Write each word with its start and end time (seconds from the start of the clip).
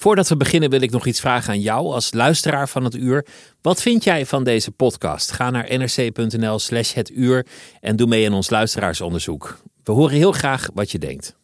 Voordat 0.00 0.28
we 0.28 0.36
beginnen 0.36 0.70
wil 0.70 0.80
ik 0.80 0.90
nog 0.90 1.06
iets 1.06 1.20
vragen 1.20 1.52
aan 1.52 1.60
jou 1.60 1.92
als 1.92 2.12
luisteraar 2.12 2.68
van 2.68 2.84
het 2.84 2.94
uur. 2.94 3.26
Wat 3.62 3.82
vind 3.82 4.04
jij 4.04 4.26
van 4.26 4.44
deze 4.44 4.70
podcast? 4.70 5.30
Ga 5.30 5.50
naar 5.50 5.78
nrc.nl 5.78 6.58
slash 6.58 6.92
het 6.92 7.10
uur 7.10 7.46
en 7.80 7.96
doe 7.96 8.06
mee 8.06 8.24
in 8.24 8.32
ons 8.32 8.50
luisteraarsonderzoek. 8.50 9.58
We 9.84 9.92
horen 9.92 10.16
heel 10.16 10.32
graag 10.32 10.68
wat 10.74 10.90
je 10.90 10.98
denkt. 10.98 11.36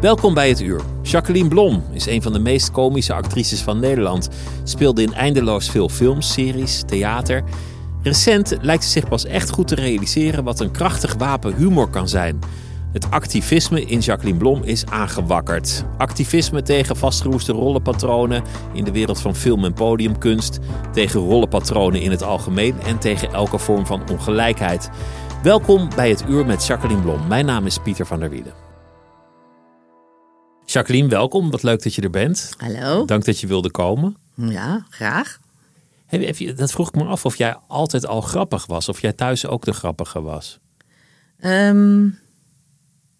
Welkom 0.00 0.34
bij 0.34 0.48
het 0.48 0.60
uur. 0.60 0.80
Jacqueline 1.02 1.48
Blom 1.48 1.84
is 1.92 2.06
een 2.06 2.22
van 2.22 2.32
de 2.32 2.38
meest 2.38 2.70
komische 2.70 3.14
actrices 3.14 3.60
van 3.60 3.80
Nederland. 3.80 4.28
Speelde 4.62 5.02
in 5.02 5.14
eindeloos 5.14 5.70
veel 5.70 5.88
films, 5.88 6.32
series, 6.32 6.82
theater. 6.86 7.44
Recent 8.02 8.56
lijkt 8.60 8.84
ze 8.84 8.90
zich 8.90 9.08
pas 9.08 9.24
echt 9.24 9.50
goed 9.50 9.68
te 9.68 9.74
realiseren 9.74 10.44
wat 10.44 10.60
een 10.60 10.70
krachtig 10.70 11.14
wapen 11.14 11.56
humor 11.56 11.88
kan 11.88 12.08
zijn. 12.08 12.38
Het 12.92 13.10
activisme 13.10 13.84
in 13.84 13.98
Jacqueline 13.98 14.38
Blom 14.38 14.62
is 14.62 14.86
aangewakkerd. 14.86 15.84
Activisme 15.96 16.62
tegen 16.62 16.96
vastgeroeste 16.96 17.52
rollenpatronen 17.52 18.42
in 18.72 18.84
de 18.84 18.92
wereld 18.92 19.20
van 19.20 19.34
film- 19.34 19.64
en 19.64 19.74
podiumkunst, 19.74 20.58
tegen 20.92 21.20
rollenpatronen 21.20 22.00
in 22.00 22.10
het 22.10 22.22
algemeen 22.22 22.74
en 22.86 22.98
tegen 22.98 23.32
elke 23.32 23.58
vorm 23.58 23.86
van 23.86 24.02
ongelijkheid. 24.10 24.90
Welkom 25.42 25.88
bij 25.96 26.08
het 26.08 26.24
uur 26.28 26.46
met 26.46 26.66
Jacqueline 26.66 27.02
Blom. 27.02 27.26
Mijn 27.26 27.46
naam 27.46 27.66
is 27.66 27.78
Pieter 27.78 28.06
van 28.06 28.20
der 28.20 28.30
Wielen. 28.30 28.67
Jacqueline, 30.70 31.08
welkom. 31.08 31.50
Wat 31.50 31.62
leuk 31.62 31.82
dat 31.82 31.94
je 31.94 32.02
er 32.02 32.10
bent. 32.10 32.50
Hallo. 32.56 33.04
Dank 33.04 33.24
dat 33.24 33.40
je 33.40 33.46
wilde 33.46 33.70
komen. 33.70 34.16
Ja, 34.34 34.86
graag. 34.90 35.40
Je, 36.08 36.54
dat 36.54 36.70
vroeg 36.70 36.88
ik 36.88 36.94
me 36.94 37.04
af 37.04 37.24
of 37.24 37.36
jij 37.36 37.56
altijd 37.66 38.06
al 38.06 38.20
grappig 38.20 38.66
was. 38.66 38.88
Of 38.88 39.00
jij 39.00 39.12
thuis 39.12 39.46
ook 39.46 39.64
de 39.64 39.72
grappige 39.72 40.20
was. 40.20 40.58
Ehm, 41.38 42.08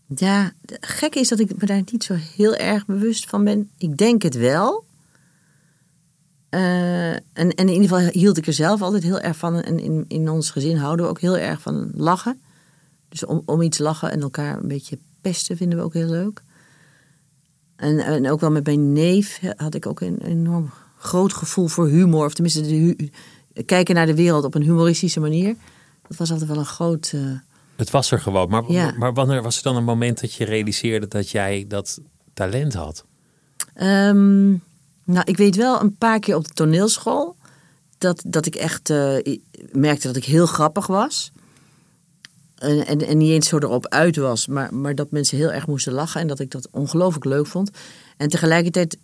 ja, 0.06 0.52
gekke 0.80 1.20
is 1.20 1.28
dat 1.28 1.38
ik 1.38 1.60
me 1.60 1.66
daar 1.66 1.82
niet 1.90 2.04
zo 2.04 2.14
heel 2.14 2.54
erg 2.54 2.86
bewust 2.86 3.28
van 3.28 3.44
ben. 3.44 3.70
Ik 3.78 3.96
denk 3.96 4.22
het 4.22 4.34
wel. 4.34 4.84
Eh, 6.48 7.12
en, 7.12 7.20
en 7.32 7.54
in 7.54 7.68
ieder 7.68 7.88
geval 7.88 8.10
hield 8.12 8.36
ik 8.36 8.46
er 8.46 8.52
zelf 8.52 8.82
altijd 8.82 9.02
heel 9.02 9.20
erg 9.20 9.36
van. 9.36 9.60
En 9.60 9.78
in, 9.78 10.04
in 10.08 10.28
ons 10.28 10.50
gezin 10.50 10.76
houden 10.76 11.04
we 11.04 11.10
ook 11.10 11.20
heel 11.20 11.38
erg 11.38 11.60
van 11.60 11.90
lachen. 11.94 12.40
Dus 13.08 13.24
om, 13.24 13.42
om 13.44 13.62
iets 13.62 13.78
lachen 13.78 14.10
en 14.10 14.20
elkaar 14.20 14.56
een 14.56 14.68
beetje 14.68 14.98
pesten 15.20 15.56
vinden 15.56 15.78
we 15.78 15.84
ook 15.84 15.94
heel 15.94 16.10
leuk. 16.10 16.42
En, 17.78 17.98
en 17.98 18.30
ook 18.30 18.40
wel 18.40 18.50
met 18.50 18.64
mijn 18.66 18.92
neef 18.92 19.40
had 19.56 19.74
ik 19.74 19.86
ook 19.86 20.00
een 20.00 20.18
enorm 20.18 20.70
groot 20.98 21.32
gevoel 21.32 21.66
voor 21.66 21.88
humor. 21.88 22.24
Of 22.24 22.32
tenminste, 22.34 22.62
de 22.62 23.10
kijken 23.64 23.94
naar 23.94 24.06
de 24.06 24.14
wereld 24.14 24.44
op 24.44 24.54
een 24.54 24.62
humoristische 24.62 25.20
manier. 25.20 25.56
Dat 26.08 26.16
was 26.16 26.30
altijd 26.30 26.48
wel 26.48 26.58
een 26.58 26.64
groot. 26.66 27.10
eh, 27.14 27.20
Het 27.76 27.90
was 27.90 28.10
er 28.10 28.20
gewoon. 28.20 28.48
Maar, 28.48 28.62
Ja. 28.72 28.94
maar 28.98 29.12
wanneer 29.14 29.42
was 29.42 29.56
er 29.56 29.62
dan 29.62 29.76
een 29.76 29.84
moment 29.84 30.20
dat 30.20 30.34
je 30.34 30.44
realiseerde 30.44 31.08
dat 31.08 31.30
jij 31.30 31.64
dat 31.68 32.00
talent 32.34 32.74
had? 32.74 33.04
Ehm, 33.74 34.48
nou, 35.04 35.22
ik 35.24 35.36
weet 35.36 35.56
wel 35.56 35.80
een 35.80 35.96
paar 35.96 36.18
keer 36.20 36.36
op 36.36 36.44
de 36.48 36.54
toneelschool 36.54 37.36
dat, 37.98 38.22
dat 38.26 38.46
ik 38.46 38.54
echt 38.54 38.90
eh, 38.90 39.36
merkte 39.72 40.06
dat 40.06 40.16
ik 40.16 40.24
heel 40.24 40.46
grappig 40.46 40.86
was. 40.86 41.32
En, 42.58 42.86
en, 42.86 43.06
en 43.06 43.18
niet 43.18 43.30
eens 43.30 43.48
zo 43.48 43.58
erop 43.58 43.86
uit 43.86 44.16
was, 44.16 44.46
maar, 44.46 44.74
maar 44.74 44.94
dat 44.94 45.10
mensen 45.10 45.36
heel 45.36 45.52
erg 45.52 45.66
moesten 45.66 45.92
lachen 45.92 46.20
en 46.20 46.26
dat 46.26 46.38
ik 46.40 46.50
dat 46.50 46.68
ongelooflijk 46.70 47.24
leuk 47.24 47.46
vond. 47.46 47.70
En 48.16 48.28
tegelijkertijd 48.28 48.96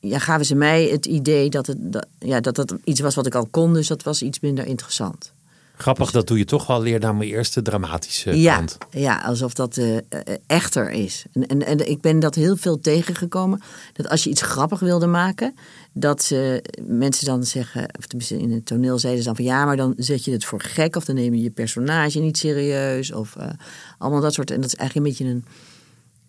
ja, 0.00 0.18
gaven 0.18 0.46
ze 0.46 0.54
mij 0.54 0.84
het 0.84 1.06
idee 1.06 1.50
dat 1.50 1.66
het, 1.66 1.76
dat, 1.80 2.06
ja, 2.18 2.40
dat 2.40 2.54
dat 2.54 2.74
iets 2.84 3.00
was 3.00 3.14
wat 3.14 3.26
ik 3.26 3.34
al 3.34 3.46
kon, 3.50 3.72
dus 3.74 3.86
dat 3.86 4.02
was 4.02 4.22
iets 4.22 4.40
minder 4.40 4.66
interessant. 4.66 5.32
Grappig, 5.76 6.10
dat 6.10 6.26
doe 6.26 6.38
je 6.38 6.44
toch 6.44 6.66
wel 6.66 6.82
leer 6.82 7.00
naar 7.00 7.14
mijn 7.14 7.30
eerste 7.30 7.62
dramatische 7.62 8.40
Ja, 8.40 8.56
kant. 8.56 8.78
ja, 8.90 9.22
alsof 9.24 9.54
dat 9.54 9.76
eh, 9.76 9.96
eh, 9.96 10.02
echter 10.46 10.90
is. 10.90 11.24
En, 11.32 11.46
en, 11.46 11.66
en 11.66 11.90
ik 11.90 12.00
ben 12.00 12.18
dat 12.20 12.34
heel 12.34 12.56
veel 12.56 12.80
tegengekomen. 12.80 13.62
Dat 13.92 14.08
als 14.08 14.24
je 14.24 14.30
iets 14.30 14.42
grappig 14.42 14.80
wilde 14.80 15.06
maken, 15.06 15.54
dat 15.92 16.22
ze, 16.22 16.64
mensen 16.86 17.26
dan 17.26 17.44
zeggen, 17.44 17.88
of 17.98 18.06
tenminste 18.06 18.38
in 18.38 18.52
het 18.52 18.66
toneel 18.66 18.98
zeiden 18.98 19.22
ze 19.22 19.28
dan 19.28 19.36
van 19.36 19.44
ja, 19.44 19.64
maar 19.64 19.76
dan 19.76 19.94
zet 19.96 20.24
je 20.24 20.30
het 20.32 20.44
voor 20.44 20.60
gek 20.60 20.96
of 20.96 21.04
dan 21.04 21.14
neem 21.14 21.34
je 21.34 21.42
je 21.42 21.50
personage 21.50 22.18
niet 22.18 22.38
serieus 22.38 23.12
of 23.12 23.36
eh, 23.36 23.50
allemaal 23.98 24.20
dat 24.20 24.34
soort. 24.34 24.50
En 24.50 24.60
dat 24.60 24.72
is 24.72 24.74
eigenlijk 24.74 25.06
een 25.06 25.12
beetje 25.12 25.34
een 25.34 25.44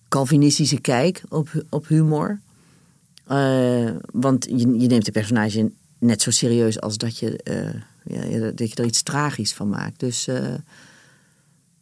Calvinistische 0.07 0.81
kijk 0.81 1.23
op, 1.29 1.63
op 1.69 1.87
humor. 1.87 2.39
Eh, 3.27 3.91
want 4.11 4.45
je, 4.45 4.79
je 4.79 4.87
neemt 4.87 5.05
de 5.05 5.11
personage 5.11 5.71
net 5.99 6.21
zo 6.21 6.31
serieus 6.31 6.81
als 6.81 6.97
dat 6.97 7.17
je, 7.17 7.37
eh, 7.37 7.73
ja, 8.03 8.51
dat 8.51 8.69
je 8.69 8.75
er 8.75 8.85
iets 8.85 9.03
tragisch 9.03 9.53
van 9.53 9.69
maakt. 9.69 9.99
Dus 9.99 10.23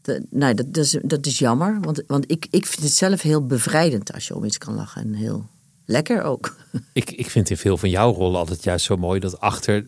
de- 0.01 0.25
nee, 0.29 0.53
dat, 0.53 0.73
dat, 0.73 0.85
is, 0.85 0.97
dat 1.03 1.25
is 1.25 1.39
jammer. 1.39 1.79
Want, 1.81 2.03
want 2.07 2.31
ik, 2.31 2.47
ik 2.49 2.65
vind 2.65 2.83
het 2.83 2.93
zelf 2.93 3.21
heel 3.21 3.45
bevrijdend 3.45 4.13
als 4.13 4.27
je 4.27 4.35
om 4.35 4.43
iets 4.43 4.57
kan 4.57 4.75
lachen. 4.75 5.01
En 5.01 5.13
heel 5.13 5.49
lekker 5.91 6.23
ook. 6.23 6.55
Ik, 6.93 7.11
ik 7.11 7.29
vind 7.29 7.49
in 7.49 7.57
veel 7.57 7.77
van 7.77 7.89
jouw 7.89 8.13
rollen 8.13 8.39
altijd 8.39 8.63
juist 8.63 8.85
zo 8.85 8.97
mooi 8.97 9.19
dat 9.19 9.39
achter 9.39 9.87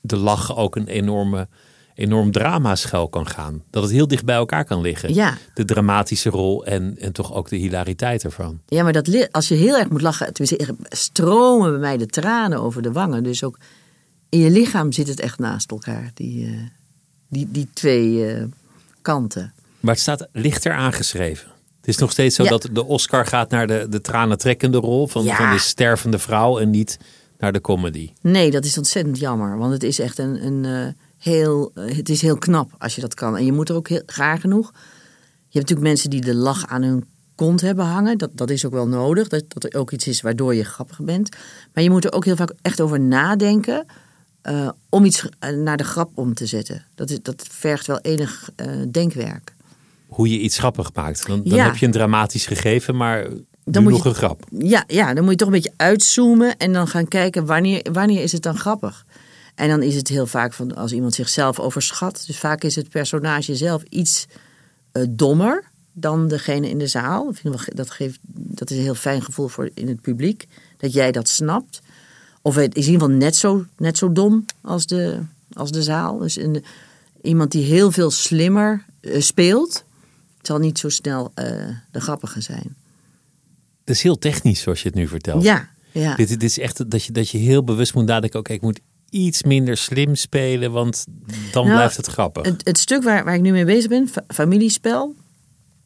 de 0.00 0.16
lach 0.16 0.56
ook 0.56 0.76
een 0.76 0.86
enorme, 0.86 1.48
enorm 1.94 2.32
drama 2.32 2.74
schuil 2.74 3.08
kan 3.08 3.26
gaan. 3.26 3.62
Dat 3.70 3.82
het 3.82 3.92
heel 3.92 4.08
dicht 4.08 4.24
bij 4.24 4.36
elkaar 4.36 4.64
kan 4.64 4.80
liggen. 4.80 5.14
Ja. 5.14 5.36
De 5.54 5.64
dramatische 5.64 6.30
rol 6.30 6.64
en, 6.64 6.98
en 6.98 7.12
toch 7.12 7.34
ook 7.34 7.48
de 7.48 7.56
hilariteit 7.56 8.24
ervan. 8.24 8.60
Ja, 8.66 8.82
maar 8.82 8.92
dat, 8.92 9.28
als 9.30 9.48
je 9.48 9.54
heel 9.54 9.78
erg 9.78 9.90
moet 9.90 10.02
lachen, 10.02 10.32
tenminste, 10.32 10.74
stromen 10.88 11.70
bij 11.70 11.80
mij 11.80 11.96
de 11.96 12.06
tranen 12.06 12.60
over 12.60 12.82
de 12.82 12.92
wangen. 12.92 13.22
Dus 13.22 13.44
ook 13.44 13.58
in 14.28 14.38
je 14.38 14.50
lichaam 14.50 14.92
zit 14.92 15.08
het 15.08 15.20
echt 15.20 15.38
naast 15.38 15.70
elkaar, 15.70 16.10
die, 16.14 16.46
eh, 16.46 16.52
die, 17.28 17.48
die 17.50 17.68
twee 17.72 18.26
eh, 18.26 18.44
kanten. 19.02 19.52
Maar 19.80 19.92
het 19.92 20.02
staat 20.02 20.28
lichter 20.32 20.72
aangeschreven. 20.72 21.49
Het 21.80 21.88
is 21.88 21.98
nog 21.98 22.10
steeds 22.10 22.36
zo 22.36 22.42
Ja. 22.42 22.48
dat 22.50 22.68
de 22.72 22.84
Oscar 22.84 23.26
gaat 23.26 23.50
naar 23.50 23.66
de, 23.66 23.86
de 23.90 24.00
tranentrekkende 24.00 24.78
rol 24.78 25.06
van, 25.06 25.24
Ja. 25.24 25.36
van 25.36 25.50
de 25.50 25.58
stervende 25.58 26.18
vrouw 26.18 26.58
en 26.58 26.70
niet 26.70 26.98
naar 27.38 27.52
de 27.52 27.60
comedy. 27.60 28.12
Nee, 28.20 28.50
dat 28.50 28.64
is 28.64 28.78
ontzettend 28.78 29.18
jammer. 29.18 29.58
Want 29.58 29.72
het 29.72 29.82
is 29.82 29.98
echt 29.98 30.18
een, 30.18 30.46
een 30.46 30.64
eh, 30.64 30.92
heel, 31.18 31.70
eh, 31.74 31.96
het 31.96 32.08
is 32.08 32.22
heel 32.22 32.38
knap 32.38 32.70
als 32.78 32.94
je 32.94 33.00
dat 33.00 33.14
kan. 33.14 33.36
En 33.36 33.44
je 33.44 33.52
moet 33.52 33.68
er 33.68 33.74
ook 33.74 33.88
heel 33.88 34.02
graag 34.06 34.40
genoeg. 34.40 34.70
Je 34.72 35.58
hebt 35.58 35.68
natuurlijk 35.70 35.88
mensen 35.88 36.10
die 36.10 36.20
de 36.20 36.34
lach 36.34 36.66
aan 36.66 36.82
hun 36.82 37.04
kont 37.34 37.60
hebben 37.60 37.84
hangen. 37.84 38.18
Dat, 38.18 38.30
dat 38.34 38.50
is 38.50 38.64
ook 38.66 38.72
wel 38.72 38.86
nodig. 38.88 39.28
Dat, 39.28 39.44
dat 39.48 39.64
er 39.64 39.78
ook 39.80 39.90
iets 39.90 40.06
is 40.06 40.20
waardoor 40.20 40.54
je 40.54 40.64
grappig 40.64 41.00
bent. 41.00 41.36
Maar 41.74 41.82
je 41.84 41.90
moet 41.90 42.04
er 42.04 42.12
ook 42.12 42.24
heel 42.24 42.36
vaak 42.36 42.52
echt 42.62 42.80
over 42.80 43.00
nadenken. 43.00 43.86
eh, 44.42 44.68
om 44.88 45.04
iets 45.04 45.24
naar 45.56 45.76
de 45.76 45.84
grap 45.84 46.10
om 46.14 46.34
te 46.34 46.46
zetten. 46.46 46.84
Dat, 46.94 47.10
is, 47.10 47.22
dat 47.22 47.46
vergt 47.50 47.86
wel 47.86 47.98
enig 47.98 48.50
denkwerk. 48.90 49.54
Hoe 50.10 50.28
je 50.30 50.38
iets 50.38 50.58
grappig 50.58 50.94
maakt. 50.94 51.26
Dan, 51.26 51.42
dan 51.44 51.56
Ja. 51.56 51.64
heb 51.64 51.76
je 51.76 51.86
een 51.86 51.92
dramatisch 51.92 52.46
gegeven, 52.46 52.96
maar 52.96 53.26
dan 53.64 53.82
moet 53.82 53.92
nog 53.92 54.02
je- 54.02 54.08
een 54.08 54.14
grap. 54.14 54.44
Ja, 54.58 54.84
ja, 54.86 55.14
dan 55.14 55.22
moet 55.22 55.32
je 55.32 55.38
toch 55.38 55.48
een 55.48 55.54
beetje 55.54 55.72
uitzoomen 55.76 56.56
en 56.56 56.72
dan 56.72 56.88
gaan 56.88 57.08
kijken 57.08 57.46
wanneer, 57.46 57.86
wanneer 57.92 58.22
is 58.22 58.32
het 58.32 58.42
dan 58.42 58.58
grappig. 58.58 59.06
En 59.54 59.68
dan 59.68 59.82
is 59.82 59.94
het 59.94 60.08
heel 60.08 60.26
vaak 60.26 60.52
van 60.52 60.74
als 60.76 60.92
iemand 60.92 61.14
zichzelf 61.14 61.58
overschat. 61.60 62.24
Dus 62.26 62.38
vaak 62.38 62.62
is 62.64 62.76
het 62.76 62.88
personage 62.88 63.56
zelf 63.56 63.82
iets 63.88 64.26
eh, 64.92 65.02
dommer 65.10 65.64
dan 65.92 66.28
degene 66.28 66.68
in 66.68 66.78
de 66.78 66.86
zaal. 66.86 67.32
Dat, 67.74 67.90
geeft, 67.90 68.18
dat 68.22 68.70
is 68.70 68.76
een 68.76 68.82
heel 68.82 68.94
fijn 68.94 69.22
gevoel 69.22 69.48
voor 69.48 69.70
in 69.74 69.88
het 69.88 70.00
publiek. 70.00 70.46
Dat 70.76 70.92
jij 70.92 71.12
dat 71.12 71.28
snapt. 71.28 71.80
Of 72.42 72.54
het 72.54 72.74
is 72.76 72.86
in 72.86 72.92
ieder 72.92 73.06
geval 73.06 73.22
net 73.22 73.36
zo, 73.36 73.64
net 73.76 73.98
zo 73.98 74.12
dom 74.12 74.44
als 74.60 74.86
de, 74.86 75.18
als 75.52 75.70
de 75.70 75.82
zaal. 75.82 76.18
Dus 76.18 76.36
in 76.36 76.52
de- 76.52 76.62
iemand 77.22 77.52
die 77.52 77.64
heel 77.64 77.90
veel 77.90 78.10
slimmer 78.10 78.84
eh, 79.00 79.20
speelt. 79.20 79.84
Het 80.40 80.48
zal 80.48 80.58
niet 80.58 80.78
zo 80.78 80.88
snel 80.88 81.30
eh, 81.34 81.44
de 81.90 82.00
grappige 82.00 82.40
zijn. 82.40 82.76
Het 83.84 83.90
is 83.96 84.02
heel 84.02 84.18
technisch 84.18 84.60
zoals 84.60 84.82
je 84.82 84.88
het 84.88 84.96
nu 84.96 85.08
vertelt. 85.08 85.42
Ja, 85.42 85.68
ja. 85.92 86.14
Dit, 86.14 86.28
dit 86.28 86.42
is 86.42 86.58
echt 86.58 86.90
dat 86.90 87.04
je, 87.04 87.12
dat 87.12 87.28
je 87.28 87.38
heel 87.38 87.64
bewust 87.64 87.94
moet 87.94 88.06
nadenken. 88.06 88.38
Oké, 88.38 88.52
ik 88.52 88.60
moet 88.60 88.80
iets 89.10 89.42
minder 89.42 89.76
slim 89.76 90.14
spelen, 90.14 90.72
want 90.72 91.06
dan 91.52 91.64
Nou, 91.64 91.76
blijft 91.76 91.96
het 91.96 92.06
grappig. 92.06 92.44
Het, 92.46 92.66
het 92.66 92.78
stuk 92.78 93.02
waar, 93.02 93.24
waar 93.24 93.34
ik 93.34 93.40
nu 93.40 93.50
mee 93.52 93.64
bezig 93.64 93.88
ben, 93.88 94.08
fa- 94.08 94.24
Familiespel. 94.28 95.14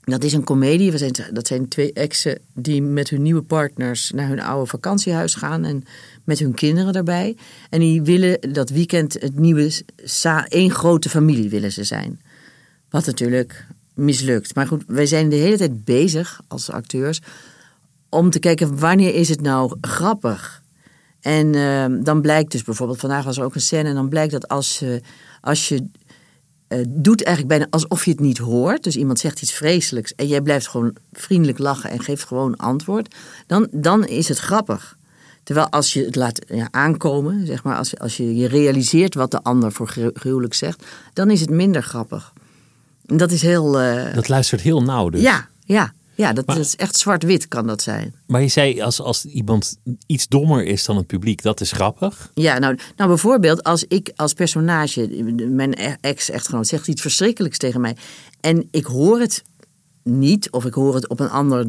Dat 0.01 0.25
is 0.25 0.33
een 0.33 0.45
komedie. 0.45 0.91
We 0.91 0.99
zijn, 0.99 1.13
dat 1.33 1.47
zijn 1.47 1.69
twee 1.69 1.93
exen 1.93 2.39
die 2.55 2.83
met 2.83 3.11
hun 3.11 3.23
nieuwe 3.23 3.43
partners 3.43 4.11
naar 4.11 4.29
hun 4.29 4.41
oude 4.41 4.67
vakantiehuis 4.71 5.35
gaan. 5.35 5.65
En 5.65 5.85
met 6.25 6.39
hun 6.39 6.55
kinderen 6.55 6.93
daarbij. 6.93 7.37
En 7.71 7.81
die 7.81 8.03
willen 8.03 8.53
dat 8.53 8.71
weekend 8.71 9.13
het 9.13 9.39
nieuwe, 9.39 9.83
één 10.49 10.71
grote 10.71 11.09
familie 11.09 11.49
willen 11.49 11.73
ze 11.73 11.85
zijn. 11.85 12.21
Wat 12.89 13.07
natuurlijk 13.07 13.67
mislukt. 13.95 14.55
Maar 14.55 14.67
goed, 14.67 14.85
wij 14.87 15.07
zijn 15.07 15.29
de 15.29 15.37
hele 15.37 15.57
tijd 15.57 15.85
bezig 15.85 16.41
als 16.49 16.71
acteurs 16.71 17.21
om 18.09 18.31
te 18.31 18.39
kijken 18.39 18.79
wanneer 18.79 19.15
is 19.15 19.29
het 19.29 19.41
nou 19.41 19.77
grappig. 19.81 20.63
En 21.21 21.55
eh, 21.55 22.05
dan 22.05 22.21
blijkt 22.21 22.53
dus 22.53 22.63
bijvoorbeeld, 22.63 23.01
vandaag 23.01 23.25
was 23.25 23.37
er 23.37 23.45
ook 23.45 23.55
een 23.55 23.61
scène 23.61 23.89
en 23.89 23.95
dan 23.95 24.09
blijkt 24.09 24.33
dat 24.33 24.49
als, 24.49 24.79
je 24.79 25.01
als 25.41 25.69
je 25.69 25.87
eh, 26.69 26.79
doet 26.89 27.23
eigenlijk 27.23 27.59
bijna 27.59 27.71
alsof 27.71 28.05
je 28.05 28.11
het 28.11 28.21
niet 28.21 28.39
hoort. 28.39 28.83
Dus 28.83 28.97
iemand 28.97 29.19
zegt 29.19 29.43
iets 29.43 29.53
vreselijks 29.53 30.15
en 30.15 30.27
jij 30.27 30.41
blijft 30.41 30.69
gewoon 30.69 30.97
vriendelijk 31.13 31.59
lachen 31.59 31.91
en 31.91 32.01
geeft 32.01 32.25
gewoon 32.25 32.57
antwoord. 32.57 33.15
Dan, 33.47 33.69
dan 33.71 34.05
is 34.05 34.29
het 34.29 34.39
grappig. 34.39 34.97
Terwijl 35.43 35.69
als 35.69 35.93
je 35.93 36.05
het 36.05 36.17
laat 36.17 36.41
ja, 36.47 36.69
aankomen, 36.71 37.47
zeg 37.47 37.63
maar, 37.65 37.77
als, 37.77 37.99
als 37.99 38.17
je 38.17 38.37
je 38.37 38.49
realiseert 38.49 39.15
wat 39.15 39.31
de 39.31 39.43
ander 39.43 39.73
voor 39.73 39.89
gru- 39.89 40.11
gruwelijk 40.15 40.55
zegt, 40.55 40.85
dan 41.13 41.31
is 41.31 41.41
het 41.41 41.51
minder 41.51 41.83
grappig. 41.83 42.33
Dat 43.07 43.31
is 43.31 43.43
heel. 43.43 43.81
eh, 43.81 44.15
Dat 44.15 44.29
luistert 44.29 44.61
heel 44.61 44.83
nauw 44.83 45.09
dus. 45.09 45.21
ja, 45.21 45.49
ja, 45.65 45.93
ja, 46.15 46.33
dat, 46.33 46.47
Maar- 46.47 46.59
is 46.59 46.77
echt 46.77 46.97
zwart-wit 46.97 47.49
kan 47.49 47.67
dat 47.67 47.83
zijn. 47.83 48.15
Maar 48.27 48.41
je 48.43 48.49
zei, 48.49 48.81
als, 48.81 49.01
als 49.01 49.25
iemand 49.25 49.77
iets 50.07 50.29
dommer 50.29 50.65
is 50.65 50.85
dan 50.85 50.97
het 50.97 51.07
publiek, 51.07 51.43
dat 51.43 51.61
is 51.61 51.73
grappig. 51.73 52.31
Ja, 52.35 52.59
nou, 52.59 52.79
nou 52.97 53.09
bijvoorbeeld 53.09 53.63
als 53.63 53.85
ik 53.89 54.13
als 54.17 54.33
personage, 54.33 55.07
mijn 55.51 55.75
ex-echtgenoot 56.01 56.67
zegt 56.67 56.89
iets 56.89 57.01
verschrikkelijks 57.01 57.59
tegen 57.59 57.81
mij 57.81 57.97
en 58.41 58.69
ik 58.71 58.85
hoor 58.85 59.21
het 59.21 59.43
niet 60.03 60.51
of 60.51 60.65
ik 60.65 60.75
hoor 60.75 60.95
het 60.95 61.09
op 61.09 61.21
een 61.21 61.31
ander 61.31 61.67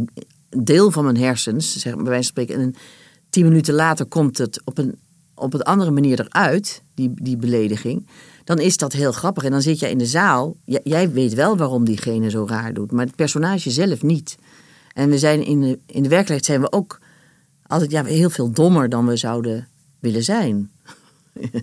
deel 0.49 0.91
van 0.91 1.03
mijn 1.03 1.17
hersens, 1.17 1.75
zeg 1.77 1.93
maar 1.95 2.03
bij 2.03 2.11
wijze 2.11 2.31
van 2.33 2.43
spreken, 2.43 2.63
en 2.63 2.75
tien 3.29 3.43
minuten 3.43 3.73
later 3.73 4.05
komt 4.05 4.37
het 4.37 4.61
op 4.65 4.77
een, 4.77 4.95
op 5.35 5.53
een 5.53 5.61
andere 5.63 5.91
manier 5.91 6.19
eruit, 6.19 6.81
die, 6.95 7.11
die 7.13 7.37
belediging, 7.37 8.07
dan 8.45 8.59
is 8.59 8.77
dat 8.77 8.93
heel 8.93 9.11
grappig. 9.11 9.43
En 9.43 9.51
dan 9.51 9.61
zit 9.61 9.79
jij 9.79 9.89
in 9.91 9.97
de 9.97 10.05
zaal, 10.05 10.55
j- 10.65 10.77
jij 10.83 11.11
weet 11.11 11.33
wel 11.33 11.57
waarom 11.57 11.85
diegene 11.85 12.29
zo 12.29 12.45
raar 12.47 12.73
doet, 12.73 12.91
maar 12.91 13.05
het 13.05 13.15
personage 13.15 13.71
zelf 13.71 14.01
niet. 14.03 14.35
En 14.93 15.09
we 15.09 15.17
zijn 15.17 15.45
in 15.45 15.61
de, 15.61 15.79
in 15.85 16.03
de 16.03 16.09
werkelijkheid 16.09 16.45
zijn 16.45 16.61
we 16.61 16.71
ook 16.71 16.99
altijd 17.67 17.91
ja, 17.91 18.03
heel 18.03 18.29
veel 18.29 18.51
dommer 18.51 18.89
dan 18.89 19.05
we 19.07 19.17
zouden 19.17 19.67
willen 19.99 20.23
zijn. 20.23 20.69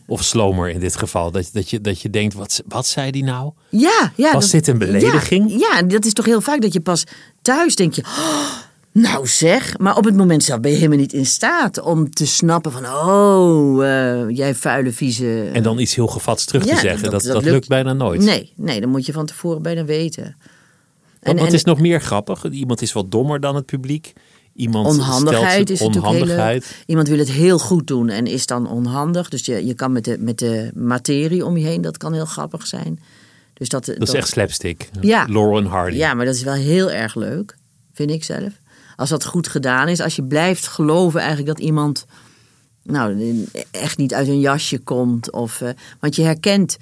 Of 0.07 0.23
slomer 0.25 0.69
in 0.71 0.81
dit 0.81 0.97
geval. 0.97 1.31
Dat, 1.31 1.51
dat, 1.53 1.71
je, 1.71 1.81
dat 1.81 2.01
je 2.01 2.11
denkt, 2.11 2.35
wat, 2.35 2.63
wat 2.67 2.87
zei 2.87 3.11
die 3.11 3.25
nou? 3.25 3.53
Ja, 3.69 4.13
ja. 4.17 4.33
Was 4.33 4.51
dit 4.51 4.67
een 4.69 4.79
belediging? 4.79 5.51
Ja, 5.51 5.57
ja, 5.59 5.83
dat 5.83 6.05
is 6.05 6.13
toch 6.13 6.25
heel 6.25 6.41
vaak 6.41 6.61
dat 6.61 6.73
je 6.73 6.81
pas 6.81 7.05
thuis 7.43 7.75
denk 7.77 7.95
je... 7.95 8.03
"Oh, 8.03 8.49
nou 8.93 9.27
zeg, 9.27 9.79
maar 9.79 9.97
op 9.97 10.05
het 10.05 10.17
moment 10.17 10.43
zelf 10.45 10.61
ben 10.61 10.71
je 10.71 10.77
helemaal 10.77 10.99
niet 10.99 11.13
in 11.13 11.27
staat 11.27 11.81
om 11.81 12.11
te 12.11 12.27
snappen 12.27 12.73
van... 12.73 12.87
Oh, 12.87 13.85
eh, 13.87 14.29
jij 14.37 14.55
vuile, 14.55 14.93
vieze... 14.93 15.51
En 15.53 15.63
dan 15.63 15.79
iets 15.79 15.95
heel 15.95 16.07
gevats 16.07 16.45
terug 16.45 16.65
Ja, 16.65 16.75
te 16.75 16.81
zeggen. 16.81 17.03
Dat, 17.03 17.13
dat- 17.13 17.23
dat, 17.23 17.33
dat 17.33 17.43
lukt 17.43 17.55
lukt- 17.55 17.69
bijna 17.69 17.93
nooit. 17.93 18.21
Nee, 18.21 18.53
nee, 18.57 18.81
dan 18.81 18.91
moet 18.91 19.07
je 19.07 19.13
van 19.13 19.27
tevoren 19.27 19.63
bijna 19.63 19.85
weten. 19.85 20.37
Want 21.23 21.41
wat 21.41 21.53
is 21.53 21.65
nog 21.65 21.81
meer 21.81 22.01
grappig? 22.01 22.51
Iemand 22.51 22.83
is 22.83 22.93
wat 22.93 23.11
dommer 23.11 23.41
dan 23.41 23.55
het 23.55 23.67
publiek. 23.67 24.13
Iemand 24.55 24.87
Onhandigheid 24.87 25.71
is 25.71 25.79
heel 25.79 25.89
onhandigheid. 25.89 26.83
Iemand 26.87 27.09
wil 27.09 27.19
het 27.19 27.31
heel 27.31 27.59
goed 27.59 27.87
doen 27.87 28.09
en 28.09 28.27
is 28.27 28.47
dan 28.47 28.69
onhandig. 28.71 29.29
Dus 29.29 29.45
je, 29.47 29.67
je 29.67 29.75
kan 29.75 29.93
met 29.93 30.05
de, 30.05 30.17
met 30.21 30.39
de 30.39 30.71
materie 30.75 31.47
om 31.47 31.57
je 31.57 31.67
heen, 31.67 31.81
dat 31.81 31.97
kan 31.97 32.13
heel 32.13 32.25
grappig 32.25 32.67
zijn. 32.67 33.01
Dus 33.55 33.69
dat, 33.69 33.85
Dat 33.87 34.03
is 34.09 34.13
echt 34.15 34.29
slapstick. 34.29 34.89
Ja. 35.01 35.25
Laurel 35.29 35.59
en 35.59 35.65
Hardy. 35.67 35.97
Ja, 35.97 36.15
maar 36.15 36.25
dat 36.27 36.35
is 36.35 36.43
wel 36.43 36.55
heel 36.55 36.91
erg 36.91 37.15
leuk, 37.15 37.57
vind 37.93 38.11
ik 38.11 38.25
zelf. 38.25 38.53
Als 38.97 39.09
dat 39.09 39.25
goed 39.25 39.49
gedaan 39.49 39.89
is, 39.89 40.01
als 40.01 40.17
je 40.17 40.25
blijft 40.25 40.67
geloven 40.67 41.21
eigenlijk 41.21 41.49
dat 41.49 41.67
iemand 41.67 42.07
nou, 42.83 43.47
echt 43.71 43.99
niet 43.99 44.15
uit 44.15 44.29
een 44.29 44.41
jasje 44.41 44.79
komt. 44.79 45.31
Of, 45.31 45.61
eh, 45.61 45.69
want 46.01 46.17
je 46.17 46.23
herkent 46.23 46.79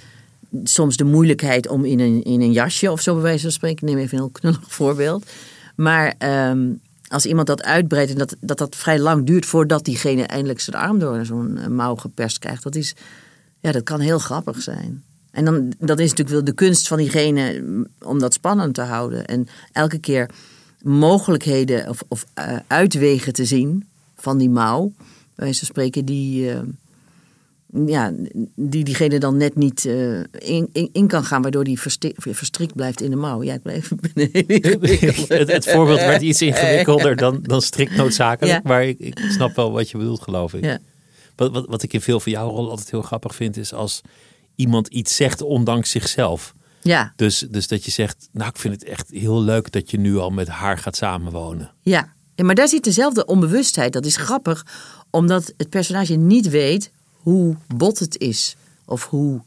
soms 0.65 0.97
de 0.97 1.05
moeilijkheid 1.05 1.69
om 1.69 1.85
in 1.85 2.01
een, 2.01 2.23
in 2.23 2.41
een 2.41 2.53
jasje 2.53 2.91
of 2.91 3.01
zo 3.01 3.13
bij 3.13 3.23
wijze 3.23 3.43
van 3.43 3.53
spreken. 3.53 3.87
Ik 3.87 3.95
neem 3.95 4.03
even 4.03 4.19
een 4.19 4.25
heel 4.25 4.33
knullig 4.33 4.61
voorbeeld. 4.67 5.31
Maar 5.77 6.15
ehm, 6.19 6.69
als 7.09 7.27
iemand 7.27 7.47
dat 7.47 7.63
uitbreidt 7.63 8.11
en 8.11 8.19
dat, 8.19 8.37
dat 8.41 8.59
dat 8.59 8.77
vrij 8.77 8.99
lang 8.99 9.27
duurt 9.27 9.47
voordat 9.47 9.85
diegene 9.85 10.23
eindelijk 10.23 10.61
zijn 10.61 10.77
arm 10.77 10.99
door 10.99 11.25
zo'n 11.25 11.59
eh, 11.59 11.67
mouw 11.67 11.95
geperst 11.95 12.39
krijgt. 12.39 12.63
Dat, 12.63 12.75
is, 12.75 12.95
ja, 13.61 13.73
dat 13.73 13.83
kan 13.83 14.01
heel 14.01 14.19
grappig 14.19 14.63
zijn. 14.63 15.03
En 15.31 15.45
dan, 15.45 15.73
dat 15.79 15.99
is 15.99 16.09
natuurlijk 16.09 16.37
wel 16.37 16.45
de 16.45 16.53
kunst 16.53 16.89
van 16.89 16.99
diegene 16.99 17.61
mm, 17.61 17.87
om 18.01 18.19
dat 18.19 18.35
spannend 18.35 18.75
te 18.75 18.83
houden. 18.83 19.27
En 19.27 19.49
elke 19.73 19.99
keer 19.99 20.31
mogelijkheden 20.83 21.89
of, 21.89 22.03
of 22.09 22.27
eh, 22.35 22.57
uitwegen 22.67 23.33
te 23.33 23.45
zien 23.45 23.89
van 24.17 24.39
die 24.39 24.51
mouw. 24.51 24.93
Bij 24.97 25.45
wijze 25.49 25.59
van 25.59 25.69
spreken, 25.69 26.05
die, 26.05 26.51
eh, 26.51 26.59
ja, 27.87 28.13
die 28.55 28.85
diegene 28.85 29.19
dan 29.19 29.37
net 29.37 29.57
niet 29.57 29.85
eh, 29.85 30.19
in, 30.21 30.69
in, 30.73 30.89
in 30.93 31.07
kan 31.07 31.25
gaan, 31.25 31.43
waardoor 31.43 31.65
die 31.65 31.81
verstrikt 32.17 32.75
blijft 32.75 33.01
in 33.01 33.11
de 33.11 33.17
mouw. 33.17 33.43
Ja, 33.43 33.55
ik 33.55 33.63
blijf 33.63 33.89
het, 35.29 35.53
het 35.53 35.69
voorbeeld 35.71 36.01
werd 36.01 36.23
iets 36.23 36.43
ingewikkelder 36.43 37.17
dan, 37.17 37.39
dan 37.43 37.63
strikt 37.63 37.97
noodzakelijk. 37.97 38.63
Ja. 38.63 38.69
Maar 38.69 38.85
ik, 38.85 38.99
ik 38.99 39.19
snap 39.19 39.57
wel 39.57 39.73
wat 39.73 39.91
je 39.91 39.99
bedoelt, 39.99 40.23
geloof 40.23 40.55
ik. 40.55 40.65
Ja. 40.65 40.79
Wat, 41.37 41.53
wat, 41.53 41.67
wat 41.67 41.83
ik 41.83 41.93
in 41.93 42.01
veel 42.01 42.21
van 42.21 42.33
jouw 42.33 42.51
rol 42.51 42.71
altijd 42.71 42.91
heel 42.91 43.03
grappig 43.03 43.35
vind, 43.35 43.57
is 43.57 43.73
als 43.73 44.01
iemand 44.55 44.89
iets 44.89 45.17
zegt 45.17 45.43
ondanks 45.43 45.91
zichzelf. 45.91 46.55
Ja, 46.83 47.13
Dus, 47.17 47.39
dus 47.51 47.69
dat 47.69 47.85
je 47.85 47.91
zegt, 47.91 48.29
nou 48.33 48.51
ik 48.51 48.57
vind 48.57 48.75
het 48.75 48.85
echt 48.85 49.11
heel 49.11 49.43
leuk 49.43 49.73
dat 49.73 49.91
je 49.91 49.99
nu 49.99 50.17
al 50.17 50.31
met 50.31 50.49
haar 50.49 50.79
gaat 50.79 50.97
samenwonen. 50.97 51.71
ja. 51.83 52.13
ja, 52.35 52.45
maar 52.45 52.55
daar 52.55 52.69
zit 52.69 52.85
dezelfde 52.85 53.25
onbewustheid. 53.27 53.93
Dat 53.93 54.05
is 54.07 54.17
grappig, 54.17 54.67
omdat 55.11 55.53
het 55.57 55.69
personage 55.69 56.15
niet 56.15 56.49
weet 56.49 56.91
hoe 57.13 57.57
bot 57.75 57.99
het 57.99 58.19
is. 58.19 58.57
Of 58.85 59.07
hoe. 59.09 59.41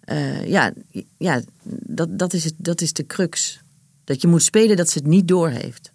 eh, 0.00 0.46
ja, 0.48 0.72
ja 1.18 1.40
dat, 1.70 2.18
dat, 2.18 2.32
is 2.32 2.44
het, 2.44 2.54
dat 2.56 2.80
is 2.80 2.92
de 2.92 3.06
crux. 3.06 3.60
Dat 4.04 4.20
je 4.20 4.28
moet 4.28 4.42
spelen 4.42 4.76
dat 4.76 4.90
ze 4.90 4.98
het 4.98 5.06
niet 5.06 5.28
doorheeft. 5.28 5.92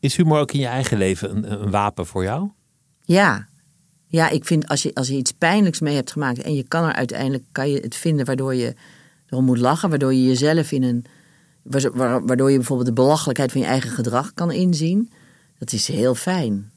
Is 0.00 0.16
humor 0.16 0.38
ook 0.40 0.52
in 0.52 0.60
je 0.60 0.66
eigen 0.66 0.98
leven 0.98 1.36
een, 1.36 1.52
een 1.62 1.70
wapen 1.70 2.06
voor 2.06 2.22
jou? 2.22 2.48
Ja. 3.04 3.48
Ja, 4.06 4.28
ik 4.28 4.44
vind 4.44 4.68
als 4.68 4.82
je, 4.82 4.94
als 4.94 5.08
je 5.08 5.14
iets 5.16 5.32
pijnlijks 5.32 5.80
mee 5.80 5.94
hebt 5.94 6.12
gemaakt 6.12 6.38
en 6.42 6.54
je 6.54 6.62
kan 6.62 6.84
er 6.84 6.92
uiteindelijk 6.92 7.44
kan 7.52 7.70
je 7.70 7.80
het 7.80 7.94
vinden 7.94 8.26
waardoor 8.26 8.54
je 8.54 8.74
erom 9.32 9.44
moet 9.44 9.58
lachen, 9.58 9.88
waardoor 9.88 10.14
je 10.14 10.24
jezelf 10.24 10.72
in 10.72 10.82
een. 10.82 11.04
wa- 11.62 11.90
wa- 11.92 12.22
Waardoor 12.22 12.50
je 12.50 12.56
bijvoorbeeld 12.56 12.88
de 12.88 12.94
belachelijkheid 13.02 13.52
van 13.52 13.60
je 13.60 13.66
eigen 13.66 13.90
gedrag 13.90 14.34
kan 14.34 14.50
inzien. 14.50 15.10
Dat 15.58 15.72
is 15.72 15.86
heel 15.88 16.14
fijn. 16.14 16.70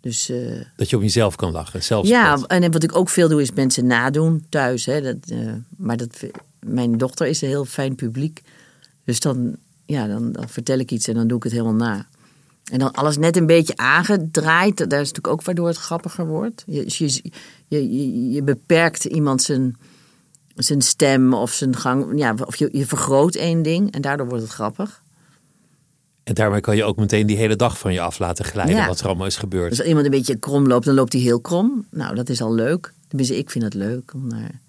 Dus 0.00 0.28
eh, 0.28 0.60
Dat 0.76 0.90
je 0.90 0.96
op 0.96 1.02
jezelf 1.02 1.36
kan 1.36 1.52
lachen. 1.52 1.82
Zelfs 1.82 2.08
ja, 2.08 2.38
en 2.46 2.72
wat 2.72 2.82
ik 2.82 2.96
ook 2.96 3.08
veel 3.08 3.28
doe 3.28 3.40
is 3.42 3.52
mensen 3.52 3.86
nadoen 3.86 4.44
thuis. 4.48 4.86
Hè. 4.86 5.00
Dat, 5.02 5.16
eh, 5.28 5.52
maar 5.76 5.96
dat, 5.96 6.22
mijn 6.66 6.98
dochter 6.98 7.26
is 7.26 7.42
een 7.42 7.48
heel 7.48 7.64
fijn 7.64 7.94
publiek. 7.94 8.42
Dus 9.04 9.20
dan, 9.20 9.56
ja, 9.86 10.06
dan, 10.06 10.32
dan 10.32 10.48
vertel 10.48 10.78
ik 10.78 10.90
iets 10.90 11.08
en 11.08 11.14
dan 11.14 11.26
doe 11.26 11.36
ik 11.36 11.42
het 11.42 11.52
helemaal 11.52 11.74
na. 11.74 12.06
En 12.72 12.78
dan 12.78 12.92
alles 12.92 13.16
net 13.16 13.36
een 13.36 13.46
beetje 13.46 13.76
aangedraaid. 13.76 14.76
Daar 14.76 15.00
is 15.00 15.08
natuurlijk 15.08 15.26
ook 15.26 15.42
waardoor 15.42 15.66
het 15.68 15.76
grappiger 15.76 16.26
wordt. 16.26 16.62
Je, 16.66 16.84
je, 16.86 17.20
je, 17.68 17.90
je, 17.96 18.30
je 18.30 18.42
beperkt 18.42 19.04
iemand 19.04 19.42
zijn, 19.42 19.76
zijn 20.62 20.82
stem 20.82 21.34
of 21.34 21.52
zijn 21.52 21.76
gang. 21.76 22.18
Ja, 22.18 22.34
of 22.44 22.56
je, 22.56 22.68
je 22.72 22.86
vergroot 22.86 23.34
één 23.34 23.62
ding 23.62 23.92
en 23.92 24.00
daardoor 24.00 24.28
wordt 24.28 24.42
het 24.42 24.52
grappig. 24.52 25.02
En 26.24 26.34
daarmee 26.34 26.60
kan 26.60 26.76
je 26.76 26.84
ook 26.84 26.96
meteen 26.96 27.26
die 27.26 27.36
hele 27.36 27.56
dag 27.56 27.78
van 27.78 27.92
je 27.92 28.00
af 28.00 28.18
laten 28.18 28.44
glijden. 28.44 28.76
Ja. 28.76 28.86
Wat 28.86 29.00
er 29.00 29.06
allemaal 29.06 29.26
is 29.26 29.36
gebeurd. 29.36 29.68
Dus 29.70 29.78
als 29.78 29.88
iemand 29.88 30.04
een 30.06 30.10
beetje 30.10 30.36
krom 30.36 30.66
loopt, 30.66 30.84
dan 30.84 30.94
loopt 30.94 31.12
hij 31.12 31.22
heel 31.22 31.40
krom. 31.40 31.86
Nou, 31.90 32.14
dat 32.14 32.28
is 32.28 32.40
al 32.42 32.54
leuk. 32.54 32.92
Tenminste, 33.08 33.38
ik 33.38 33.50
vind 33.50 33.64
het 33.64 33.74
leuk 33.74 34.14
om 34.14 34.26
naar... 34.28 34.60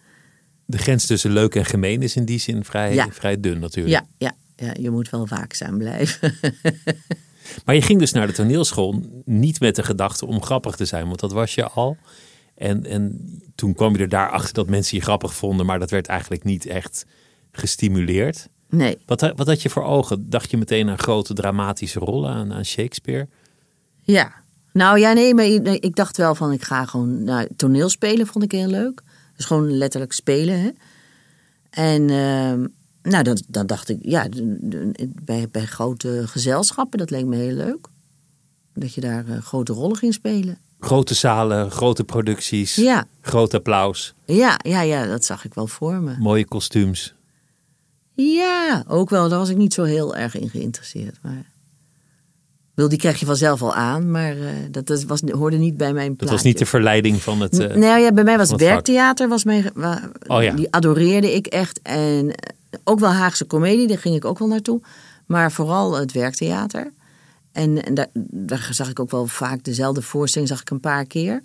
De 0.65 0.77
grens 0.77 1.05
tussen 1.05 1.31
leuk 1.31 1.55
en 1.55 1.65
gemeen 1.65 2.01
is 2.01 2.15
in 2.15 2.25
die 2.25 2.39
zin 2.39 2.65
vrij, 2.65 2.93
Ja. 2.93 3.07
vrij 3.11 3.39
dun 3.39 3.59
natuurlijk. 3.59 4.05
Ja, 4.17 4.31
ja, 4.57 4.65
ja, 4.65 4.73
je 4.79 4.89
moet 4.89 5.09
wel 5.09 5.27
waakzaam 5.27 5.77
blijven. 5.77 6.33
Maar 7.65 7.75
je 7.75 7.81
ging 7.81 7.99
dus 7.99 8.11
naar 8.11 8.27
de 8.27 8.33
toneelschool 8.33 9.03
niet 9.25 9.59
met 9.59 9.75
de 9.75 9.83
gedachte 9.83 10.25
om 10.25 10.41
grappig 10.41 10.75
te 10.75 10.85
zijn, 10.85 11.07
want 11.07 11.19
dat 11.19 11.31
was 11.31 11.55
je 11.55 11.67
al. 11.67 11.97
En, 12.61 12.85
en 12.85 13.19
toen 13.55 13.73
kwam 13.73 13.95
je 13.95 14.01
er 14.01 14.09
daarachter 14.09 14.53
dat 14.53 14.69
mensen 14.69 14.97
je 14.97 15.03
grappig 15.03 15.33
vonden, 15.33 15.65
maar 15.65 15.79
dat 15.79 15.89
werd 15.89 16.07
eigenlijk 16.07 16.43
niet 16.43 16.65
echt 16.65 17.05
gestimuleerd. 17.51 18.47
Nee. 18.69 18.97
Wat, 19.05 19.21
wat 19.35 19.47
had 19.47 19.61
je 19.61 19.69
voor 19.69 19.83
ogen? 19.83 20.29
Dacht 20.29 20.51
je 20.51 20.57
meteen 20.57 20.89
aan 20.89 20.99
grote 20.99 21.33
dramatische 21.33 21.99
rollen, 21.99 22.31
aan, 22.31 22.53
aan 22.53 22.65
Shakespeare? 22.65 23.27
Ja. 24.01 24.31
Nou 24.73 24.99
ja, 24.99 25.13
nee, 25.13 25.33
maar 25.33 25.45
ik- 25.45 25.95
dacht 25.95 26.17
wel 26.17 26.35
van 26.35 26.51
ik 26.51 26.63
ga 26.63 26.85
gewoon 26.85 27.23
nou, 27.23 27.47
toneel 27.55 27.89
spelen, 27.89 28.27
vond 28.27 28.43
ik 28.43 28.51
heel 28.51 28.67
leuk. 28.67 29.01
Dus 29.35 29.45
gewoon 29.45 29.71
letterlijk 29.77 30.13
spelen. 30.13 30.59
Hè? 30.61 30.69
En, 31.69 32.09
ehm, 32.09 32.67
nou, 33.11 33.23
dan, 33.23 33.41
dan 33.47 33.65
dacht 33.65 33.89
ik, 33.89 33.97
ja, 34.01 34.27
bij, 35.23 35.47
bij 35.51 35.65
grote 35.65 36.23
gezelschappen, 36.27 36.99
dat 36.99 37.09
leek 37.09 37.25
me 37.25 37.35
heel 37.35 37.55
leuk. 37.55 37.87
Dat 38.73 38.93
je 38.93 39.01
daar 39.01 39.27
eh, 39.27 39.37
grote 39.41 39.73
rollen 39.73 39.97
ging 39.97 40.13
spelen. 40.13 40.57
Grote 40.83 41.13
zalen, 41.13 41.71
grote 41.71 42.03
producties, 42.03 42.75
Ja, 42.75 43.05
groot 43.21 43.53
applaus, 43.53 44.13
ja, 44.25 44.59
ja, 44.63 44.81
ja, 44.81 45.05
dat 45.05 45.25
zag 45.25 45.45
ik 45.45 45.53
wel 45.53 45.67
voor 45.67 45.93
me. 46.01 46.15
mooie 46.19 46.45
kostuums. 46.45 47.13
Ja, 48.15 48.83
ook 48.87 49.09
wel. 49.09 49.29
Daar 49.29 49.39
was 49.39 49.49
ik 49.49 49.57
niet 49.57 49.73
zo 49.73 49.83
heel 49.83 50.15
erg 50.15 50.35
in 50.35 50.49
geïnteresseerd. 50.49 51.17
Maar... 51.21 51.45
Wil, 52.73 52.89
die 52.89 52.97
krijg 52.97 53.19
je 53.19 53.25
vanzelf 53.25 53.61
al 53.61 53.73
aan, 53.75 54.11
maar 54.11 54.37
eh, 54.37 54.47
dat, 54.71 54.87
dat 54.87 55.03
was, 55.03 55.21
hoorde 55.31 55.57
niet 55.57 55.77
bij 55.77 55.93
mijn 55.93 56.07
Dat 56.07 56.17
plaatje. 56.17 56.35
was 56.35 56.43
niet 56.45 56.57
de 56.57 56.65
verleiding 56.65 57.21
van 57.21 57.41
het... 57.41 57.59
eh, 57.59 57.75
nou 57.75 57.99
ja, 58.01 58.11
bij 58.11 58.23
mij 58.23 58.37
was 58.37 58.51
werktheater, 58.55 59.27
was 59.27 59.43
mijn, 59.43 59.71
Oh 60.27 60.43
ja. 60.43 60.53
die 60.53 60.71
adoreerde 60.73 61.33
ik 61.35 61.47
echt. 61.47 61.79
En 61.81 62.31
eh, 62.35 62.49
ook 62.83 62.99
wel 62.99 63.09
Haagse 63.11 63.45
komedie, 63.45 63.87
daar 63.87 63.97
ging 63.99 64.15
ik 64.15 64.25
ook 64.25 64.39
wel 64.39 64.47
naartoe. 64.47 64.81
Maar 65.25 65.51
vooral 65.51 65.93
het 65.97 66.11
werktheater. 66.11 66.91
En, 67.51 67.83
en 67.83 67.93
daar, 67.93 68.07
daar 68.31 68.69
zag 68.71 68.89
ik 68.89 68.99
ook 68.99 69.11
wel 69.11 69.27
vaak 69.27 69.63
dezelfde 69.63 70.01
voorstelling, 70.01 70.49
zag 70.49 70.61
ik 70.61 70.69
een 70.69 70.79
paar 70.79 71.05
keer. 71.05 71.41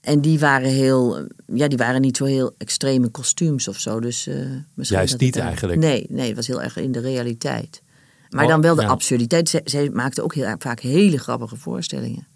En 0.00 0.20
die 0.20 0.38
waren 0.38 0.70
heel, 0.70 1.26
ja, 1.46 1.68
die 1.68 1.78
waren 1.78 2.00
niet 2.00 2.16
zo 2.16 2.24
heel 2.24 2.54
extreme 2.58 3.08
kostuums 3.08 3.68
of 3.68 3.78
zo. 3.78 4.00
Dus, 4.00 4.26
eh, 4.26 4.34
misschien 4.74 4.98
Juist 4.98 5.10
dat 5.10 5.10
het 5.10 5.20
niet 5.20 5.36
eigenlijk. 5.36 5.78
Nee, 5.78 6.06
nee, 6.08 6.26
het 6.26 6.36
was 6.36 6.46
heel 6.46 6.62
erg 6.62 6.76
in 6.76 6.92
de 6.92 7.00
realiteit. 7.00 7.82
Maar 8.30 8.44
Oh, 8.44 8.50
dan 8.50 8.60
wel 8.60 8.74
de 8.74 8.82
ja. 8.82 8.88
absurditeit. 8.88 9.48
Zij, 9.48 9.60
zij 9.64 9.90
maakte 9.90 10.22
ook 10.22 10.34
heel 10.34 10.54
vaak 10.58 10.80
hele 10.80 11.18
grappige 11.18 11.56
voorstellingen. 11.56 12.26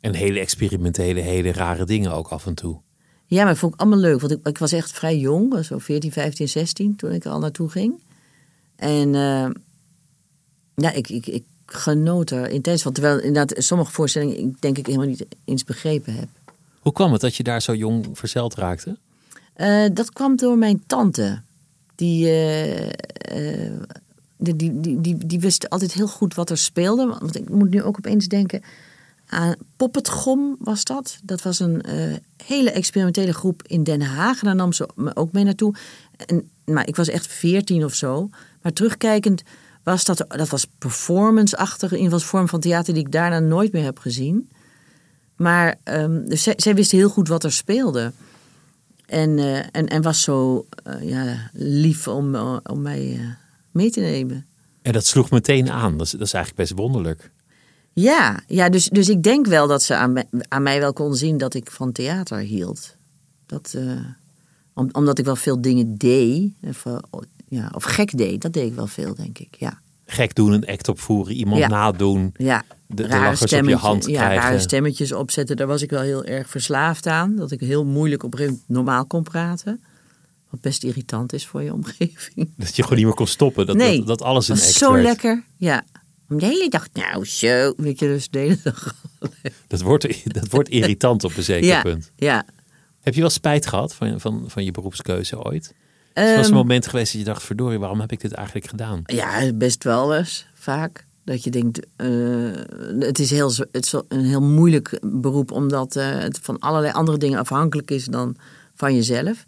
En 0.00 0.14
hele 0.14 0.38
experimentele, 0.38 1.20
hele 1.20 1.52
rare 1.52 1.84
dingen 1.84 2.12
ook 2.12 2.28
af 2.28 2.46
en 2.46 2.54
toe. 2.54 2.80
Ja, 3.26 3.42
maar 3.42 3.52
ik 3.52 3.58
vond 3.58 3.74
ik 3.74 3.80
allemaal 3.80 3.98
leuk. 3.98 4.20
Want 4.20 4.32
ik, 4.32 4.46
ik 4.46 4.58
was 4.58 4.72
echt 4.72 4.92
vrij 4.92 5.18
jong, 5.18 5.64
zo 5.64 5.78
14, 5.78 6.12
15, 6.12 6.48
16, 6.48 6.96
toen 6.96 7.12
ik 7.12 7.24
er 7.24 7.30
al 7.30 7.38
naartoe 7.38 7.68
ging. 7.68 8.02
En 8.76 9.14
eh, 9.14 9.48
ja, 10.74 10.92
ik, 10.92 11.08
ik, 11.08 11.26
ik 11.26 11.44
genoot 11.70 12.30
er 12.30 12.48
intens 12.48 12.82
van. 12.82 12.92
Terwijl 12.92 13.18
inderdaad 13.18 13.64
sommige 13.64 13.92
voorstellingen 13.92 14.38
ik 14.38 14.60
denk 14.60 14.78
ik 14.78 14.86
helemaal 14.86 15.06
niet 15.06 15.26
eens 15.44 15.64
begrepen 15.64 16.14
heb. 16.14 16.28
Hoe 16.80 16.92
kwam 16.92 17.12
het 17.12 17.20
dat 17.20 17.36
je 17.36 17.42
daar 17.42 17.62
zo 17.62 17.74
jong 17.74 18.06
verzeld 18.12 18.54
raakte? 18.54 18.96
Eh, 19.54 19.84
dat 19.92 20.12
kwam 20.12 20.36
door 20.36 20.58
mijn 20.58 20.82
tante. 20.86 21.40
Die, 21.94 22.30
eh, 22.30 23.72
die, 24.36 24.80
die, 24.80 25.26
die, 25.26 25.40
wist 25.40 25.70
altijd 25.70 25.92
heel 25.92 26.08
goed 26.08 26.34
wat 26.34 26.50
er 26.50 26.58
speelde. 26.58 27.06
Want 27.06 27.36
ik 27.36 27.48
moet 27.48 27.70
nu 27.70 27.82
ook 27.82 27.96
opeens 27.96 28.26
denken 28.26 28.62
aan 29.26 29.54
Poppetgom 29.76 30.56
was 30.58 30.84
dat. 30.84 31.18
Dat 31.22 31.42
was 31.42 31.60
een 31.60 31.82
hele 32.44 32.70
experimentele 32.70 33.32
groep 33.32 33.62
in 33.66 33.84
Den 33.84 34.02
Haag. 34.02 34.40
En 34.40 34.46
daar 34.46 34.54
nam 34.54 34.72
ze 34.72 34.88
me 34.94 35.16
ook 35.16 35.32
mee 35.32 35.44
naartoe. 35.44 35.74
En, 36.26 36.50
maar 36.64 36.86
ik 36.86 36.96
was 36.96 37.08
echt 37.08 37.26
veertien 37.26 37.84
of 37.84 37.94
zo. 37.94 38.30
Maar 38.62 38.72
terugkijkend 38.72 39.42
was 39.82 40.04
dat, 40.04 40.24
dat 40.28 40.48
was 40.48 40.66
performance-achtig. 40.78 41.92
In 41.92 42.20
vorm 42.20 42.48
van 42.48 42.60
theater 42.60 42.94
die 42.94 43.04
ik 43.04 43.12
daarna 43.12 43.38
nooit 43.38 43.72
meer 43.72 43.84
heb 43.84 43.98
gezien. 43.98 44.48
Maar 45.36 45.78
dus 46.26 46.42
zij, 46.42 46.54
zij 46.56 46.74
wist 46.74 46.90
heel 46.90 47.08
goed 47.08 47.28
wat 47.28 47.44
er 47.44 47.52
speelde. 47.52 48.12
En, 49.08 49.38
eh, 49.38 49.56
en, 49.56 49.86
en 49.86 50.02
was 50.02 50.22
zo 50.22 50.66
eh, 50.84 51.08
ja, 51.08 51.50
lief 51.52 52.08
om, 52.08 52.34
eh, 52.34 52.56
om 52.62 52.82
mij 52.82 53.20
mee 53.70 53.90
te 53.90 54.00
nemen. 54.00 54.46
En 54.82 54.92
dat 54.92 55.06
sloeg 55.06 55.30
meteen 55.30 55.70
aan. 55.70 55.96
Dat 55.96 56.06
is, 56.06 56.12
dat 56.12 56.20
is 56.20 56.32
eigenlijk 56.32 56.68
best 56.68 56.80
wonderlijk. 56.80 57.30
Ja, 57.92 58.40
ja 58.46 58.68
dus, 58.68 58.88
dus 58.88 59.08
ik 59.08 59.22
denk 59.22 59.46
wel 59.46 59.66
dat 59.66 59.82
ze 59.82 59.94
aan, 59.94 60.12
mij- 60.12 60.28
aan 60.48 60.62
mij 60.62 60.80
wel 60.80 60.92
kon 60.92 61.14
zien 61.14 61.38
dat 61.38 61.54
ik 61.54 61.70
van 61.70 61.92
theater 61.92 62.38
hield. 62.38 62.96
Dat, 63.46 63.76
om, 64.74 64.88
omdat 64.92 65.18
ik 65.18 65.24
wel 65.24 65.36
veel 65.36 65.60
dingen 65.60 65.94
deed. 65.96 66.52
Eh, 66.60 66.96
ja, 67.48 67.70
of 67.74 67.84
gek 67.84 68.16
deed, 68.18 68.42
dat 68.42 68.52
deed 68.52 68.66
ik 68.66 68.74
wel 68.74 68.86
veel, 68.86 69.14
denk 69.14 69.38
ik. 69.38 69.56
Ja, 69.58 69.80
Gek 70.06 70.34
doen, 70.34 70.52
een 70.52 70.66
act 70.66 70.88
opvoeren, 70.88 71.34
iemand 71.34 71.60
Ja. 71.60 71.68
nadoen. 71.68 72.32
ja. 72.36 72.64
De- 72.86 73.02
de 73.08 73.36
op 73.60 73.68
je 73.68 73.76
hand 73.76 74.06
ja, 74.06 74.12
krijgen. 74.24 74.42
rare 74.42 74.58
stemmetjes 74.58 75.12
opzetten. 75.12 75.56
Daar 75.56 75.66
was 75.66 75.82
ik 75.82 75.90
wel 75.90 76.00
heel 76.00 76.24
erg 76.24 76.48
verslaafd 76.50 77.06
aan. 77.06 77.36
Dat 77.36 77.50
ik 77.50 77.60
heel 77.60 77.84
moeilijk 77.84 78.22
op 78.22 78.38
een 78.38 78.62
normaal 78.66 79.06
kon 79.06 79.22
praten. 79.22 79.82
Wat 80.50 80.60
best 80.60 80.84
irritant 80.84 81.32
is 81.32 81.46
voor 81.46 81.62
je 81.62 81.72
omgeving. 81.72 82.50
Dat 82.56 82.76
je 82.76 82.82
gewoon 82.82 82.96
niet 82.98 83.06
meer 83.06 83.14
kon 83.14 83.26
stoppen. 83.26 83.66
Dat, 83.66 83.76
nee, 83.76 83.98
dat, 83.98 84.06
dat 84.06 84.22
alles 84.22 84.48
een 84.48 84.54
was 84.56 84.64
act 84.66 84.74
zo 84.74 84.92
werd. 84.92 85.04
lekker. 85.04 85.44
Ja. 85.56 85.84
De 86.28 86.46
hele 86.46 86.68
dag, 86.68 86.86
nou 86.92 87.24
zo. 87.24 87.72
Weet 87.76 87.98
je, 87.98 88.06
dus 88.06 88.28
de 88.30 88.38
hele 88.38 88.58
dag. 88.62 88.94
Dat 89.66 89.80
wordt, 89.80 90.32
dat 90.34 90.48
wordt 90.48 90.68
irritant 90.68 91.24
op 91.24 91.36
een 91.36 91.42
zeker 91.42 91.68
Ja, 91.68 91.82
punt. 91.82 92.10
ja. 92.16 92.44
Heb 93.00 93.14
je 93.14 93.20
wel 93.20 93.30
spijt 93.30 93.66
gehad 93.66 93.94
van, 93.94 94.20
van, 94.20 94.44
van 94.46 94.64
je 94.64 94.70
beroepskeuze 94.70 95.44
ooit? 95.44 95.74
Er 96.18 96.36
was 96.36 96.44
Ehm, 96.44 96.52
een 96.52 96.58
moment 96.58 96.86
geweest 96.86 97.12
dat 97.12 97.20
je 97.20 97.26
dacht, 97.26 97.42
verdorie, 97.42 97.78
waarom 97.78 98.00
heb 98.00 98.12
ik 98.12 98.20
dit 98.20 98.32
eigenlijk 98.32 98.66
gedaan? 98.66 99.02
Ja, 99.04 99.52
best 99.52 99.84
wel 99.84 100.14
eens, 100.16 100.46
vaak. 100.54 101.06
Dat 101.24 101.44
je 101.44 101.50
denkt, 101.50 101.86
eh, 101.96 102.08
het 102.98 103.18
is, 103.18 103.30
heel, 103.30 103.52
het 103.72 103.84
is 103.84 103.94
een 104.08 104.24
heel 104.24 104.42
moeilijk 104.42 104.98
beroep, 105.02 105.50
omdat 105.52 105.96
eh, 105.96 106.18
het 106.18 106.38
van 106.42 106.58
allerlei 106.58 106.92
andere 106.92 107.18
dingen 107.18 107.38
afhankelijk 107.38 107.90
is 107.90 108.04
dan 108.04 108.36
van 108.74 108.94
jezelf. 108.94 109.44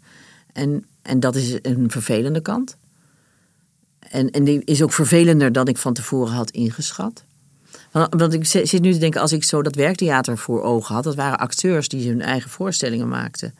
En, 0.53 0.85
en 1.01 1.19
dat 1.19 1.35
is 1.35 1.57
een 1.61 1.91
vervelende 1.91 2.41
kant. 2.41 2.77
En, 3.99 4.29
en 4.31 4.43
die 4.43 4.61
is 4.63 4.81
ook 4.81 4.93
vervelender 4.93 5.51
dan 5.51 5.67
ik 5.67 5.77
van 5.77 5.93
tevoren 5.93 6.33
had 6.33 6.49
ingeschat. 6.51 7.23
Want, 7.91 8.13
want 8.17 8.33
ik 8.33 8.45
zi- 8.45 8.65
zit 8.65 8.81
nu 8.81 8.91
te 8.93 8.97
denken, 8.99 9.21
als 9.21 9.31
ik 9.31 9.43
zo 9.43 9.61
dat 9.61 9.75
werktheater 9.75 10.37
voor 10.37 10.61
ogen 10.63 10.95
had, 10.95 11.03
dat 11.03 11.15
waren 11.15 11.37
acteurs 11.37 11.87
die 11.87 12.09
hun 12.09 12.21
eigen 12.21 12.49
voorstellingen 12.49 13.07
maakten. 13.07 13.55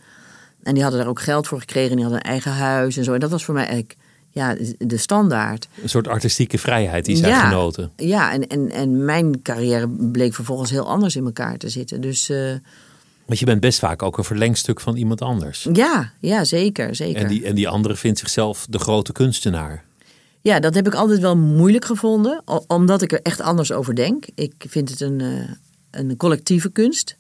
En 0.64 0.74
die 0.74 0.84
hadden 0.84 1.02
daar 1.02 1.10
ook 1.10 1.22
geld 1.22 1.48
voor 1.48 1.60
gekregen, 1.60 1.90
en 1.90 1.96
die 1.96 2.06
hadden 2.06 2.24
een 2.26 2.32
eigen 2.32 2.52
huis 2.52 2.98
en 2.98 3.04
zo. 3.04 3.14
En 3.14 3.20
dat 3.20 3.30
was 3.32 3.44
voor 3.46 3.54
mij 3.54 3.64
eigenlijk 3.66 3.96
ja, 4.30 4.56
de 4.78 4.98
standaard. 4.98 5.68
Een 5.84 5.90
soort 5.90 6.08
artistieke 6.08 6.58
vrijheid 6.58 7.06
die 7.06 7.16
zij 7.16 7.30
Ja. 7.30 7.48
genoten. 7.50 7.92
Ja, 7.96 8.32
en, 8.34 8.48
en, 8.48 8.70
en 8.72 9.06
mijn 9.06 9.42
carrière 9.42 9.88
bleek 9.90 10.34
vervolgens 10.34 10.70
heel 10.72 10.88
anders 10.90 11.16
in 11.16 11.26
elkaar 11.26 11.58
te 11.58 11.70
zitten. 11.70 12.02
Dus 12.02 12.30
eh, 12.30 12.38
Want 13.26 13.40
je 13.40 13.46
bent 13.46 13.62
best 13.62 13.80
vaak 13.80 14.04
ook 14.04 14.18
een 14.18 14.24
verlengstuk 14.24 14.80
van 14.80 14.96
iemand 14.96 15.22
anders. 15.22 15.68
ja, 15.74 16.12
ja, 16.20 16.44
zeker, 16.44 16.96
zeker. 16.96 17.22
En 17.22 17.28
die, 17.28 17.46
en 17.46 17.56
die 17.56 17.68
andere 17.70 17.96
vindt 17.96 18.20
zichzelf 18.20 18.66
de 18.70 18.80
grote 18.80 19.12
kunstenaar. 19.12 19.84
Ja, 20.42 20.60
dat 20.60 20.76
heb 20.76 20.88
ik 20.88 20.94
altijd 20.94 21.20
wel 21.20 21.38
moeilijk 21.38 21.86
gevonden, 21.86 22.44
omdat 22.68 23.02
ik 23.02 23.12
er 23.12 23.22
echt 23.22 23.42
anders 23.42 23.72
over 23.72 23.96
denk. 23.96 24.26
Ik 24.36 24.54
vind 24.68 24.90
het 24.90 25.02
een, 25.02 25.22
eh, 25.22 25.50
een 25.92 26.18
collectieve 26.18 26.72
kunst. 26.72 27.16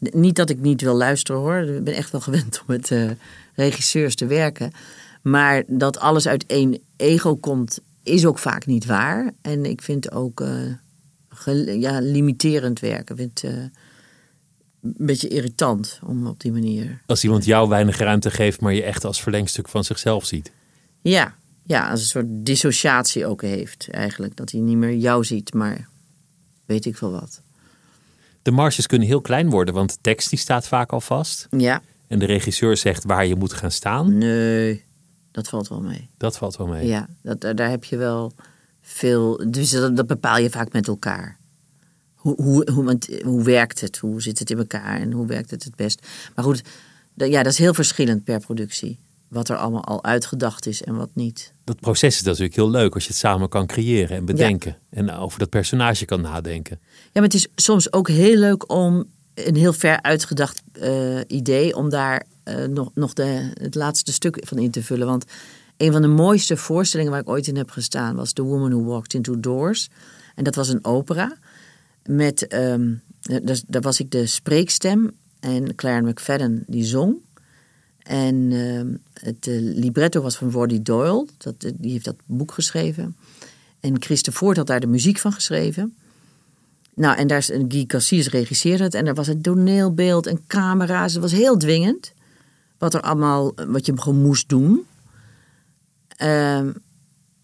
Niet 0.00 0.36
dat 0.36 0.50
ik 0.50 0.58
niet 0.60 0.80
wil 0.80 0.94
luisteren 0.94 1.40
hoor, 1.40 1.56
ik 1.56 1.84
ben 1.84 1.94
echt 1.94 2.10
wel 2.10 2.20
gewend 2.20 2.58
om 2.58 2.64
met 2.66 2.90
eh, 2.90 3.10
regisseurs 3.54 4.14
te 4.14 4.26
werken. 4.26 4.72
Maar 5.22 5.62
dat 5.66 5.98
alles 5.98 6.26
uit 6.26 6.46
één 6.46 6.78
ego 6.96 7.36
komt, 7.36 7.80
is 8.02 8.26
ook 8.26 8.38
vaak 8.38 8.66
niet 8.66 8.86
waar. 8.86 9.32
En 9.42 9.64
ik 9.64 9.82
vind 9.82 10.12
ook 10.12 10.40
eh, 10.40 11.80
ja, 11.80 12.00
limiterend 12.00 12.80
werken. 12.80 13.14
Ik 13.14 13.20
vind 13.20 13.40
het 13.40 13.52
eh, 13.52 13.58
een 14.82 14.94
beetje 14.96 15.28
irritant 15.28 16.00
om 16.04 16.26
op 16.26 16.40
die 16.40 16.52
manier. 16.52 17.02
Als 17.06 17.24
iemand 17.24 17.44
jou 17.44 17.68
weinig 17.68 17.96
ruimte 17.96 18.30
geeft, 18.30 18.60
maar 18.60 18.74
je 18.74 18.82
echt 18.82 19.04
als 19.04 19.22
verlengstuk 19.22 19.68
van 19.68 19.84
zichzelf 19.84 20.24
ziet. 20.24 20.52
Ja, 21.00 21.34
ja, 21.64 21.90
als 21.90 22.00
een 22.00 22.06
soort 22.06 22.26
dissociatie 22.28 23.26
ook 23.26 23.42
heeft 23.42 23.88
eigenlijk. 23.90 24.36
Dat 24.36 24.50
hij 24.50 24.60
niet 24.60 24.76
meer 24.76 24.94
jou 24.94 25.24
ziet, 25.24 25.54
maar 25.54 25.88
weet 26.64 26.86
ik 26.86 26.96
veel 26.96 27.10
wat. 27.10 27.42
De 28.42 28.50
marges 28.50 28.86
kunnen 28.86 29.08
heel 29.08 29.20
klein 29.20 29.50
worden, 29.50 29.74
want 29.74 29.90
de 29.90 29.98
tekst 30.00 30.30
die 30.30 30.38
staat 30.38 30.66
vaak 30.66 30.92
al 30.92 31.00
vast. 31.00 31.46
Ja, 31.50 31.82
En 32.06 32.18
de 32.18 32.24
regisseur 32.24 32.76
zegt 32.76 33.04
waar 33.04 33.26
je 33.26 33.36
moet 33.36 33.52
gaan 33.52 33.70
staan. 33.70 34.18
nee, 34.18 34.84
dat 35.30 35.48
valt 35.48 35.68
wel 35.68 35.80
mee. 35.80 36.08
Dat 36.16 36.36
valt 36.38 36.56
wel 36.56 36.66
mee. 36.66 36.86
Ja, 36.86 37.08
dat, 37.22 37.40
daar 37.40 37.70
heb 37.70 37.84
je 37.84 37.96
wel 37.96 38.32
veel. 38.80 39.50
Dus 39.50 39.70
dat, 39.70 39.96
dat 39.96 40.06
bepaal 40.06 40.38
je 40.38 40.50
vaak 40.50 40.72
met 40.72 40.88
elkaar. 40.88 41.38
Hoe, 42.14 42.42
hoe, 42.42 42.70
hoe, 42.72 42.84
want, 42.84 43.08
hoe 43.22 43.42
werkt 43.42 43.80
het? 43.80 43.98
Hoe 43.98 44.22
zit 44.22 44.38
het 44.38 44.50
in 44.50 44.58
elkaar 44.58 45.00
en 45.00 45.12
hoe 45.12 45.26
werkt 45.26 45.50
het 45.50 45.64
het 45.64 45.74
best? 45.76 46.06
Maar 46.34 46.44
goed, 46.44 46.62
ja, 47.14 47.42
dat 47.42 47.52
is 47.52 47.58
heel 47.58 47.74
verschillend 47.74 48.24
per 48.24 48.40
productie. 48.40 48.98
Wat 49.30 49.48
er 49.48 49.56
allemaal 49.56 49.84
al 49.84 50.04
uitgedacht 50.04 50.66
is 50.66 50.82
en 50.82 50.96
wat 50.96 51.10
niet. 51.14 51.52
Dat 51.64 51.80
proces 51.80 52.16
is 52.16 52.22
natuurlijk 52.22 52.54
heel 52.54 52.70
leuk 52.70 52.94
als 52.94 53.02
je 53.02 53.08
het 53.08 53.18
samen 53.18 53.48
kan 53.48 53.66
creëren 53.66 54.16
en 54.16 54.24
bedenken. 54.24 54.76
En 54.90 55.10
over 55.10 55.38
dat 55.38 55.48
personage 55.48 56.04
kan 56.04 56.20
nadenken. 56.20 56.78
Ja, 56.82 57.10
maar 57.12 57.22
het 57.22 57.34
is 57.34 57.48
soms 57.54 57.92
ook 57.92 58.08
heel 58.08 58.36
leuk 58.36 58.72
om 58.72 59.04
een 59.34 59.56
heel 59.56 59.72
ver 59.72 60.02
uitgedacht 60.02 60.62
eh, 60.72 61.18
idee, 61.26 61.76
om 61.76 61.88
daar 61.90 62.26
eh, 62.42 62.64
nog, 62.64 62.90
nog 62.94 63.12
de, 63.12 63.50
het 63.54 63.74
laatste 63.74 64.12
stuk 64.12 64.42
van 64.46 64.58
in 64.58 64.70
te 64.70 64.82
vullen. 64.82 65.06
Want 65.06 65.24
een 65.76 65.92
van 65.92 66.02
de 66.02 66.08
mooiste 66.08 66.56
voorstellingen 66.56 67.12
waar 67.12 67.20
ik 67.20 67.28
ooit 67.28 67.46
in 67.46 67.56
heb 67.56 67.70
gestaan 67.70 68.16
was 68.16 68.32
The 68.32 68.42
Woman 68.42 68.70
Who 68.70 68.84
Walked 68.84 69.14
Into 69.14 69.40
Doors. 69.40 69.88
En 70.34 70.44
dat 70.44 70.54
was 70.54 70.68
een 70.68 70.84
opera. 70.84 71.36
Met, 72.04 72.46
daar, 73.20 73.60
daar 73.66 73.82
was 73.82 74.00
ik 74.00 74.10
de 74.10 74.26
spreekstem 74.26 75.10
en 75.40 75.74
Claire 75.74 76.08
McFadden 76.08 76.64
die 76.66 76.84
zong. 76.84 77.16
En 78.02 78.48
ehm, 78.52 78.94
het 79.26 79.46
eh, 79.46 79.54
libretto 79.60 80.22
was 80.22 80.36
van 80.36 80.50
Roddy 80.50 80.82
Doyle, 80.82 81.26
dat, 81.38 81.54
eh, 81.64 81.70
die 81.76 81.92
heeft 81.92 82.04
dat 82.04 82.16
boek 82.26 82.52
geschreven. 82.52 83.16
En 83.80 84.02
Christe 84.02 84.32
Voort 84.32 84.56
had 84.56 84.66
daar 84.66 84.80
de 84.80 84.86
muziek 84.86 85.18
van 85.18 85.32
geschreven. 85.32 85.94
Nou, 86.94 87.16
en 87.16 87.26
daar 87.26 87.42
Guy 87.68 87.86
Cassis 87.86 88.28
regisseerde 88.28 88.84
het. 88.84 88.94
En 88.94 89.06
er 89.06 89.14
was 89.14 89.28
een 89.28 89.42
toneelbeeld 89.42 90.26
en 90.26 90.40
camera's. 90.46 91.12
Het 91.12 91.22
was 91.22 91.32
heel 91.32 91.56
dwingend. 91.56 92.12
Wat 92.78 92.94
er 92.94 93.00
allemaal, 93.00 93.54
wat 93.66 93.86
je 93.86 94.00
gewoon 94.00 94.22
moest 94.22 94.48
doen. 94.48 94.84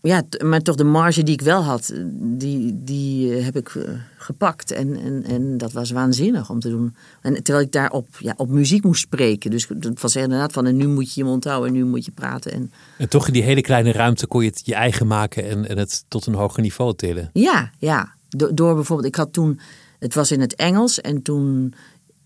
Ja, 0.06 0.22
maar 0.44 0.60
toch 0.60 0.74
de 0.74 0.84
marge 0.84 1.22
die 1.22 1.34
ik 1.34 1.40
wel 1.40 1.62
had, 1.62 1.92
die, 2.20 2.84
die 2.84 3.34
eh, 3.34 3.44
heb 3.44 3.56
ik 3.56 3.68
eh, 3.68 3.82
gepakt. 4.16 4.70
En, 4.70 4.96
en, 4.96 5.24
en 5.24 5.58
dat 5.58 5.72
was 5.72 5.90
waanzinnig 5.90 6.50
om 6.50 6.60
te 6.60 6.68
doen. 6.68 6.94
En 7.22 7.42
terwijl 7.42 7.64
ik 7.64 7.72
daarop 7.72 8.08
ja, 8.18 8.34
op 8.36 8.48
muziek 8.48 8.84
moest 8.84 9.00
spreken. 9.00 9.50
Dus 9.50 9.68
het 9.68 10.00
was 10.00 10.16
inderdaad 10.16 10.52
van, 10.52 10.66
en 10.66 10.76
nu 10.76 10.86
moet 10.86 11.14
je 11.14 11.20
je 11.20 11.26
mond 11.26 11.44
houden 11.44 11.68
en 11.68 11.74
nu 11.76 11.84
moet 11.84 12.04
je 12.04 12.10
praten. 12.10 12.52
En 12.52 12.72
En 12.98 13.08
toch 13.08 13.26
in 13.26 13.32
die 13.32 13.42
hele 13.42 13.60
kleine 13.60 13.92
ruimte 13.92 14.26
kon 14.26 14.42
je 14.42 14.48
het 14.48 14.60
je 14.64 14.74
eigen 14.74 15.06
maken 15.06 15.48
en, 15.48 15.68
en 15.68 15.78
het 15.78 16.04
tot 16.08 16.26
een 16.26 16.34
hoger 16.34 16.62
niveau 16.62 16.94
tillen. 16.94 17.30
Ja, 17.32 17.70
ja. 17.78 18.14
Do- 18.28 18.54
door 18.54 18.74
bijvoorbeeld, 18.74 19.08
ik 19.08 19.16
had 19.16 19.32
toen, 19.32 19.60
het 19.98 20.14
was 20.14 20.32
in 20.32 20.40
het 20.40 20.54
Engels 20.54 21.00
en 21.00 21.22
toen, 21.22 21.74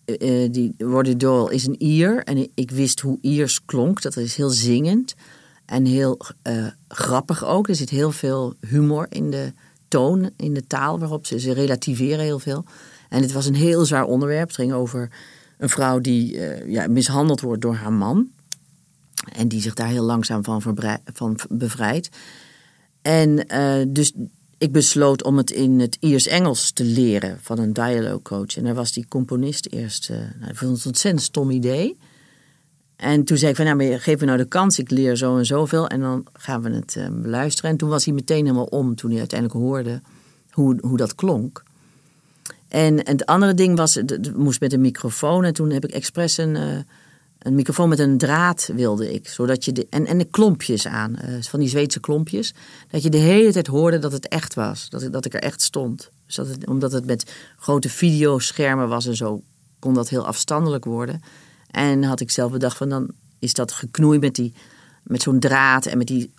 eh, 0.04 0.44
eh, 0.44 0.52
die 0.52 0.74
Roddy 0.78 1.16
Doyle 1.16 1.54
is 1.54 1.66
een 1.66 1.82
Ier 1.82 2.22
en 2.24 2.48
ik 2.54 2.70
wist 2.70 3.00
hoe 3.00 3.18
Iers 3.20 3.64
klonk. 3.64 4.02
Dat 4.02 4.16
is 4.16 4.34
heel 4.34 4.50
zingend 4.50 5.14
en 5.70 5.84
heel 5.84 6.18
eh, 6.42 6.66
grappig 6.88 7.44
ook. 7.44 7.68
Er 7.68 7.74
zit 7.74 7.90
heel 7.90 8.12
veel 8.12 8.54
humor 8.60 9.06
in 9.08 9.30
de 9.30 9.52
toon, 9.88 10.30
in 10.36 10.54
de 10.54 10.66
taal 10.66 10.98
waarop 10.98 11.26
ze, 11.26 11.40
ze 11.40 11.52
relativeren 11.52 12.24
heel 12.24 12.38
veel. 12.38 12.64
En 13.08 13.22
het 13.22 13.32
was 13.32 13.46
een 13.46 13.54
heel 13.54 13.84
zwaar 13.84 14.04
onderwerp. 14.04 14.46
Het 14.46 14.56
ging 14.56 14.72
over 14.72 15.10
een 15.58 15.68
vrouw 15.68 15.98
die 15.98 16.38
eh, 16.38 16.72
ja, 16.72 16.88
mishandeld 16.88 17.40
wordt 17.40 17.62
door 17.62 17.74
haar 17.74 17.92
man. 17.92 18.28
En 19.32 19.48
die 19.48 19.60
zich 19.60 19.74
daar 19.74 19.88
heel 19.88 20.04
langzaam 20.04 20.44
van, 20.44 20.62
van 21.12 21.38
bevrijdt. 21.48 22.08
En 23.02 23.46
eh, 23.46 23.86
dus 23.88 24.12
ik 24.58 24.72
besloot 24.72 25.22
om 25.22 25.36
het 25.36 25.50
in 25.50 25.80
het 25.80 25.96
Iers-Engels 26.00 26.72
te 26.72 26.84
leren 26.84 27.38
van 27.40 27.58
een 27.58 27.72
dialogue 27.72 28.22
coach. 28.22 28.56
En 28.56 28.64
daar 28.64 28.74
was 28.74 28.92
die 28.92 29.08
componist 29.08 29.66
eerst. 29.66 30.10
eh 30.10 30.16
nou, 30.16 30.54
vond 30.54 30.72
het 30.72 30.80
een 30.80 30.90
ontzettend 30.90 31.22
stom 31.22 31.50
idee. 31.50 31.96
En 33.00 33.24
toen 33.24 33.36
zei 33.36 33.50
ik 33.50 33.56
van, 33.56 33.64
nou, 33.64 33.98
geef 33.98 34.20
me 34.20 34.26
nou 34.26 34.38
de 34.38 34.44
kans. 34.44 34.78
Ik 34.78 34.90
leer 34.90 35.16
zo 35.16 35.36
en 35.36 35.46
zoveel 35.46 35.88
en 35.88 36.00
dan 36.00 36.26
gaan 36.32 36.62
we 36.62 36.70
het 36.70 36.96
eh, 36.96 37.06
beluisteren. 37.10 37.70
En 37.70 37.76
toen 37.76 37.88
was 37.88 38.04
hij 38.04 38.14
meteen 38.14 38.44
helemaal 38.44 38.64
om 38.64 38.94
toen 38.94 39.10
hij 39.10 39.18
uiteindelijk 39.18 39.60
hoorde 39.60 40.00
hoe, 40.50 40.78
hoe 40.80 40.96
dat 40.96 41.14
klonk. 41.14 41.62
En, 42.68 43.04
en 43.04 43.12
het 43.12 43.26
andere 43.26 43.54
ding 43.54 43.76
was, 43.76 43.94
het 43.94 44.36
moest 44.36 44.60
met 44.60 44.72
een 44.72 44.80
microfoon. 44.80 45.44
En 45.44 45.52
toen 45.52 45.70
heb 45.70 45.84
ik 45.84 45.90
expres 45.90 46.36
een, 46.36 46.56
eh, 46.56 46.78
een 47.38 47.54
microfoon 47.54 47.88
met 47.88 47.98
een 47.98 48.18
draad 48.18 48.70
wilde 48.74 49.12
ik. 49.12 49.28
Zodat 49.28 49.64
je 49.64 49.72
de, 49.72 49.86
en, 49.90 50.06
en 50.06 50.18
de 50.18 50.24
klompjes 50.30 50.86
aan, 50.86 51.16
eh, 51.16 51.34
van 51.40 51.60
die 51.60 51.68
Zweedse 51.68 52.00
klompjes. 52.00 52.54
Dat 52.90 53.02
je 53.02 53.10
de 53.10 53.16
hele 53.16 53.52
tijd 53.52 53.66
hoorde 53.66 53.98
dat 53.98 54.12
het 54.12 54.28
echt 54.28 54.54
was. 54.54 54.88
Dat, 54.88 55.12
dat 55.12 55.24
ik 55.24 55.34
er 55.34 55.42
echt 55.42 55.62
stond. 55.62 56.10
Dus 56.26 56.34
dat 56.34 56.66
omdat 56.66 56.92
het 56.92 57.06
met 57.06 57.32
grote 57.56 57.88
videoschermen 57.88 58.88
was 58.88 59.06
en 59.06 59.16
zo, 59.16 59.42
kon 59.78 59.94
dat 59.94 60.08
heel 60.08 60.26
afstandelijk 60.26 60.84
worden. 60.84 61.22
En 61.70 62.02
had 62.02 62.20
ik 62.20 62.30
zelf 62.30 62.52
bedacht 62.52 62.76
van 62.76 62.88
dan 62.88 63.10
is 63.38 63.52
dat 63.54 63.72
geknoei 63.72 64.18
met 64.18 64.34
die 64.34 64.52
met 65.02 65.22
zo'n 65.22 65.40
draad 65.40 65.86
en 65.86 65.98
met 65.98 66.06
die 66.06 66.32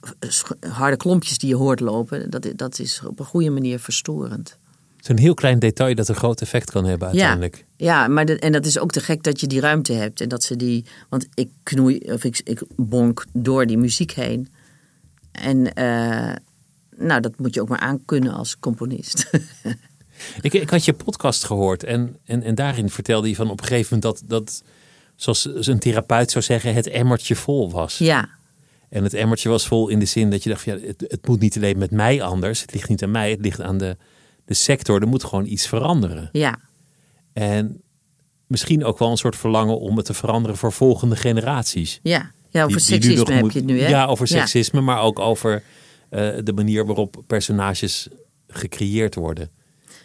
harde 0.70 0.98
klompjes 0.98 1.38
die 1.38 1.50
je 1.50 1.56
hoort 1.56 1.80
lopen. 1.80 2.30
Dat, 2.30 2.48
dat 2.56 2.80
is 2.80 3.02
op 3.06 3.20
een 3.20 3.26
goede 3.26 3.50
manier 3.50 3.80
verstorend. 3.80 4.58
Zo'n 5.00 5.18
heel 5.18 5.34
klein 5.34 5.60
detail 5.60 5.96
dat 5.96 6.08
een 6.08 6.16
groot 6.16 6.42
effect 6.42 6.72
kan 6.72 6.86
hebben 6.86 7.08
uiteindelijk. 7.08 7.66
Ja, 7.76 8.08
maar 8.08 8.26
de- 8.26 8.40
en 8.40 8.52
dat 8.52 8.66
is 8.66 8.80
ook 8.80 8.92
te 8.92 9.00
gek 9.00 9.24
dat 9.24 9.40
je 9.40 9.48
die 9.48 9.60
ruimte 9.60 9.94
hebt. 9.94 10.22
En 10.22 10.30
dat 10.30 10.44
ze 10.44 10.56
die. 10.56 10.86
Want 11.10 11.28
ik 11.34 11.50
knoei, 11.64 11.98
of 11.98 12.24
ik, 12.24 12.42
ik 12.44 12.62
bonk 12.76 13.26
door 13.34 13.66
die 13.66 13.78
muziek 13.78 14.12
heen. 14.12 14.50
En 15.32 15.74
eh, 15.74 16.36
nou, 16.98 17.22
dat 17.22 17.38
moet 17.40 17.54
je 17.54 17.62
ook 17.62 17.70
maar 17.70 17.80
aankunnen 17.80 18.34
als 18.34 18.60
componist. 18.60 19.30
Ik, 20.42 20.54
ik 20.54 20.70
had 20.70 20.86
je 20.86 20.94
podcast 20.94 21.44
gehoord 21.44 21.84
en, 21.84 22.16
en, 22.26 22.44
en 22.44 22.56
daarin 22.56 22.90
vertelde 22.90 23.30
je 23.30 23.36
van 23.36 23.50
op 23.50 23.60
een 23.62 23.68
gegeven 23.68 23.96
moment 24.00 24.20
dat, 24.20 24.30
dat, 24.30 24.64
zoals 25.22 25.68
een 25.68 25.80
therapeut 25.80 26.32
zou 26.32 26.44
zeggen, 26.44 26.74
het 26.74 26.88
emmertje 26.88 27.36
vol 27.36 27.72
was. 27.72 27.98
ja, 27.98 28.30
En 28.90 29.04
het 29.04 29.14
emmertje 29.14 29.50
was 29.50 29.68
vol 29.68 29.88
in 29.90 30.00
de 30.00 30.06
zin 30.06 30.30
dat 30.30 30.44
je 30.44 30.50
dacht, 30.50 30.62
van, 30.64 30.80
ja, 30.80 30.88
het, 30.88 31.06
het 31.08 31.28
moet 31.28 31.40
niet 31.40 31.56
alleen 31.56 31.78
met 31.78 31.92
mij 31.92 32.22
anders. 32.22 32.62
Het 32.62 32.74
ligt 32.74 32.90
niet 32.90 33.04
aan 33.04 33.12
mij, 33.12 33.32
het 33.32 33.42
ligt 33.42 33.62
aan 33.62 33.78
de, 33.78 33.98
de 34.46 34.54
sector. 34.54 35.02
Er 35.02 35.08
moet 35.08 35.24
gewoon 35.24 35.46
iets 35.46 35.68
veranderen. 35.68 36.30
ja, 36.32 36.60
En 37.34 37.82
misschien 38.48 38.84
ook 38.86 39.00
wel 39.00 39.12
een 39.12 39.18
soort 39.18 39.36
verlangen 39.36 39.80
om 39.80 39.98
het 39.98 40.06
te 40.06 40.14
veranderen 40.14 40.58
voor 40.58 40.72
volgende 40.72 41.16
generaties. 41.16 42.00
ja. 42.04 42.32
Ja, 42.50 42.64
over 42.64 42.78
Die- 42.78 42.86
die 42.88 42.96
nu 42.96 43.02
seksisme 43.04 43.34
heb 43.34 43.44
moet- 43.44 43.54
je 43.54 43.60
het 43.60 43.68
nu, 43.68 43.82
hè? 43.82 43.88
Ja, 43.88 44.06
over 44.06 44.28
seksisme, 44.28 44.82
maar 44.82 45.02
ook 45.02 45.20
over 45.20 45.64
eh, 46.10 46.30
de 46.44 46.54
manier 46.54 46.86
waarop 46.86 47.24
personages 47.28 48.08
gecreëerd 48.48 49.16
worden. 49.16 49.50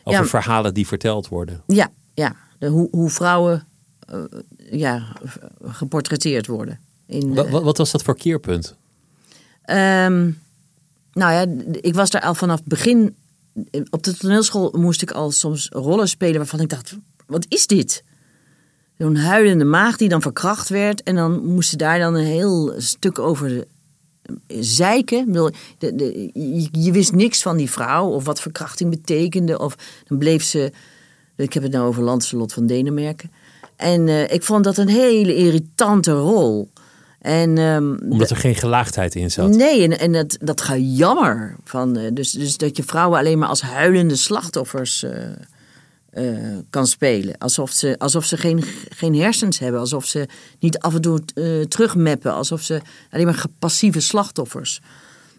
Over 0.04 0.20
Ja. 0.20 0.26
verhalen 0.28 0.74
die 0.74 0.86
verteld 0.86 1.28
worden. 1.28 1.62
Ja, 1.66 1.88
ja. 2.14 2.36
De, 2.58 2.66
hoe, 2.66 2.88
hoe 2.90 3.10
vrouwen 3.10 3.66
eh, 4.08 4.22
ja, 4.70 5.16
geportretteerd 5.62 6.46
worden. 6.46 6.78
In, 7.06 7.38
eh, 7.38 7.50
wa- 7.50 7.62
wat 7.62 7.76
was 7.78 7.90
dat 7.90 8.02
voor 8.02 8.16
keerpunt? 8.16 8.74
Ehm, 9.62 10.30
nou 11.12 11.32
ja, 11.32 11.46
ik 11.80 11.94
was 11.94 12.10
daar 12.10 12.22
al 12.22 12.34
vanaf 12.34 12.58
het 12.58 12.68
begin. 12.68 13.14
Op 13.90 14.02
de 14.02 14.16
toneelschool 14.16 14.74
moest 14.76 15.02
ik 15.02 15.10
al 15.10 15.30
soms 15.30 15.68
rollen 15.72 16.08
spelen 16.08 16.36
waarvan 16.36 16.60
ik 16.60 16.68
dacht: 16.68 16.96
wat 17.26 17.46
is 17.48 17.66
dit? 17.66 18.04
Zo'n 18.98 19.16
huilende 19.16 19.64
maag 19.64 19.96
die 19.96 20.08
dan 20.08 20.22
verkracht 20.22 20.68
werd. 20.68 21.02
En 21.02 21.14
dan 21.14 21.46
moest 21.46 21.68
ze 21.70 21.76
daar 21.76 21.98
dan 21.98 22.14
een 22.14 22.24
heel 22.24 22.74
stuk 22.76 23.18
over 23.18 23.48
de- 23.48 23.66
zeiken. 24.60 25.18
Ik 25.18 25.26
bedoel, 25.26 25.50
de, 25.78 25.94
de, 25.94 26.30
je, 26.34 26.68
je 26.72 26.92
wist 26.92 27.12
niks 27.12 27.42
van 27.42 27.56
die 27.56 27.70
vrouw 27.70 28.08
of 28.08 28.24
wat 28.24 28.40
verkrachting 28.40 28.90
betekende. 28.90 29.58
Of 29.58 29.76
dan 30.06 30.18
bleef 30.18 30.44
ze. 30.44 30.72
Ik 31.36 31.52
heb 31.52 31.62
het 31.62 31.72
nou 31.72 31.86
over 31.86 32.02
Lancelot 32.02 32.52
van 32.52 32.66
Denemarken. 32.66 33.30
En 33.76 34.08
eh, 34.08 34.32
ik 34.32 34.42
vond 34.42 34.64
dat 34.64 34.76
een 34.76 34.88
hele 34.88 35.34
irritante 35.34 36.12
rol. 36.12 36.70
En, 37.20 37.58
ehm, 37.58 37.96
Omdat 38.08 38.30
er 38.30 38.36
geen 38.36 38.54
gelaagdheid 38.54 39.14
in 39.14 39.30
zat. 39.30 39.50
Nee, 39.50 39.82
en, 39.82 39.98
en 39.98 40.12
dat, 40.12 40.36
dat 40.40 40.60
ga 40.60 40.76
jammer. 40.76 41.56
Van, 41.64 41.96
eh, 41.96 42.10
dus, 42.12 42.30
dus 42.30 42.56
dat 42.56 42.76
je 42.76 42.82
vrouwen 42.82 43.18
alleen 43.18 43.38
maar 43.38 43.48
als 43.48 43.60
huilende 43.60 44.16
slachtoffers 44.16 45.02
eh, 45.02 46.22
kan 46.70 46.86
spelen. 46.86 47.38
Alsof 47.38 47.70
ze, 47.70 47.94
alsof 47.98 48.24
ze 48.24 48.36
geen, 48.36 48.64
geen 48.88 49.14
hersens 49.14 49.58
hebben. 49.58 49.80
Alsof 49.80 50.04
ze 50.04 50.26
niet 50.58 50.78
af 50.78 50.94
en 50.94 51.00
toe 51.00 51.20
terugmappen. 51.68 52.32
Alsof 52.32 52.60
ze 52.62 52.80
alleen 53.10 53.26
maar 53.26 53.44
passieve 53.58 54.00
slachtoffers. 54.00 54.80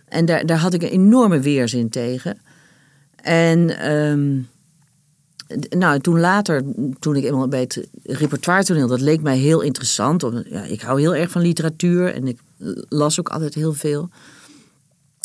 En 0.08 0.26
daar, 0.26 0.46
daar 0.46 0.58
had 0.58 0.74
ik 0.74 0.82
een 0.82 0.90
enorme 0.90 1.40
weerzin 1.40 1.90
tegen. 1.90 2.38
En 3.16 3.80
ehm, 3.80 4.40
nou, 5.70 6.00
toen 6.00 6.20
later, 6.20 6.64
toen 7.00 7.16
ik 7.16 7.24
eenmaal 7.24 7.48
bij 7.48 7.60
het 7.60 7.88
repertoire 8.04 8.64
toneel, 8.64 8.88
dat 8.88 9.02
leek 9.02 9.22
mij 9.22 9.38
heel 9.38 9.62
interessant. 9.62 10.26
Ja, 10.50 10.64
ik 10.64 10.82
hou 10.82 11.00
heel 11.00 11.16
erg 11.16 11.32
van 11.32 11.42
literatuur 11.42 12.14
en 12.14 12.28
ik 12.28 12.40
las 12.90 13.20
ook 13.20 13.30
altijd 13.30 13.54
heel 13.54 13.74
veel. 13.74 14.10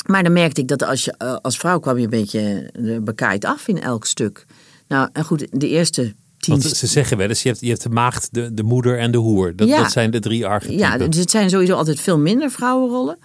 Maar 0.07 0.23
dan 0.23 0.33
merkte 0.33 0.61
ik 0.61 0.69
dat 0.69 0.83
als, 0.83 1.05
je, 1.05 1.15
eh, 1.19 1.37
als 1.43 1.59
vrouw 1.59 1.79
kwam 1.79 1.97
je 1.99 2.05
een 2.05 2.11
beetje 2.11 2.71
eh, 2.73 2.99
bekaaid 2.99 3.45
af 3.45 3.69
in 3.69 3.81
elk 3.83 4.07
stuk. 4.07 4.47
Nou, 4.89 5.09
en 5.13 5.25
goed, 5.25 5.47
de 5.51 5.69
eerste 5.69 6.15
tien... 6.39 6.61
Want 6.61 6.77
ze 6.77 6.87
zeggen 6.87 7.17
wel 7.17 7.29
eens, 7.29 7.43
je 7.43 7.49
hebt, 7.49 7.61
je 7.61 7.69
hebt 7.69 7.83
de 7.83 7.89
maagd, 7.89 8.29
de, 8.31 8.55
de 8.55 8.63
moeder 8.63 8.99
en 8.99 9.11
de 9.11 9.19
hoer. 9.19 9.57
Dat, 9.57 9.69
Ja. 9.69 9.83
dat 9.83 9.93
zijn 9.93 10.11
de 10.11 10.21
drie 10.21 10.47
archetypen. 10.47 10.81
Ja, 10.87 10.99
dus 10.99 11.17
het 11.17 11.31
zijn 11.31 11.51
sowieso 11.51 11.75
altijd 11.75 12.01
veel 12.01 12.19
minder 12.19 12.51
vrouwenrollen. 12.51 13.19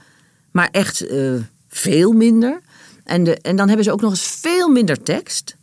Maar 0.52 0.70
echt 0.72 1.08
eh, 1.08 1.34
veel 1.68 2.12
minder. 2.12 2.62
En, 3.04 3.24
de, 3.24 3.36
en 3.36 3.56
dan 3.56 3.68
hebben 3.68 3.86
ze 3.86 3.92
ook 3.92 4.02
nog 4.02 4.12
eens 4.12 4.38
veel 4.42 4.70
minder 4.70 5.04
tekst. 5.04 5.56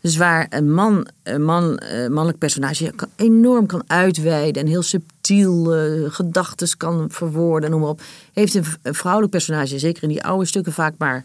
Dus 0.00 0.16
waar 0.16 0.46
een 0.50 0.72
man, 0.72 1.08
een 1.22 1.44
man, 1.44 1.78
eh, 1.78 2.08
mannelijk 2.08 2.38
personage 2.38 2.92
enorm 3.16 3.66
kan 3.66 3.82
uitweiden 3.86 4.62
en 4.62 4.68
heel 4.68 4.82
subtiel 4.82 5.74
eh 5.74 6.12
gedachten 6.12 6.76
kan 6.76 7.10
verwoorden, 7.10 7.70
noem 7.70 7.80
maar 7.80 7.88
op. 7.88 8.02
Heeft 8.32 8.54
een, 8.54 8.64
een 8.82 8.94
vrouwelijk 8.94 9.32
personage, 9.32 9.78
zeker 9.78 10.02
in 10.02 10.08
die 10.08 10.24
oude 10.24 10.44
stukken, 10.44 10.72
vaak 10.72 10.94
maar, 10.98 11.24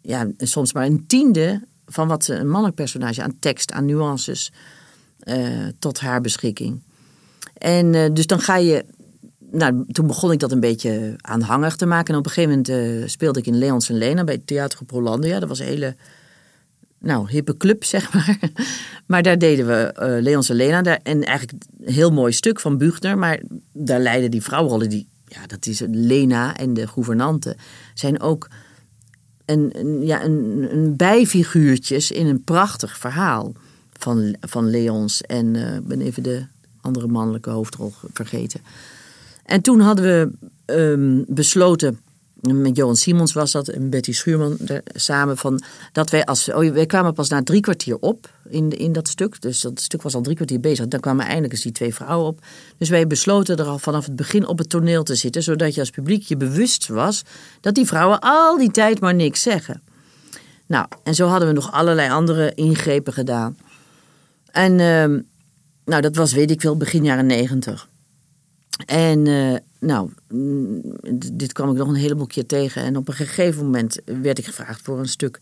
ja, 0.00 0.26
soms 0.38 0.72
maar 0.72 0.86
een 0.86 1.06
tiende 1.06 1.62
van 1.86 2.08
wat 2.08 2.28
een 2.28 2.48
mannelijk 2.48 2.74
personage 2.76 3.22
aan 3.22 3.36
tekst, 3.38 3.72
aan 3.72 3.84
nuances 3.84 4.52
eh, 5.18 5.38
tot 5.78 6.00
haar 6.00 6.20
beschikking. 6.20 6.80
En 7.54 8.14
dus 8.14 8.26
dan 8.26 8.40
ga 8.40 8.56
je. 8.56 8.84
Nou, 9.50 9.84
toen 9.92 10.06
begon 10.06 10.32
ik 10.32 10.38
dat 10.38 10.52
een 10.52 10.60
beetje 10.60 11.14
aanhangig 11.20 11.76
te 11.76 11.86
maken. 11.86 12.12
En 12.12 12.18
op 12.18 12.26
een 12.26 12.32
gegeven 12.32 12.62
moment 12.66 13.10
speelde 13.10 13.38
ik 13.38 13.46
in 13.46 13.58
Leons 13.58 13.88
en 13.88 13.98
Lena 13.98 14.24
bij 14.24 14.34
het 14.34 14.46
Theater 14.46 14.84
Prolandia. 14.84 15.40
Dat 15.40 15.48
was 15.48 15.58
een 15.58 15.66
hele 15.66 15.96
nou, 17.06 17.30
hippe 17.30 17.56
club, 17.56 17.84
zeg 17.94 18.12
maar. 18.12 18.38
Maar 19.06 19.22
daar 19.22 19.38
deden 19.38 19.66
we 19.66 19.92
eh 19.92 20.22
Leons 20.22 20.48
en 20.48 20.56
Lena. 20.56 20.82
Daar, 20.82 21.00
en 21.02 21.24
eigenlijk 21.24 21.64
een 21.80 21.92
heel 21.92 22.12
mooi 22.12 22.32
stuk 22.32 22.60
van 22.60 22.78
Buchner. 22.78 23.18
Maar 23.18 23.40
daar 23.72 24.00
leiden 24.00 24.30
die 24.30 24.42
vrouwenrollen, 24.42 24.88
die, 24.88 25.06
ja, 25.24 25.46
dat 25.46 25.66
is 25.66 25.82
Lena 25.90 26.56
en 26.56 26.74
de 26.74 26.86
gouvernante, 26.86 27.56
zijn 27.94 28.20
ook 28.20 28.48
een, 29.44 29.70
een, 29.72 30.06
ja, 30.06 30.24
een, 30.24 30.68
een 30.70 30.96
bijfiguurtjes 30.96 32.10
in 32.10 32.26
een 32.26 32.42
prachtig 32.42 32.98
verhaal 32.98 33.52
van, 33.92 34.36
van 34.40 34.70
Leons. 34.70 35.20
En 35.20 35.56
eh, 35.56 35.74
ik 35.74 35.86
ben 35.86 36.00
even 36.00 36.22
de 36.22 36.46
andere 36.80 37.06
mannelijke 37.06 37.50
hoofdrol 37.50 37.92
vergeten. 38.12 38.60
En 39.44 39.60
toen 39.60 39.80
hadden 39.80 40.04
we 40.04 40.48
ehm, 40.64 41.34
besloten 41.34 41.98
met 42.54 42.76
Johan 42.76 42.96
Simons 42.96 43.32
was 43.32 43.52
dat 43.52 43.68
en 43.68 43.90
Betty 43.90 44.12
Schuurman 44.12 44.58
er, 44.66 44.82
samen 44.94 45.36
van 45.36 45.62
dat 45.92 46.10
wij 46.10 46.24
als 46.24 46.48
oh, 46.48 46.72
wij 46.72 46.86
kwamen 46.86 47.14
pas 47.14 47.28
na 47.28 47.42
drie 47.42 47.60
kwartier 47.60 47.96
op 47.98 48.30
in, 48.48 48.70
in 48.70 48.92
dat 48.92 49.08
stuk. 49.08 49.40
Dus 49.40 49.60
dat 49.60 49.80
stuk 49.80 50.02
was 50.02 50.14
al 50.14 50.20
drie 50.20 50.36
kwartier 50.36 50.60
bezig. 50.60 50.88
Dan 50.88 51.00
kwamen 51.00 51.24
eindelijk 51.24 51.52
eens 51.52 51.62
die 51.62 51.72
twee 51.72 51.94
vrouwen 51.94 52.26
op. 52.26 52.40
Dus 52.78 52.88
wij 52.88 53.06
besloten 53.06 53.56
er 53.56 53.64
al 53.64 53.78
vanaf 53.78 54.04
het 54.04 54.16
begin 54.16 54.46
op 54.46 54.58
het 54.58 54.68
toneel 54.68 55.02
te 55.02 55.14
zitten, 55.14 55.42
zodat 55.42 55.74
je 55.74 55.80
als 55.80 55.90
publiek 55.90 56.22
je 56.22 56.36
bewust 56.36 56.88
was 56.88 57.22
dat 57.60 57.74
die 57.74 57.86
vrouwen 57.86 58.20
al 58.20 58.58
die 58.58 58.70
tijd 58.70 59.00
maar 59.00 59.14
niks 59.14 59.42
zeggen. 59.42 59.82
Nou, 60.66 60.86
en 61.02 61.14
zo 61.14 61.26
hadden 61.26 61.48
we 61.48 61.54
nog 61.54 61.72
allerlei 61.72 62.10
andere 62.10 62.52
ingrepen 62.54 63.12
gedaan. 63.12 63.56
En 64.50 64.80
ehm, 64.80 65.20
nou, 65.84 66.02
dat 66.02 66.16
was, 66.16 66.32
weet 66.32 66.50
ik 66.50 66.60
veel, 66.60 66.76
begin 66.76 67.04
jaren 67.04 67.26
negentig. 67.26 67.88
En 68.86 69.26
uh, 69.26 69.56
nou, 69.86 70.10
mm, 70.28 70.82
dit 71.32 71.52
kwam 71.52 71.70
ik 71.70 71.76
nog 71.76 71.88
een 71.88 71.94
heleboel 71.94 72.26
keer 72.26 72.46
tegen. 72.46 72.82
En 72.82 72.96
op 72.96 73.08
een 73.08 73.14
gegeven 73.14 73.64
moment 73.64 74.00
werd 74.04 74.38
ik 74.38 74.44
gevraagd 74.44 74.82
voor 74.82 74.98
een 74.98 75.08
stuk 75.08 75.40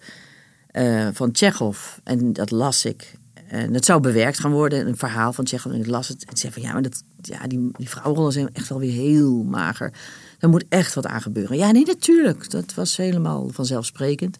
uh, 0.72 1.09
van 1.12 1.33
Tsjechov. 1.33 1.78
En 2.02 2.33
dat 2.33 2.50
las 2.50 2.85
ik. 2.85 3.14
En 3.48 3.72
dat 3.72 3.85
zou 3.85 4.00
bewerkt 4.00 4.38
gaan 4.38 4.50
worden, 4.50 4.87
een 4.87 4.96
verhaal 4.96 5.33
van 5.33 5.44
Tsjechov. 5.44 5.72
En 5.72 5.80
ik 5.80 5.87
las 5.87 6.09
het 6.09 6.24
en 6.24 6.37
zei 6.37 6.52
van 6.52 6.62
ja, 6.62 6.72
maar 6.72 6.83
dat, 6.83 7.02
ja, 7.20 7.46
die, 7.46 7.70
die 7.72 7.88
vrouwenrollen 7.88 8.33
zijn 8.33 8.48
echt 8.52 8.68
wel 8.68 8.78
weer 8.78 8.92
heel 8.92 9.42
mager. 9.42 9.92
Er 10.38 10.48
moet 10.48 10.64
echt 10.68 10.94
wat 10.94 11.07
aan 11.07 11.22
gebeuren. 11.22 11.57
Ja, 11.57 11.70
nee, 11.70 11.87
natuurlijk. 11.87 12.50
Dat 12.50 12.74
was 12.74 12.96
helemaal 12.96 13.48
vanzelfsprekend. 13.52 14.38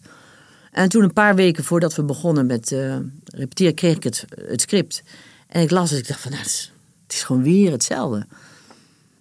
En 0.71 0.89
toen 0.89 1.03
een 1.03 1.13
paar 1.13 1.35
weken 1.35 1.63
voordat 1.63 1.95
we 1.95 2.03
begonnen 2.03 2.45
met 2.45 2.71
uh, 2.71 2.95
repeteren, 3.25 3.73
kreeg 3.73 3.95
ik 3.95 4.03
het, 4.03 4.25
het 4.35 4.61
script. 4.61 5.03
En 5.47 5.61
ik 5.61 5.71
las 5.71 5.89
het. 5.89 5.99
Ik 5.99 6.07
dacht 6.07 6.19
van, 6.19 6.31
nou, 6.31 6.43
is, 6.43 6.71
het 7.03 7.13
is 7.13 7.23
gewoon 7.23 7.43
weer 7.43 7.71
hetzelfde. 7.71 8.27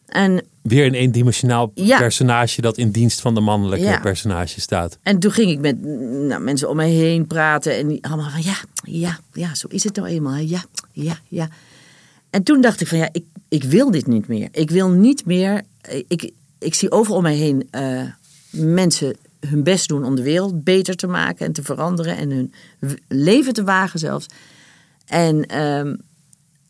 En, 0.07 0.45
weer 0.63 0.87
een 0.87 0.95
eendimensionaal 0.95 1.71
ja. 1.75 1.99
personage 1.99 2.61
dat 2.61 2.79
in 2.79 2.91
dienst 2.91 3.21
van 3.21 3.35
de 3.35 3.41
mannelijke 3.41 3.85
ja. 3.85 4.01
personage 4.01 4.61
staat. 4.61 4.99
En 5.03 5.19
toen 5.19 5.31
ging 5.31 5.51
ik 5.51 5.59
met 5.59 5.83
nou, 5.83 6.41
mensen 6.41 6.69
om 6.69 6.77
mij 6.77 6.91
heen 6.91 7.27
praten. 7.27 7.77
En 7.77 8.01
allemaal 8.01 8.31
van, 8.31 8.43
ja, 8.43 8.57
ja, 8.83 9.19
ja, 9.33 9.55
zo 9.55 9.67
is 9.71 9.85
het 9.85 9.97
nou 9.97 10.09
eenmaal. 10.09 10.37
Ja, 10.37 10.65
ja, 10.93 11.19
ja. 11.29 11.49
En 12.31 12.43
toen 12.43 12.61
dacht 12.61 12.81
ik 12.81 12.87
van, 12.87 12.99
ja, 12.99 13.09
ik, 13.13 13.25
ik 13.49 13.65
wil 13.65 13.91
dit 13.91 14.07
niet 14.07 14.29
meer. 14.29 14.49
Ik 14.53 14.71
wil 14.71 14.91
niet 14.91 15.27
meer... 15.27 15.63
Ik, 16.09 16.31
ik 16.59 16.75
zie 16.75 16.91
overal 16.91 17.17
om 17.17 17.23
mij 17.23 17.35
heen 17.35 17.69
uh, 17.73 18.03
mensen 18.51 19.17
hun 19.49 19.63
best 19.63 19.89
doen 19.89 20.05
om 20.05 20.15
de 20.15 20.23
wereld 20.23 20.65
beter 20.65 20.97
te 20.97 21.07
maken 21.07 21.47
en 21.47 21.53
te 21.53 21.63
veranderen 21.63 22.17
en 22.17 22.31
hun 22.31 22.53
leven 23.09 23.53
te 23.53 23.65
wagen 23.65 23.99
zelfs. 23.99 24.27
En 25.07 25.61
um, 25.61 26.01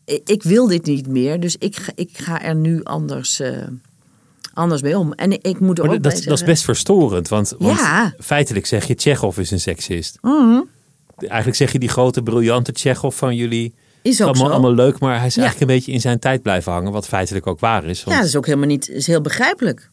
ik 0.05 0.43
wil 0.43 0.67
dit 0.67 0.85
niet 0.85 1.07
meer, 1.07 1.39
dus 1.39 1.55
ik, 1.59 1.75
ga, 1.75 1.91
ik 1.95 2.09
ga 2.13 2.41
er 2.41 2.55
nu 2.55 2.83
anders, 2.83 3.39
uh, 3.39 3.63
anders 4.53 4.81
mee 4.81 4.97
om. 4.97 5.13
En 5.13 5.31
ik 5.43 5.59
moet 5.59 5.79
er 5.79 5.85
ook 5.89 6.03
dat, 6.03 6.23
dat 6.23 6.39
is 6.39 6.43
best 6.43 6.63
verstorend, 6.63 7.27
want, 7.27 7.53
want 7.59 7.79
ja. 7.79 8.13
feitelijk 8.19 8.65
zeg 8.65 8.87
je 8.87 8.95
Tsjechov 8.95 9.37
is 9.37 9.51
een 9.51 9.59
seksist. 9.59 10.17
Mm. 10.21 10.67
Eigenlijk 11.17 11.57
zeg 11.57 11.71
je 11.71 11.79
die 11.79 11.89
grote 11.89 12.23
briljante 12.23 12.71
Tsjechov 12.71 13.17
van 13.17 13.35
jullie 13.35 13.73
is 14.01 14.21
ook 14.21 14.27
allemaal, 14.27 14.47
zo. 14.47 14.51
allemaal 14.51 14.73
leuk, 14.73 14.99
maar 14.99 15.17
hij 15.17 15.27
is 15.27 15.35
ja. 15.35 15.41
eigenlijk 15.41 15.71
een 15.71 15.77
beetje 15.77 15.91
in 15.91 16.01
zijn 16.01 16.19
tijd 16.19 16.41
blijven 16.41 16.71
hangen, 16.71 16.91
wat 16.91 17.07
feitelijk 17.07 17.47
ook 17.47 17.59
waar 17.59 17.85
is. 17.85 18.03
Want... 18.03 18.15
Ja, 18.15 18.21
dat 18.21 18.31
is 18.31 18.35
ook 18.35 18.45
helemaal 18.45 18.67
niet, 18.67 18.89
is 18.89 19.07
heel 19.07 19.21
begrijpelijk 19.21 19.89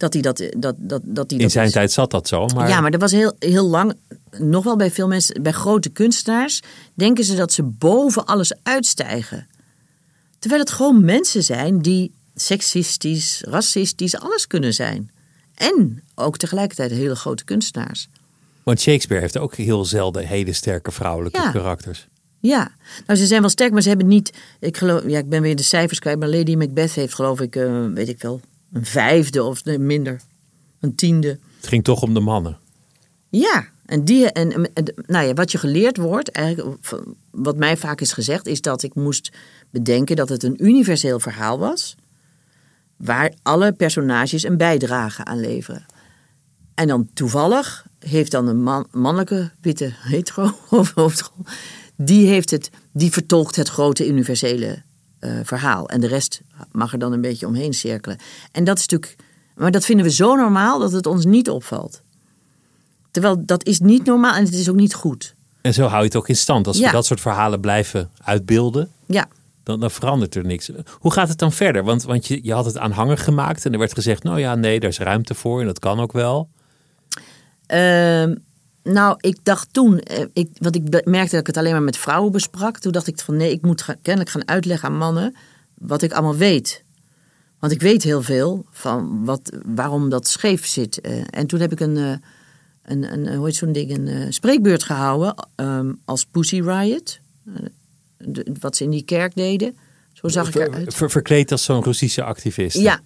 dat 0.00 0.12
hij 0.12 0.22
dat, 0.22 0.42
dat, 0.56 0.74
dat, 0.78 1.00
dat 1.04 1.30
hij 1.30 1.38
In 1.38 1.44
dat 1.44 1.52
zijn 1.52 1.66
is. 1.66 1.72
tijd 1.72 1.92
zat 1.92 2.10
dat 2.10 2.28
zo. 2.28 2.46
Maar... 2.46 2.68
Ja, 2.68 2.80
maar 2.80 2.90
dat 2.90 3.00
was 3.00 3.12
heel, 3.12 3.32
heel 3.38 3.66
lang, 3.68 3.94
nog 4.38 4.64
wel 4.64 4.76
bij 4.76 4.90
veel 4.90 5.08
mensen, 5.08 5.42
bij 5.42 5.52
grote 5.52 5.88
kunstenaars, 5.88 6.62
denken 6.94 7.24
ze 7.24 7.36
dat 7.36 7.52
ze 7.52 7.62
boven 7.62 8.24
alles 8.26 8.52
uitstijgen. 8.62 9.46
Terwijl 10.38 10.62
het 10.62 10.70
gewoon 10.70 11.04
mensen 11.04 11.42
zijn 11.42 11.78
die 11.78 12.12
seksistisch, 12.34 13.42
racistisch, 13.46 14.16
alles 14.18 14.46
kunnen 14.46 14.74
zijn. 14.74 15.10
En 15.54 16.02
ook 16.14 16.36
tegelijkertijd 16.36 16.90
hele 16.90 17.16
grote 17.16 17.44
kunstenaars. 17.44 18.08
Want 18.62 18.80
Shakespeare 18.80 19.22
heeft 19.22 19.38
ook 19.38 19.54
heel 19.54 19.84
zelden 19.84 20.26
hele 20.26 20.52
sterke 20.52 20.90
vrouwelijke 20.90 21.38
Ja. 21.38 21.50
karakters. 21.50 22.08
Ja, 22.40 22.70
nou 23.06 23.18
ze 23.18 23.26
zijn 23.26 23.40
wel 23.40 23.50
sterk, 23.50 23.72
maar 23.72 23.82
ze 23.82 23.88
hebben 23.88 24.06
niet. 24.06 24.32
Ik 24.60 24.76
geloof, 24.76 25.02
ja, 25.06 25.18
ik 25.18 25.28
ben 25.28 25.42
weer 25.42 25.56
de 25.56 25.62
cijfers 25.62 25.98
kwijt, 25.98 26.18
maar 26.18 26.28
Lady 26.28 26.54
Macbeth 26.54 26.92
heeft 26.94 27.14
geloof 27.14 27.40
ik, 27.40 27.56
eh, 27.56 27.86
weet 27.94 28.08
ik 28.08 28.22
wel, 28.22 28.40
een 28.72 28.84
vijfde 28.84 29.42
of 29.42 29.64
minder, 29.64 30.20
een 30.80 30.94
tiende. 30.94 31.38
Het 31.56 31.66
ging 31.66 31.84
toch 31.84 32.02
om 32.02 32.14
de 32.14 32.20
mannen. 32.20 32.58
Ja, 33.28 33.68
en 33.86 34.04
die, 34.04 34.32
en, 34.32 34.72
en 34.74 34.94
nou 35.06 35.26
ja, 35.26 35.34
wat 35.34 35.52
je 35.52 35.58
geleerd 35.58 35.96
wordt, 35.96 36.30
eigenlijk, 36.30 36.78
wat 37.30 37.56
mij 37.56 37.76
vaak 37.76 38.00
is 38.00 38.12
gezegd, 38.12 38.46
is 38.46 38.60
dat 38.60 38.82
ik 38.82 38.94
moest 38.94 39.32
bedenken 39.70 40.16
dat 40.16 40.28
het 40.28 40.42
een 40.42 40.64
universeel 40.66 41.20
verhaal 41.20 41.58
was, 41.58 41.96
waar 42.96 43.34
alle 43.42 43.72
personages 43.72 44.42
een 44.42 44.56
bijdrage 44.56 45.24
aan 45.24 45.40
leveren. 45.40 45.86
En 46.74 46.86
dan 46.86 47.08
toevallig 47.14 47.86
heeft 47.98 48.30
dan 48.30 48.46
een 48.46 48.62
man, 48.62 48.86
mannelijke 48.90 49.50
witte 49.60 49.92
hetero 49.96 50.50
hoofdrol, 50.94 51.44
die, 51.96 52.26
heeft 52.26 52.50
het, 52.50 52.70
die 52.92 53.12
vertolkt 53.12 53.56
het 53.56 53.68
grote 53.68 54.06
universele 54.06 54.82
eh, 55.20 55.32
verhaal. 55.44 55.88
En 55.88 56.00
de 56.00 56.06
rest 56.06 56.40
mag 56.72 56.92
er 56.92 56.98
dan 56.98 57.12
een 57.12 57.20
beetje 57.20 57.46
omheen 57.46 57.72
cirkelen. 57.74 58.18
En 58.52 58.64
dat 58.64 58.78
is 58.78 58.86
natuurlijk, 58.86 59.16
maar 59.54 59.70
dat 59.70 59.84
vinden 59.84 60.04
we 60.06 60.12
zo 60.12 60.34
normaal 60.36 60.78
dat 60.78 60.92
het 60.92 61.06
ons 61.06 61.24
niet 61.24 61.50
opvalt. 61.50 62.02
Terwijl 63.10 63.42
dat 63.46 63.64
is 63.64 63.80
niet 63.80 64.04
normaal 64.04 64.34
en 64.34 64.44
het 64.44 64.54
is 64.54 64.68
ook 64.68 64.76
niet 64.76 64.94
goed. 64.94 65.34
En 65.60 65.74
zo 65.74 65.86
hou 65.86 65.98
je 65.98 66.04
het 66.04 66.16
ook 66.16 66.28
in 66.28 66.36
stand. 66.36 66.66
Als 66.66 66.78
Ja. 66.78 66.86
we 66.86 66.92
dat 66.92 67.06
soort 67.06 67.20
verhalen 67.20 67.60
blijven 67.60 68.10
uitbeelden, 68.24 68.90
Ja, 69.06 69.28
dan, 69.62 69.80
dan 69.80 69.90
verandert 69.90 70.34
er 70.34 70.44
niks. 70.44 70.70
Hoe 70.98 71.12
gaat 71.12 71.28
het 71.28 71.38
dan 71.38 71.52
verder? 71.52 71.84
Want, 71.84 72.02
want 72.02 72.26
je, 72.26 72.40
je 72.42 72.52
had 72.52 72.64
het 72.64 72.78
aanhanger 72.78 73.18
gemaakt 73.18 73.66
en 73.66 73.72
er 73.72 73.78
werd 73.78 73.94
gezegd, 73.94 74.22
nou 74.22 74.38
ja, 74.38 74.54
nee, 74.54 74.80
daar 74.80 74.90
is 74.90 74.98
ruimte 74.98 75.34
voor 75.34 75.60
en 75.60 75.66
dat 75.66 75.78
kan 75.78 76.00
ook 76.00 76.12
wel. 76.12 76.48
Ehm, 77.66 78.34
nou, 78.92 79.16
ik 79.20 79.36
dacht 79.42 79.72
toen, 79.72 79.98
eh, 80.00 80.24
ik, 80.32 80.48
want 80.58 80.74
ik 80.76 81.04
merkte 81.04 81.30
dat 81.30 81.40
ik 81.40 81.46
het 81.46 81.56
alleen 81.56 81.72
maar 81.72 81.82
met 81.82 81.96
vrouwen 81.96 82.32
besprak. 82.32 82.78
Toen 82.78 82.92
dacht 82.92 83.06
ik 83.06 83.20
van 83.20 83.36
nee, 83.36 83.52
ik 83.52 83.62
moet 83.62 83.84
kennelijk 84.02 84.30
gaan 84.30 84.48
uitleggen 84.48 84.88
aan 84.88 84.96
mannen 84.96 85.34
wat 85.74 86.02
ik 86.02 86.12
allemaal 86.12 86.36
weet. 86.36 86.84
Want 87.58 87.72
ik 87.72 87.80
weet 87.80 88.02
heel 88.02 88.22
veel 88.22 88.64
van 88.70 89.24
wat, 89.24 89.50
waarom 89.64 90.08
dat 90.08 90.28
scheef 90.28 90.66
zit. 90.66 91.00
Eh, 91.00 91.22
en 91.30 91.46
toen 91.46 91.60
heb 91.60 91.72
ik 91.72 91.80
een, 91.80 91.96
eh, 91.96 92.12
een, 92.82 93.12
een 93.12 93.34
hoe 93.36 93.46
heet 93.46 93.56
zo'n 93.56 93.72
ding, 93.72 93.90
een 94.08 94.32
spreekbeurt 94.32 94.82
gehouden 94.82 95.34
ehm, 95.54 95.92
als 96.04 96.24
Pussy 96.24 96.60
Riot. 96.60 97.20
De- 98.16 98.52
wat 98.60 98.76
ze 98.76 98.84
in 98.84 98.90
die 98.90 99.04
kerk 99.04 99.34
deden. 99.34 99.76
Zo 100.12 100.28
zag 100.28 100.48
ik 100.48 100.54
eruit. 100.54 100.94
Ver- 100.94 101.10
verkleed 101.10 101.52
als 101.52 101.64
zo'n 101.64 101.82
Russische 101.82 102.22
activist. 102.22 102.76
Ja, 102.76 103.00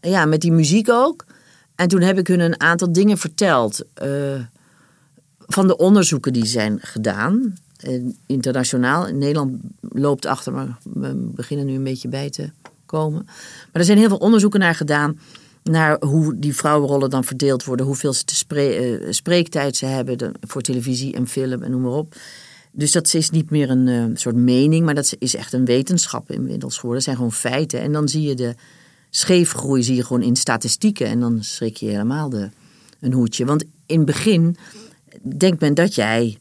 ja, 0.00 0.24
met 0.24 0.40
die 0.40 0.52
muziek 0.52 0.88
ook. 0.90 1.24
En 1.74 1.88
toen 1.88 2.00
heb 2.00 2.18
ik 2.18 2.26
hun 2.26 2.40
een 2.40 2.60
aantal 2.60 2.92
dingen 2.92 3.18
verteld. 3.18 3.82
Van 5.52 5.66
de 5.66 5.76
onderzoeken 5.76 6.32
die 6.32 6.46
zijn 6.46 6.78
gedaan. 6.80 7.56
eh, 7.76 8.00
internationaal. 8.26 9.06
In 9.06 9.18
Nederland 9.18 9.60
loopt 9.80 10.26
achter, 10.26 10.52
maar 10.52 10.78
we 10.82 11.30
beginnen 11.34 11.66
nu 11.66 11.74
een 11.74 11.84
beetje 11.84 12.08
bij 12.08 12.30
te 12.30 12.50
komen. 12.86 13.22
Maar 13.24 13.80
er 13.80 13.84
zijn 13.84 13.98
heel 13.98 14.08
veel 14.08 14.16
onderzoeken 14.16 14.60
naar 14.60 14.74
gedaan. 14.74 15.18
Naar 15.62 15.96
hoe 16.00 16.38
die 16.38 16.54
vrouwenrollen 16.54 17.10
dan 17.10 17.24
verdeeld 17.24 17.64
worden. 17.64 17.86
Hoeveel 17.86 18.12
ze 18.12 18.24
te 18.24 18.44
eh, 18.56 19.12
spreektijd 19.12 19.76
ze 19.76 19.86
hebben 19.86 20.32
voor 20.40 20.62
televisie 20.62 21.14
en 21.14 21.28
film 21.28 21.62
en 21.62 21.70
noem 21.70 21.80
maar 21.80 21.92
op. 21.92 22.14
Dus 22.72 22.92
dat 22.92 23.14
is 23.14 23.30
niet 23.30 23.50
meer 23.50 23.70
een 23.70 23.88
eh, 23.88 24.04
soort 24.14 24.34
mening, 24.34 24.84
maar 24.84 24.94
dat 24.94 25.14
is 25.18 25.34
echt 25.34 25.52
een 25.52 25.64
wetenschap 25.64 26.30
inmiddels 26.30 26.74
geworden. 26.74 26.94
Dat 26.94 27.04
zijn 27.04 27.16
gewoon 27.16 27.32
feiten. 27.32 27.80
En 27.80 27.92
dan 27.92 28.08
zie 28.08 28.22
je 28.22 28.34
de 28.34 28.54
scheefgroei 29.10 29.82
zie 29.82 29.96
je 29.96 30.04
gewoon 30.04 30.22
in 30.22 30.36
statistieken. 30.36 31.06
En 31.06 31.20
dan 31.20 31.38
schrik 31.44 31.76
je 31.76 31.86
helemaal 31.86 32.28
de, 32.28 32.48
een 33.00 33.12
hoedje. 33.12 33.44
Want 33.44 33.64
in 33.86 33.96
het 33.96 34.06
begin 34.06 34.56
denkt 35.22 35.60
men 35.60 35.74
dat 35.74 35.94
jij 35.94 36.38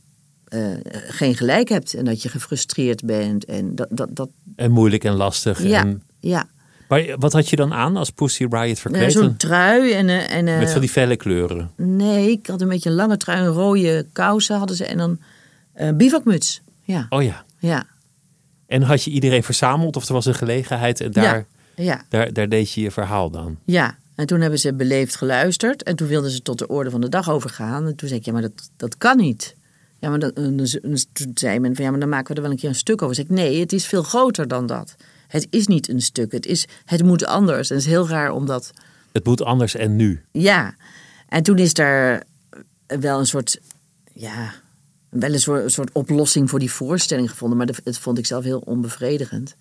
eh, 0.47 0.61
geen 1.07 1.35
gelijk 1.35 1.69
hebt. 1.69 1.93
En 1.93 2.05
dat 2.05 2.21
je 2.21 2.29
gefrustreerd 2.29 3.05
bent. 3.05 3.45
En 3.45 3.75
dat, 3.75 3.87
dat, 3.89 4.09
dat 4.15 4.29
En 4.55 4.71
moeilijk 4.71 5.03
en 5.03 5.13
lastig. 5.13 5.63
ja, 5.63 5.81
En, 5.81 6.03
ja. 6.19 6.47
maar 6.87 7.15
wat 7.19 7.33
had 7.33 7.49
je 7.49 7.55
dan 7.55 7.73
aan 7.73 7.97
als 7.97 8.09
Pussy 8.09 8.45
Riot 8.49 8.75
Eh, 8.75 8.81
verkleed? 8.81 9.11
Zo'n 9.11 9.35
trui 9.37 9.91
en... 9.91 10.09
eh, 10.09 10.31
en 10.35 10.47
eh, 10.47 10.57
Met 10.59 10.71
van 10.71 10.81
die 10.81 10.89
felle 10.89 11.15
kleuren. 11.15 11.71
Nee, 11.75 12.31
ik 12.31 12.47
had 12.47 12.61
een 12.61 12.67
beetje 12.67 12.89
een 12.89 12.95
lange 12.95 13.17
trui, 13.17 13.39
een 13.39 13.47
rode 13.53 14.05
kousen 14.13 14.57
hadden 14.57 14.75
ze. 14.75 14.85
En 14.85 14.97
dan 14.97 15.19
bivakmuts. 15.97 16.61
Ja, 16.83 17.05
Oh 17.09 17.23
ja. 17.23 17.45
ja, 17.59 17.85
En 18.67 18.81
had 18.81 19.03
je 19.03 19.11
iedereen 19.11 19.43
verzameld 19.43 19.95
of 19.95 20.07
er 20.07 20.13
was 20.13 20.25
een 20.25 20.35
gelegenheid 20.35 21.01
en 21.01 21.11
daar, 21.11 21.45
ja. 21.75 22.05
daar, 22.09 22.33
daar 22.33 22.49
deed 22.49 22.71
je 22.71 22.81
je 22.81 22.91
verhaal 22.91 23.29
dan? 23.29 23.57
Ja, 23.65 23.97
en 24.21 24.27
toen 24.27 24.41
hebben 24.41 24.59
ze 24.59 24.73
beleefd 24.73 25.15
geluisterd. 25.15 25.83
En 25.83 25.95
toen 25.95 26.07
wilden 26.07 26.31
ze 26.31 26.41
tot 26.41 26.59
de 26.59 26.67
orde 26.67 26.89
van 26.89 27.01
de 27.01 27.09
dag 27.09 27.29
overgaan. 27.29 27.87
En 27.87 27.95
toen 27.95 28.07
zei 28.07 28.19
ik, 28.19 28.25
ja, 28.25 28.31
maar 28.31 28.41
dat, 28.41 28.69
dat 28.77 28.97
kan 28.97 29.17
niet. 29.17 29.55
Ja, 29.99 30.09
maar 30.09 30.19
dat, 30.19 30.33
en 30.33 30.59
en 30.59 31.05
toen 31.13 31.31
zei 31.33 31.59
men 31.59 31.75
van, 31.75 31.85
ja, 31.85 31.91
maar 31.91 31.99
dan 31.99 32.09
maken 32.09 32.27
we 32.27 32.35
er 32.35 32.41
wel 32.41 32.51
een 32.51 32.57
keer 32.57 32.69
een 32.69 32.75
stuk 32.75 33.01
over. 33.01 33.15
Zeg 33.15 33.25
ik, 33.25 33.31
nee, 33.31 33.59
het 33.59 33.73
is 33.73 33.85
veel 33.85 34.03
groter 34.03 34.47
dan 34.47 34.65
dat. 34.65 34.95
Het 35.27 35.47
is 35.49 35.67
niet 35.67 35.89
een 35.89 36.01
stuk. 36.01 36.31
Het, 36.31 36.45
is, 36.45 36.67
het 36.85 37.03
moet 37.03 37.25
anders. 37.25 37.69
En 37.69 37.75
het 37.75 37.85
is 37.85 37.91
heel 37.91 38.07
raar 38.07 38.31
omdat, 38.31 38.71
Het 39.11 39.25
moet 39.25 39.43
anders 39.43 39.75
en 39.75 39.95
nu. 39.95 40.21
ja. 40.31 40.75
En 41.27 41.43
toen 41.43 41.57
is 41.57 41.77
er 41.77 42.23
wel 42.87 43.19
een 43.19 43.25
soort, 43.25 43.59
ja, 44.13 44.53
wel 45.09 45.33
een 45.33 45.39
soort, 45.39 45.63
een 45.63 45.69
soort 45.69 45.91
oplossing 45.91 46.49
voor 46.49 46.59
die 46.59 46.71
voorstelling 46.71 47.29
gevonden. 47.29 47.57
Maar 47.57 47.67
dat, 47.67 47.79
dat 47.83 47.97
vond 47.97 48.17
ik 48.17 48.25
zelf 48.25 48.43
heel 48.43 48.59
onbevredigend. 48.59 49.55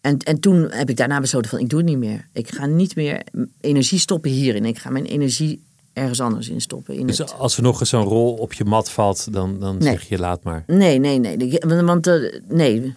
En, 0.00 0.18
en 0.18 0.40
toen 0.40 0.66
heb 0.70 0.90
ik 0.90 0.96
daarna 0.96 1.20
besloten 1.20 1.50
van 1.50 1.58
ik 1.58 1.68
doe 1.68 1.78
het 1.78 1.88
niet 1.88 1.98
meer. 1.98 2.28
Ik 2.32 2.50
ga 2.54 2.66
niet 2.66 2.96
meer 2.96 3.22
energie 3.60 3.98
stoppen 3.98 4.30
hierin. 4.30 4.64
Ik 4.64 4.78
ga 4.78 4.90
mijn 4.90 5.04
energie 5.04 5.62
ergens 5.92 6.20
anders 6.20 6.48
in 6.48 6.60
stoppen. 6.60 6.94
In 6.94 7.06
Dus 7.06 7.18
het... 7.18 7.34
als 7.38 7.56
er 7.56 7.62
nog 7.62 7.80
eens 7.80 7.88
zo'n 7.88 8.04
rol 8.04 8.32
op 8.34 8.52
je 8.52 8.64
mat 8.64 8.90
valt, 8.90 9.32
dan, 9.32 9.60
dan 9.60 9.76
Nee. 9.78 9.92
zeg 9.92 10.08
je 10.08 10.18
laat 10.18 10.42
maar. 10.42 10.64
Nee, 10.66 10.98
nee, 10.98 11.18
nee. 11.18 11.58
Want 11.84 12.06
eh, 12.06 12.40
nee, 12.48 12.94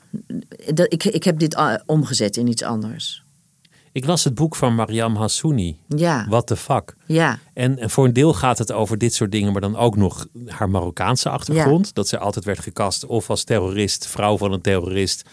dat, 0.74 0.94
ik, 0.94 1.04
ik 1.04 1.24
heb 1.24 1.40
dit 1.40 1.56
ah, 1.56 1.80
omgezet 1.86 2.38
in 2.38 2.48
iets 2.48 2.64
anders. 2.64 3.24
Ik 3.92 4.06
las 4.06 4.24
het 4.24 4.36
boek 4.36 4.56
van 4.56 4.76
Mariam 4.76 5.16
Hassouni, 5.16 5.78
Ja, 5.88 6.26
What 6.30 6.48
the 6.48 6.56
fuck. 6.56 6.96
ja, 7.06 7.40
En, 7.54 7.78
en 7.80 7.90
voor 7.90 8.06
een 8.06 8.14
deel 8.14 8.34
gaat 8.34 8.58
het 8.58 8.72
over 8.72 8.98
dit 8.98 9.14
soort 9.14 9.32
dingen, 9.32 9.52
maar 9.52 9.62
dan 9.62 9.76
ook 9.78 9.96
nog 9.96 10.28
haar 10.46 10.70
Marokkaanse 10.70 11.30
achtergrond. 11.30 11.94
Dat 11.96 12.08
ze 12.08 12.18
altijd 12.18 12.46
werd 12.46 12.60
gekast 12.60 13.06
of 13.06 13.30
als 13.30 13.44
terrorist, 13.44 14.08
vrouw 14.08 14.38
van 14.38 14.52
een 14.52 14.62
terrorist, 14.62 15.24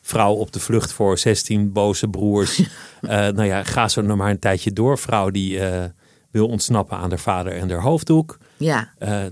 vrouw 0.00 0.34
op 0.34 0.52
de 0.52 0.60
vlucht 0.60 0.92
voor 0.92 1.18
16 1.18 1.72
boze 1.72 2.08
broers. 2.08 2.62
Eh, 3.00 3.08
nou 3.10 3.44
ja, 3.44 3.62
ga 3.64 3.88
zo 3.88 4.02
nog 4.02 4.16
maar 4.16 4.30
een 4.30 4.38
tijdje 4.38 4.72
door. 4.72 4.98
Vrouw 4.98 5.30
die 5.30 5.60
eh, 5.60 5.84
wil 6.30 6.46
ontsnappen 6.48 6.96
aan 6.96 7.08
haar 7.08 7.18
vader 7.18 7.52
en 7.52 7.70
haar 7.70 7.80
hoofddoek. 7.82 8.38
ja, 8.56 8.92
Eh, 8.98 9.24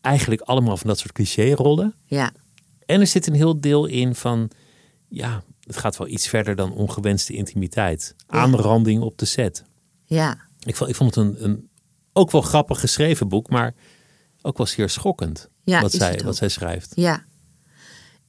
eigenlijk 0.00 0.40
allemaal 0.40 0.76
van 0.76 0.86
dat 0.86 0.98
soort 0.98 1.12
cliché-rollen. 1.12 1.94
ja, 2.04 2.32
En 2.86 3.00
er 3.00 3.06
zit 3.06 3.26
een 3.26 3.34
heel 3.34 3.60
deel 3.60 3.86
in 3.86 4.14
van, 4.14 4.50
ja, 5.08 5.42
het 5.60 5.76
gaat 5.76 5.96
wel 5.96 6.08
iets 6.08 6.28
verder 6.28 6.56
dan 6.56 6.72
ongewenste 6.72 7.32
intimiteit. 7.32 8.14
Aanranding 8.26 9.02
op 9.02 9.18
de 9.18 9.24
set. 9.26 9.64
ja. 10.04 10.36
Ik 10.64 10.76
vond, 10.76 10.90
ik 10.90 10.96
vond 10.96 11.14
het 11.14 11.24
een, 11.24 11.44
een 11.44 11.68
ook 12.12 12.30
wel 12.30 12.40
grappig 12.42 12.80
geschreven 12.80 13.28
boek, 13.28 13.50
maar 13.50 13.74
ook 14.42 14.56
wel 14.56 14.66
zeer 14.66 14.88
schokkend 14.88 15.48
Ja, 15.64 15.80
wat, 15.80 15.92
zij, 15.92 16.20
wat 16.24 16.36
zij 16.36 16.48
schrijft. 16.48 16.92
Ja. 16.94 17.24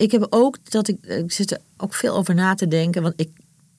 Ik 0.03 0.11
heb 0.11 0.27
ook 0.29 0.57
dat 0.71 0.87
ik, 0.87 1.05
ik 1.05 1.31
zit 1.31 1.51
er 1.51 1.59
ook 1.77 1.93
veel 1.93 2.15
over 2.15 2.35
na 2.35 2.53
te 2.55 2.67
denken. 2.67 3.01
Want 3.01 3.13
ik 3.17 3.29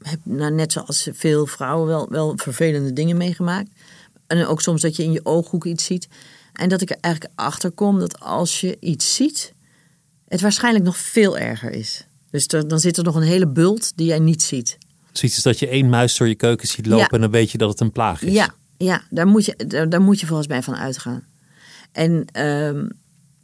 heb 0.02 0.18
nou, 0.22 0.52
net 0.52 0.72
zoals 0.72 1.08
veel 1.12 1.46
vrouwen 1.46 1.86
wel, 1.86 2.08
wel 2.10 2.32
vervelende 2.36 2.92
dingen 2.92 3.16
meegemaakt. 3.16 3.70
En 4.26 4.46
ook 4.46 4.60
soms 4.62 4.80
dat 4.80 4.96
je 4.96 5.02
in 5.02 5.12
je 5.12 5.20
ooghoek 5.24 5.64
iets 5.64 5.84
ziet. 5.84 6.08
En 6.52 6.68
dat 6.68 6.80
ik 6.80 6.90
er 6.90 6.96
eigenlijk 7.00 7.34
achter 7.36 7.70
kom 7.70 7.98
dat 7.98 8.20
als 8.20 8.60
je 8.60 8.76
iets 8.80 9.14
ziet, 9.14 9.52
het 10.28 10.40
waarschijnlijk 10.40 10.84
nog 10.84 10.96
veel 10.96 11.38
erger 11.38 11.70
is. 11.70 12.06
Dus 12.30 12.46
er- 12.46 12.68
dan 12.68 12.80
zit 12.80 12.96
er 12.96 13.04
nog 13.04 13.14
een 13.14 13.22
hele 13.22 13.46
bult 13.48 13.92
die 13.96 14.06
jij 14.06 14.18
niet 14.18 14.42
ziet. 14.42 14.78
Zoiets 15.12 15.34
als 15.34 15.44
dat 15.44 15.58
je 15.58 15.68
één 15.68 15.88
muis 15.88 16.16
door 16.16 16.28
je 16.28 16.34
keuken 16.34 16.68
ziet 16.68 16.86
lopen 16.86 17.04
Ja. 17.04 17.08
en 17.10 17.20
dan 17.20 17.30
weet 17.30 17.50
je 17.50 17.58
dat 17.58 17.68
het 17.68 17.80
een 17.80 17.92
plaag 17.92 18.22
is. 18.22 18.32
Ja, 18.32 18.54
ja 18.76 19.02
daar, 19.10 19.26
moet 19.26 19.44
je, 19.44 19.56
daar, 19.66 19.88
daar 19.88 20.02
moet 20.02 20.20
je 20.20 20.26
volgens 20.26 20.48
mij 20.48 20.62
van 20.62 20.76
uitgaan. 20.76 21.24
En, 21.92 22.24
ehm, 22.32 22.88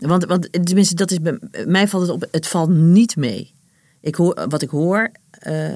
want, 0.09 0.25
want 0.25 0.53
tenminste, 0.65 0.95
dat 0.95 1.11
is 1.11 1.21
bij 1.21 1.39
mij 1.67 1.89
valt 1.89 2.03
het 2.03 2.13
op, 2.13 2.27
het 2.31 2.47
valt 2.47 2.69
niet 2.69 3.17
mee. 3.17 3.53
Ik 4.01 4.15
hoor, 4.15 4.47
wat 4.49 4.63
ik 4.63 4.69
hoor, 4.71 5.11
eh, 5.31 5.75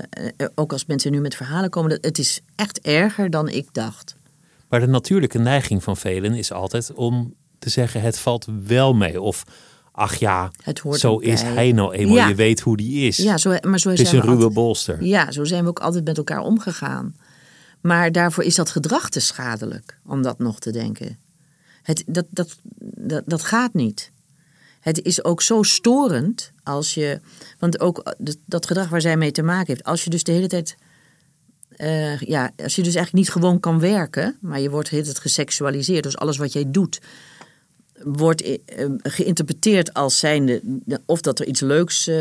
ook 0.55 0.73
als 0.73 0.87
mensen 0.87 1.13
nu 1.13 1.21
met 1.21 1.35
verhalen 1.35 1.71
komen, 1.71 1.91
dat 1.91 2.05
het 2.05 2.19
is 2.19 2.41
echt 2.57 2.81
erger 2.81 3.31
dan 3.31 3.49
ik 3.49 3.69
dacht. 3.73 4.17
Maar 4.69 4.81
de 4.81 4.87
natuurlijke 4.87 5.39
neiging 5.39 5.83
van 5.83 5.97
velen 5.97 6.35
is 6.35 6.53
altijd 6.53 6.93
om 6.93 7.35
te 7.59 7.71
zeggen 7.71 8.01
het 8.01 8.19
valt 8.19 8.47
wel 8.67 8.95
mee. 8.95 9.21
Of 9.21 9.45
ach 9.93 10.15
ja, 10.15 10.51
Het 10.63 10.79
hoort 10.79 11.01
zo 11.01 11.19
is 11.19 11.43
hij 11.43 11.73
nou 11.73 11.95
eenmaal. 11.95 12.15
Ja. 12.17 12.29
Je 12.29 12.35
weet 12.35 12.61
hoe 12.61 12.77
die 12.77 13.07
is. 13.07 13.17
Ja, 13.17 13.37
zo, 13.39 13.57
maar 13.63 13.79
zo 13.79 13.91
het 13.91 14.01
is 14.01 14.09
zijn 14.09 14.21
een 14.21 14.27
we 14.27 14.33
ruwe 14.33 14.45
altijd- 14.45 14.65
bolster. 14.65 15.03
Ja, 15.03 15.31
zo 15.31 15.45
zijn 15.45 15.63
we 15.63 15.69
ook 15.69 15.79
altijd 15.79 16.05
met 16.05 16.17
elkaar 16.17 16.41
omgegaan. 16.41 17.17
Maar 17.81 18.13
daarvoor 18.13 18.45
is 18.45 18.55
dat 18.55 18.71
gedrag 18.71 19.09
te 19.09 19.21
schadelijk 19.21 19.99
om 20.07 20.23
dat 20.23 20.39
nog 20.39 20.59
te 20.61 20.71
denken. 20.73 21.19
Het, 21.83 22.05
dat, 22.07 22.27
dat, 22.31 22.57
dat, 22.81 23.23
dat 23.27 23.45
gaat 23.45 23.75
niet. 23.75 24.11
Het 24.85 25.03
is 25.03 25.25
ook 25.25 25.43
zo 25.43 25.63
storend 25.63 26.53
als 26.63 26.95
je. 26.95 27.21
Want 27.59 27.81
ook 27.81 28.15
dat, 28.47 28.67
gedrag 28.67 28.89
waar 28.89 29.01
zij 29.01 29.17
mee 29.17 29.31
te 29.31 29.43
maken 29.43 29.67
heeft. 29.67 29.85
Als 29.85 30.05
je 30.05 30.11
dus 30.11 30.25
de 30.25 30.33
hele 30.33 30.47
tijd. 30.47 30.77
eh, 31.77 32.21
ja, 32.21 32.51
als 32.57 32.77
je 32.77 32.83
dus 32.83 32.95
eigenlijk 32.95 33.13
niet 33.13 33.31
gewoon 33.31 33.61
kan 33.61 33.81
werken. 33.81 34.37
maar 34.41 34.61
je 34.61 34.71
wordt 34.71 34.89
de 34.89 34.95
hele 34.95 35.07
tijd 35.09 35.19
geseksualiseerd. 35.19 36.03
Dus 36.03 36.17
alles 36.17 36.37
wat 36.37 36.53
jij 36.53 36.71
doet. 36.71 37.01
wordt 38.03 38.43
eh, 38.43 38.91
geïnterpreteerd 39.03 39.95
als 39.95 40.19
zijnde. 40.19 40.63
of 41.07 41.21
dat 41.21 41.39
er 41.39 41.47
iets 41.47 41.61
leuks 41.61 42.07
eh, 42.07 42.17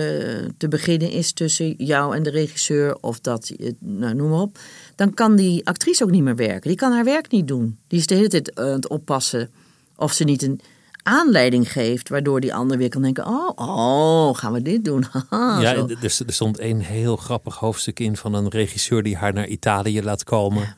te 0.57 0.67
beginnen 0.69 1.11
is 1.11 1.31
tussen 1.33 1.73
jou 1.77 2.15
en 2.15 2.23
de 2.23 2.29
regisseur. 2.29 2.97
of 3.01 3.19
dat. 3.19 3.51
nou, 3.79 4.15
noem 4.15 4.29
maar 4.29 4.39
op. 4.41 4.57
Dan 4.95 5.13
kan 5.13 5.35
die 5.35 5.67
actrice 5.67 6.03
ook 6.03 6.11
niet 6.11 6.23
meer 6.23 6.35
werken. 6.35 6.67
Die 6.69 6.77
kan 6.77 6.91
haar 6.91 7.05
werk 7.05 7.31
niet 7.31 7.47
doen. 7.47 7.77
Die 7.87 7.99
is 7.99 8.07
de 8.07 8.15
hele 8.15 8.27
tijd 8.27 8.55
aan 8.55 8.67
het 8.67 8.87
oppassen. 8.87 9.49
of 9.95 10.13
ze 10.13 10.23
niet 10.23 10.41
een 10.41 10.61
aanleiding 11.03 11.71
geeft. 11.71 12.09
waardoor 12.09 12.39
die 12.39 12.53
ander 12.53 12.77
weer 12.77 12.89
kan 12.89 13.01
denken: 13.01 13.25
oh, 13.27 13.49
oh 13.55 14.35
gaan 14.37 14.53
we 14.53 14.61
dit 14.61 14.85
doen? 14.85 15.03
Haha, 15.29 15.61
Ja, 15.61 15.73
er, 15.75 15.97
er 16.01 16.33
stond 16.33 16.59
een 16.59 16.81
heel 16.81 17.15
grappig 17.15 17.55
hoofdstuk 17.55 17.99
in 17.99 18.17
van 18.17 18.33
een 18.33 18.49
regisseur 18.49 19.03
die 19.03 19.17
haar 19.17 19.33
naar 19.33 19.47
Italië 19.47 20.03
laat 20.03 20.23
komen. 20.23 20.75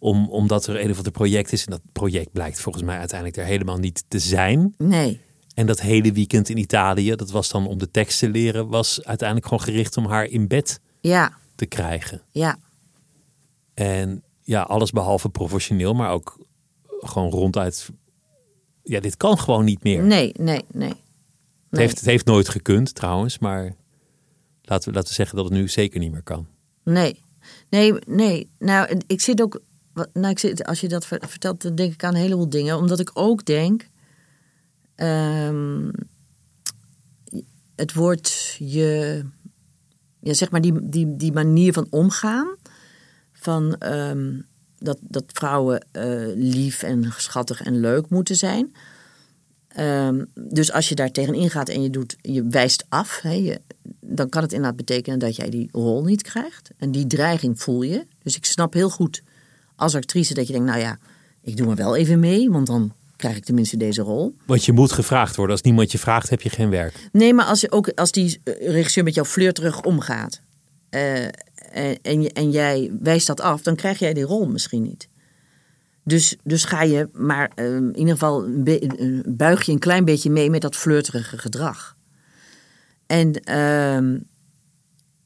Om, 0.00 0.28
omdat 0.28 0.66
er 0.66 0.80
een 0.84 0.90
of 0.90 0.96
ander 0.96 1.12
project 1.12 1.52
is. 1.52 1.64
En 1.64 1.70
dat 1.70 1.80
project 1.92 2.32
blijkt 2.32 2.60
volgens 2.60 2.84
mij 2.84 2.98
uiteindelijk 2.98 3.38
er 3.40 3.44
helemaal 3.46 3.78
niet 3.78 4.04
te 4.08 4.18
zijn. 4.18 4.74
Nee. 4.78 5.20
En 5.54 5.66
dat 5.66 5.80
hele 5.80 6.12
weekend 6.12 6.48
in 6.48 6.56
Italië, 6.56 7.14
dat 7.16 7.30
was 7.30 7.48
dan 7.50 7.66
om 7.66 7.78
de 7.78 7.90
tekst 7.90 8.18
te 8.18 8.28
leren, 8.30 8.68
was 8.68 9.04
uiteindelijk 9.04 9.48
gewoon 9.48 9.64
gericht 9.64 9.96
om 9.96 10.06
haar 10.06 10.24
in 10.24 10.46
bed 10.48 10.80
Ja, 11.00 11.32
te 11.54 11.66
krijgen. 11.66 12.22
ja, 12.30 12.56
En 13.74 14.22
ja, 14.42 14.62
alles 14.62 14.90
behalve 14.90 15.28
professioneel, 15.28 15.94
maar 15.94 16.10
ook 16.10 16.38
gewoon 17.00 17.30
ronduit. 17.30 17.90
Ja, 18.88 19.00
dit 19.00 19.16
kan 19.16 19.38
gewoon 19.38 19.64
niet 19.64 19.82
meer. 19.82 20.02
nee, 20.02 20.32
nee, 20.38 20.64
nee. 20.72 20.94
Het, 21.70 21.78
heeft, 21.78 21.96
het 21.96 22.04
heeft 22.06 22.26
nooit 22.26 22.48
gekund 22.48 22.94
trouwens, 22.94 23.38
maar 23.38 23.74
laten 24.62 24.88
we, 24.88 24.94
laten 24.94 25.08
we 25.08 25.14
zeggen 25.14 25.36
dat 25.36 25.44
het 25.44 25.54
nu 25.54 25.68
zeker 25.68 26.00
niet 26.00 26.12
meer 26.12 26.22
kan. 26.22 26.46
Nee, 26.84 27.22
nee, 27.70 27.92
nee. 28.06 28.48
Nou, 28.58 29.00
ik 29.06 29.20
zit 29.20 29.42
ook. 29.42 29.60
Nou, 30.12 30.28
ik 30.28 30.38
zit, 30.38 30.64
als 30.64 30.80
je 30.80 30.88
dat 30.88 31.06
ver- 31.06 31.22
vertelt, 31.28 31.62
dan 31.62 31.74
denk 31.74 31.92
ik 31.92 32.04
aan 32.04 32.14
een 32.14 32.20
heleboel 32.20 32.48
dingen. 32.48 32.76
Omdat 32.76 33.00
ik 33.00 33.10
ook 33.14 33.44
denk. 33.44 33.88
ehm, 34.94 35.90
het 37.76 37.94
wordt 37.94 38.56
je. 38.58 39.24
Ja, 40.20 40.34
zeg 40.34 40.50
maar 40.50 40.60
die, 40.60 40.88
die, 40.88 41.16
die 41.16 41.32
manier 41.32 41.72
van 41.72 41.86
omgaan. 41.90 42.56
Van 43.32 43.76
ehm, 43.78 44.40
dat, 44.78 44.98
dat 45.00 45.24
vrouwen 45.26 45.86
eh, 45.90 46.04
lief 46.34 46.82
en 46.82 47.12
schattig 47.16 47.62
en 47.62 47.80
leuk 47.80 48.08
moeten 48.08 48.36
zijn. 48.36 48.74
Ehm, 49.68 50.24
dus 50.34 50.72
als 50.72 50.88
je 50.88 50.94
daar 50.94 51.10
tegenin 51.10 51.50
gaat 51.50 51.68
en 51.68 51.82
je, 51.82 51.90
doet, 51.90 52.16
je 52.20 52.46
wijst 52.46 52.84
af, 52.88 53.20
hè, 53.20 53.32
je, 53.32 53.60
dan 54.00 54.28
kan 54.28 54.42
het 54.42 54.52
inderdaad 54.52 54.76
betekenen 54.76 55.18
dat 55.18 55.36
jij 55.36 55.50
die 55.50 55.68
rol 55.72 56.04
niet 56.04 56.22
krijgt. 56.22 56.70
En 56.76 56.90
die 56.90 57.06
dreiging 57.06 57.60
voel 57.60 57.82
je. 57.82 58.06
Dus 58.22 58.36
ik 58.36 58.44
snap 58.44 58.72
heel 58.72 58.90
goed 58.90 59.22
als 59.76 59.94
actrice 59.94 60.34
dat 60.34 60.46
je 60.46 60.52
denkt, 60.52 60.68
nou 60.68 60.80
ja, 60.80 60.98
ik 61.42 61.56
doe 61.56 61.66
maar 61.66 61.76
wel 61.76 61.96
even 61.96 62.20
mee, 62.20 62.50
want 62.50 62.66
dan 62.66 62.92
krijg 63.16 63.36
ik 63.36 63.44
tenminste 63.44 63.76
deze 63.76 64.02
rol. 64.02 64.36
Want 64.46 64.64
je 64.64 64.72
moet 64.72 64.92
gevraagd 64.92 65.36
worden. 65.36 65.54
Als 65.54 65.64
niemand 65.64 65.92
je 65.92 65.98
vraagt, 65.98 66.30
heb 66.30 66.40
je 66.40 66.50
geen 66.50 66.70
werk. 66.70 66.94
Nee, 67.12 67.34
maar 67.34 67.44
als, 67.44 67.60
je 67.60 67.70
ook, 67.70 67.88
als 67.94 68.12
die 68.12 68.40
eh, 68.44 68.54
regisseur 68.68 69.04
met 69.04 69.14
jouw 69.14 69.24
flirterig 69.24 69.82
omgaat 69.82 70.40
eh, 70.90 71.26
en, 72.02 72.32
en, 72.32 72.50
jij 72.50 72.90
wijst 73.00 73.26
dat 73.26 73.40
af, 73.40 73.62
dan 73.62 73.76
krijg 73.76 73.98
jij 73.98 74.14
die 74.14 74.24
rol 74.24 74.48
misschien 74.48 74.82
niet. 74.82 75.08
Dus, 76.04 76.36
dus 76.42 76.64
ga 76.64 76.82
je 76.82 77.08
maar 77.12 77.52
eh, 77.54 77.74
in 77.74 77.96
ieder 77.96 78.12
geval 78.12 78.62
be- 78.62 79.22
buig 79.26 79.62
je 79.62 79.72
een 79.72 79.78
klein 79.78 80.04
beetje 80.04 80.30
mee 80.30 80.50
met 80.50 80.60
dat 80.60 80.76
flirterige 80.76 81.38
gedrag. 81.38 81.96
En, 83.06 83.32
ehm, 83.32 84.18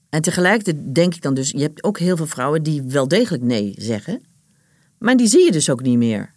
en 0.08 0.22
tegelijkertijd 0.22 0.94
denk 0.94 1.14
ik 1.14 1.22
dan 1.22 1.34
dus, 1.34 1.50
je 1.50 1.62
hebt 1.62 1.84
ook 1.84 1.98
heel 1.98 2.16
veel 2.16 2.26
vrouwen 2.26 2.62
die 2.62 2.82
wel 2.82 3.08
degelijk 3.08 3.42
nee 3.42 3.74
zeggen, 3.78 4.22
maar 4.98 5.16
die 5.16 5.26
zie 5.26 5.44
je 5.44 5.52
dus 5.52 5.70
ook 5.70 5.82
niet 5.82 5.98
meer. 5.98 6.34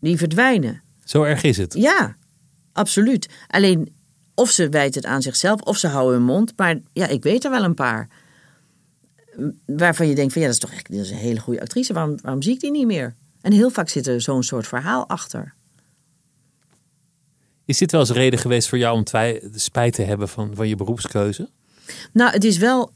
Die 0.00 0.16
verdwijnen. 0.16 0.82
Zo 1.04 1.22
erg 1.22 1.42
is 1.42 1.56
het. 1.56 1.74
Ja, 1.74 2.16
absoluut. 2.72 3.28
Alleen 3.46 3.94
of 4.34 4.50
ze 4.50 4.68
wijt 4.68 4.94
het 4.94 5.04
aan 5.04 5.22
zichzelf 5.22 5.60
of 5.60 5.76
ze 5.76 5.86
houden 5.86 6.14
hun 6.16 6.26
mond. 6.26 6.52
Maar 6.56 6.78
ja, 6.92 7.06
ik 7.06 7.22
weet 7.22 7.44
er 7.44 7.50
wel 7.50 7.64
een 7.64 7.74
paar. 7.74 8.08
Waarvan 9.66 10.08
je 10.08 10.14
denkt 10.14 10.32
van 10.32 10.42
ja, 10.42 10.46
dat 10.46 10.56
is 10.56 10.62
toch 10.62 10.72
echt 10.72 10.90
dat 10.90 11.00
is 11.00 11.10
een 11.10 11.16
hele 11.16 11.40
goede 11.40 11.60
actrice. 11.60 11.92
Waarom, 11.92 12.18
waarom 12.22 12.42
zie 12.42 12.52
ik 12.52 12.60
die 12.60 12.70
niet 12.70 12.86
meer? 12.86 13.14
En 13.40 13.52
heel 13.52 13.70
vaak 13.70 13.88
zit 13.88 14.06
er 14.06 14.20
zo'n 14.20 14.42
soort 14.42 14.66
verhaal 14.66 15.08
achter. 15.08 15.54
Is 17.64 17.78
dit 17.78 17.90
wel 17.92 18.00
eens 18.00 18.10
reden 18.10 18.38
geweest 18.38 18.68
voor 18.68 18.78
jou 18.78 18.96
om 18.96 19.04
spijt 19.54 19.94
te 19.94 20.02
hebben 20.02 20.28
van, 20.28 20.54
van 20.54 20.68
je 20.68 20.76
beroepskeuze? 20.76 21.48
Nou, 22.12 22.30
het 22.30 22.44
is 22.44 22.58
wel. 22.58 22.92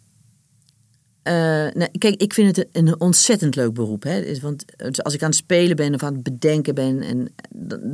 eh, 1.22 1.33
nou, 1.72 1.88
kijk, 1.98 2.20
ik 2.20 2.35
vind 2.35 2.57
het 2.57 2.68
een 2.72 3.00
ontzettend 3.00 3.57
leuk 3.57 3.74
beroep. 3.74 4.03
Hè? 4.03 4.40
Want 4.40 4.64
als 5.03 5.14
ik 5.14 5.22
aan 5.22 5.29
het 5.29 5.38
spelen 5.38 5.76
ben 5.76 5.94
of 5.94 6.03
aan 6.03 6.14
het 6.14 6.22
bedenken 6.22 6.74
ben. 6.74 7.03
En, 7.03 7.35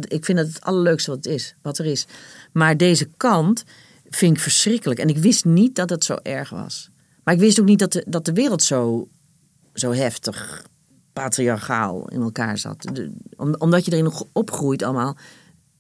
ik 0.09 0.25
vind 0.25 0.39
het 0.39 0.49
het 0.49 0.61
allerleukste 0.61 1.11
wat, 1.11 1.25
het 1.25 1.35
is, 1.35 1.55
wat 1.63 1.79
er 1.79 1.87
is. 1.87 2.07
Maar 2.53 2.77
deze 2.77 3.09
kant 3.17 3.65
vind 4.09 4.37
ik 4.37 4.43
verschrikkelijk. 4.43 5.01
En 5.01 5.09
ik 5.09 5.19
wist 5.19 5.45
niet 5.45 5.75
dat 5.75 5.91
het 5.91 6.05
zo 6.05 6.17
erg 6.23 6.51
was. 6.51 6.91
Maar 7.27 7.35
ik 7.35 7.41
wist 7.41 7.61
ook 7.61 7.67
niet 7.67 7.79
dat 7.79 7.93
de, 7.93 8.05
dat 8.09 8.25
de 8.25 8.33
wereld 8.33 8.63
zo, 8.63 9.09
zo 9.75 9.93
heftig, 9.93 10.67
patriarchaal 11.13 12.09
in 12.09 12.21
elkaar 12.21 12.59
zat. 12.59 12.83
De- 12.93 13.13
om, 13.37 13.55
omdat 13.59 13.85
je 13.85 13.93
erin 13.93 14.05
nog 14.05 14.25
opgroeit 14.33 14.83
allemaal. 14.83 15.17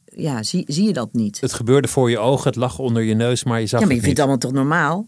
Ja, 0.04 0.42
zie, 0.42 0.64
zie 0.66 0.86
je 0.86 0.92
dat 0.92 1.12
niet. 1.12 1.40
Het 1.40 1.52
gebeurde 1.52 1.88
voor 1.88 2.10
je 2.10 2.18
ogen, 2.18 2.46
het 2.48 2.56
lag 2.56 2.78
onder 2.78 3.02
je 3.02 3.14
neus, 3.14 3.44
maar 3.44 3.60
je 3.60 3.66
zag 3.66 3.80
Ja, 3.80 3.86
maar 3.86 3.94
je 3.94 4.00
het 4.00 4.04
vindt 4.04 4.20
het 4.20 4.28
allemaal 4.28 4.50
toch 4.50 4.60
normaal? 4.62 5.06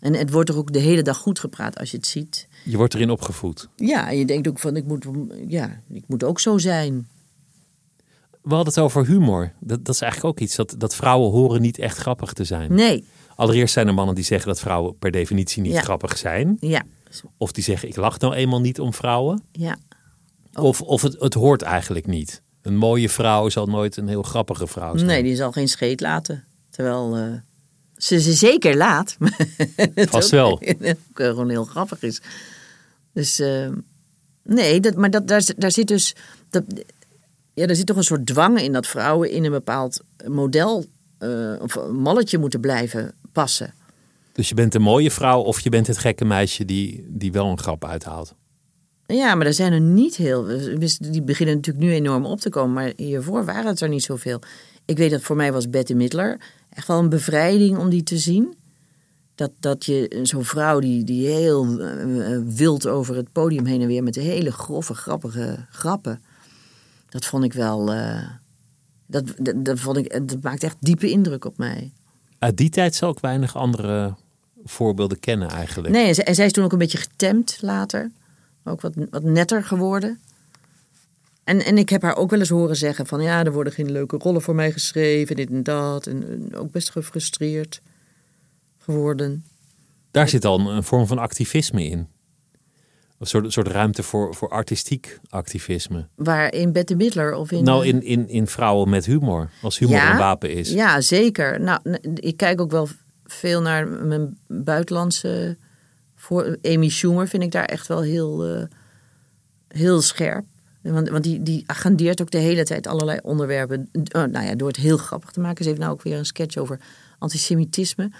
En 0.00 0.14
het 0.14 0.30
wordt 0.30 0.48
er 0.48 0.56
ook 0.56 0.72
de 0.72 0.78
hele 0.78 1.02
dag 1.02 1.16
goed 1.16 1.38
gepraat 1.38 1.78
als 1.78 1.90
je 1.90 1.96
het 1.96 2.06
ziet. 2.06 2.48
Je 2.64 2.76
wordt 2.76 2.94
erin 2.94 3.10
opgevoed. 3.10 3.68
Ja, 3.76 4.08
en 4.08 4.18
je 4.18 4.24
denkt 4.24 4.48
ook 4.48 4.58
van, 4.58 4.76
ik 4.76 4.84
moet, 4.84 5.06
ja, 5.46 5.80
ik 5.88 6.04
moet 6.06 6.24
ook 6.24 6.40
zo 6.40 6.58
zijn. 6.58 7.08
We 8.42 8.54
hadden 8.54 8.74
het 8.74 8.82
over 8.82 9.06
humor. 9.06 9.52
Dat, 9.60 9.84
dat 9.84 9.94
is 9.94 10.00
eigenlijk 10.00 10.32
ook 10.34 10.40
iets 10.40 10.56
dat, 10.56 10.74
dat 10.78 10.94
vrouwen 10.94 11.30
horen 11.30 11.60
niet 11.60 11.78
echt 11.78 11.98
grappig 11.98 12.32
te 12.32 12.44
zijn. 12.44 12.74
Nee, 12.74 13.04
Allereerst 13.40 13.72
zijn 13.72 13.86
er 13.88 13.94
mannen 13.94 14.14
die 14.14 14.24
zeggen 14.24 14.48
dat 14.48 14.60
vrouwen 14.60 14.98
per 14.98 15.10
definitie 15.10 15.62
niet 15.62 15.72
Ja. 15.72 15.80
grappig 15.82 16.18
zijn. 16.18 16.56
ja, 16.60 16.82
Of 17.36 17.52
die 17.52 17.64
zeggen 17.64 17.88
ik 17.88 17.96
lach 17.96 18.18
nou 18.18 18.34
eenmaal 18.34 18.60
niet 18.60 18.80
om 18.80 18.94
vrouwen. 18.94 19.42
ja. 19.52 19.76
Of, 20.54 20.80
of 20.82 21.02
het, 21.02 21.16
het 21.20 21.34
hoort 21.34 21.62
eigenlijk 21.62 22.06
niet. 22.06 22.42
Een 22.62 22.76
mooie 22.76 23.08
vrouw 23.08 23.48
zal 23.48 23.66
nooit 23.66 23.96
een 23.96 24.08
heel 24.08 24.22
grappige 24.22 24.66
vrouw 24.66 24.94
zijn. 24.96 25.06
Nee, 25.10 25.22
die 25.22 25.36
zal 25.36 25.52
geen 25.52 25.68
scheet 25.68 26.00
laten. 26.00 26.44
Terwijl 26.70 27.16
eh, 27.16 27.32
ze 27.96 28.20
ze 28.20 28.32
zeker 28.32 28.76
laat. 28.76 29.16
Vast 29.94 30.30
wel. 30.30 30.50
ook 30.82 30.96
gewoon 31.14 31.48
heel 31.48 31.64
grappig 31.64 32.02
is. 32.02 32.20
Dus 33.12 33.38
eh, 33.38 33.68
nee, 34.42 34.80
dat, 34.80 34.94
maar 34.94 35.10
dat, 35.10 35.28
daar, 35.28 35.42
zit- 35.42 35.60
daar 35.60 35.72
zit 35.72 35.88
dus. 35.88 36.14
Dat, 36.50 36.64
ja, 37.54 37.66
er 37.66 37.76
zit 37.76 37.86
toch 37.86 37.96
een 37.96 38.04
soort 38.04 38.26
dwang 38.26 38.60
in 38.60 38.72
dat 38.72 38.86
vrouwen 38.86 39.30
in 39.30 39.44
een 39.44 39.50
bepaald 39.50 40.00
model 40.26 40.84
eh, 41.18 41.52
of 41.60 41.88
malletje 41.88 42.38
moeten 42.38 42.60
blijven 42.60 43.14
passen. 43.32 43.74
Dus 44.32 44.48
je 44.48 44.54
bent 44.54 44.74
een 44.74 44.82
mooie 44.82 45.10
vrouw 45.10 45.40
of 45.40 45.60
je 45.60 45.70
bent 45.70 45.86
het 45.86 45.98
gekke 45.98 46.24
meisje 46.24 46.64
die, 46.64 47.04
die 47.08 47.32
wel 47.32 47.46
een 47.46 47.58
grap 47.58 47.84
uithaalt. 47.84 48.34
Ja, 49.06 49.34
maar 49.34 49.46
er 49.46 49.54
zijn 49.54 49.72
er 49.72 49.80
niet 49.80 50.16
heel. 50.16 50.44
Die 51.00 51.22
beginnen 51.22 51.54
natuurlijk 51.54 51.84
nu 51.84 51.92
enorm 51.92 52.24
op 52.24 52.40
te 52.40 52.50
komen, 52.50 52.72
maar 52.72 52.92
hiervoor 52.96 53.44
waren 53.44 53.66
het 53.66 53.80
er 53.80 53.88
niet 53.88 54.02
zoveel. 54.02 54.40
Ik 54.84 54.96
weet 54.96 55.10
dat 55.10 55.22
voor 55.22 55.36
mij 55.36 55.52
was 55.52 55.70
Bette 55.70 55.94
Midler 55.94 56.40
echt 56.70 56.86
wel 56.86 56.98
een 56.98 57.08
bevrijding 57.08 57.78
om 57.78 57.88
die 57.88 58.02
te 58.02 58.18
zien. 58.18 58.54
Dat, 59.34 59.50
dat 59.60 59.84
je 59.84 60.18
zo'n 60.22 60.44
vrouw 60.44 60.80
die, 60.80 61.04
die 61.04 61.26
heel 61.26 61.80
eh, 61.80 62.34
eh, 62.34 62.42
wild 62.46 62.86
over 62.86 63.16
het 63.16 63.32
podium 63.32 63.64
heen 63.64 63.80
en 63.80 63.86
weer 63.86 64.02
met 64.02 64.14
hele 64.14 64.52
grove, 64.52 64.94
grappige 64.94 65.66
grappen. 65.70 66.22
Dat 67.08 67.24
vond 67.24 67.44
ik 67.44 67.52
wel. 67.52 67.92
eh, 67.92 68.28
dat, 69.06 69.24
dat, 69.38 69.64
dat, 69.64 69.80
vond 69.80 69.96
ik, 69.96 70.28
dat 70.28 70.42
maakt 70.42 70.62
echt 70.62 70.76
diepe 70.80 71.10
indruk 71.10 71.44
op 71.44 71.58
mij. 71.58 71.92
Uit 72.40 72.56
die 72.56 72.70
tijd 72.70 72.94
zal 72.94 73.10
ik 73.10 73.18
weinig 73.18 73.56
andere 73.56 74.14
voorbeelden 74.64 75.20
kennen 75.20 75.48
eigenlijk. 75.48 75.94
Nee, 75.94 76.06
en 76.06 76.14
zij, 76.14 76.24
en 76.24 76.34
zij 76.34 76.46
is 76.46 76.52
toen 76.52 76.64
ook 76.64 76.72
een 76.72 76.78
beetje 76.78 76.98
getemd 76.98 77.58
later. 77.60 78.10
Ook 78.64 78.80
wat, 78.80 78.94
wat 79.10 79.22
netter 79.22 79.64
geworden. 79.64 80.20
En, 81.44 81.64
en 81.64 81.78
ik 81.78 81.88
heb 81.88 82.02
haar 82.02 82.16
ook 82.16 82.30
wel 82.30 82.38
eens 82.38 82.48
horen 82.48 82.76
zeggen 82.76 83.06
van... 83.06 83.22
ja, 83.22 83.44
er 83.44 83.52
worden 83.52 83.72
geen 83.72 83.92
leuke 83.92 84.16
rollen 84.16 84.42
voor 84.42 84.54
mij 84.54 84.72
geschreven, 84.72 85.36
dit 85.36 85.50
en 85.50 85.62
dat. 85.62 86.06
En, 86.06 86.28
en 86.28 86.56
ook 86.56 86.70
best 86.70 86.90
gefrustreerd 86.90 87.80
geworden. 88.78 89.44
Daar 90.10 90.28
zit 90.28 90.44
al 90.44 90.60
een, 90.60 90.66
een 90.66 90.82
vorm 90.82 91.06
van 91.06 91.18
activisme 91.18 91.84
in. 91.84 92.08
Een 93.20 93.26
soort, 93.26 93.52
soort 93.52 93.66
ruimte 93.66 94.02
voor, 94.02 94.34
voor 94.34 94.48
artistiek 94.48 95.18
activisme. 95.28 96.06
Waar 96.14 96.52
in 96.54 96.72
Bette 96.72 96.94
Midler 96.94 97.34
of 97.34 97.50
in... 97.50 97.64
nou, 97.64 97.82
eh, 97.82 97.88
in, 97.88 98.02
in, 98.02 98.28
in 98.28 98.46
vrouwen 98.46 98.88
met 98.88 99.06
humor. 99.06 99.50
Als 99.62 99.78
humor 99.78 99.94
Ja, 99.94 100.10
een 100.12 100.18
wapen 100.18 100.50
is. 100.52 100.70
Ja, 100.70 101.00
zeker. 101.00 101.60
Nou, 101.60 101.80
ik 102.14 102.36
kijk 102.36 102.60
ook 102.60 102.70
wel 102.70 102.88
veel 103.24 103.60
naar 103.60 103.88
mijn 103.88 104.38
buitenlandse... 104.46 105.56
Voor, 106.14 106.58
Amy 106.62 106.88
Schumer 106.88 107.28
vind 107.28 107.42
ik 107.42 107.52
daar 107.52 107.64
echt 107.64 107.86
wel 107.86 108.02
heel, 108.02 108.44
eh, 108.46 108.64
heel 109.68 110.00
scherp. 110.00 110.44
Want, 110.82 111.08
want 111.08 111.24
die, 111.24 111.42
die 111.42 111.62
agendeert 111.66 112.20
ook 112.20 112.30
de 112.30 112.38
hele 112.38 112.64
tijd 112.64 112.86
allerlei 112.86 113.18
onderwerpen. 113.22 113.88
eh, 113.92 114.24
nou 114.24 114.46
ja, 114.46 114.54
door 114.54 114.68
het 114.68 114.76
heel 114.76 114.96
grappig 114.96 115.30
te 115.30 115.40
maken. 115.40 115.62
Ze 115.64 115.68
heeft 115.68 115.80
nou 115.80 115.92
ook 115.92 116.02
weer 116.02 116.18
een 116.18 116.26
sketch 116.26 116.56
over 116.56 116.80
antisemitisme. 117.18 118.10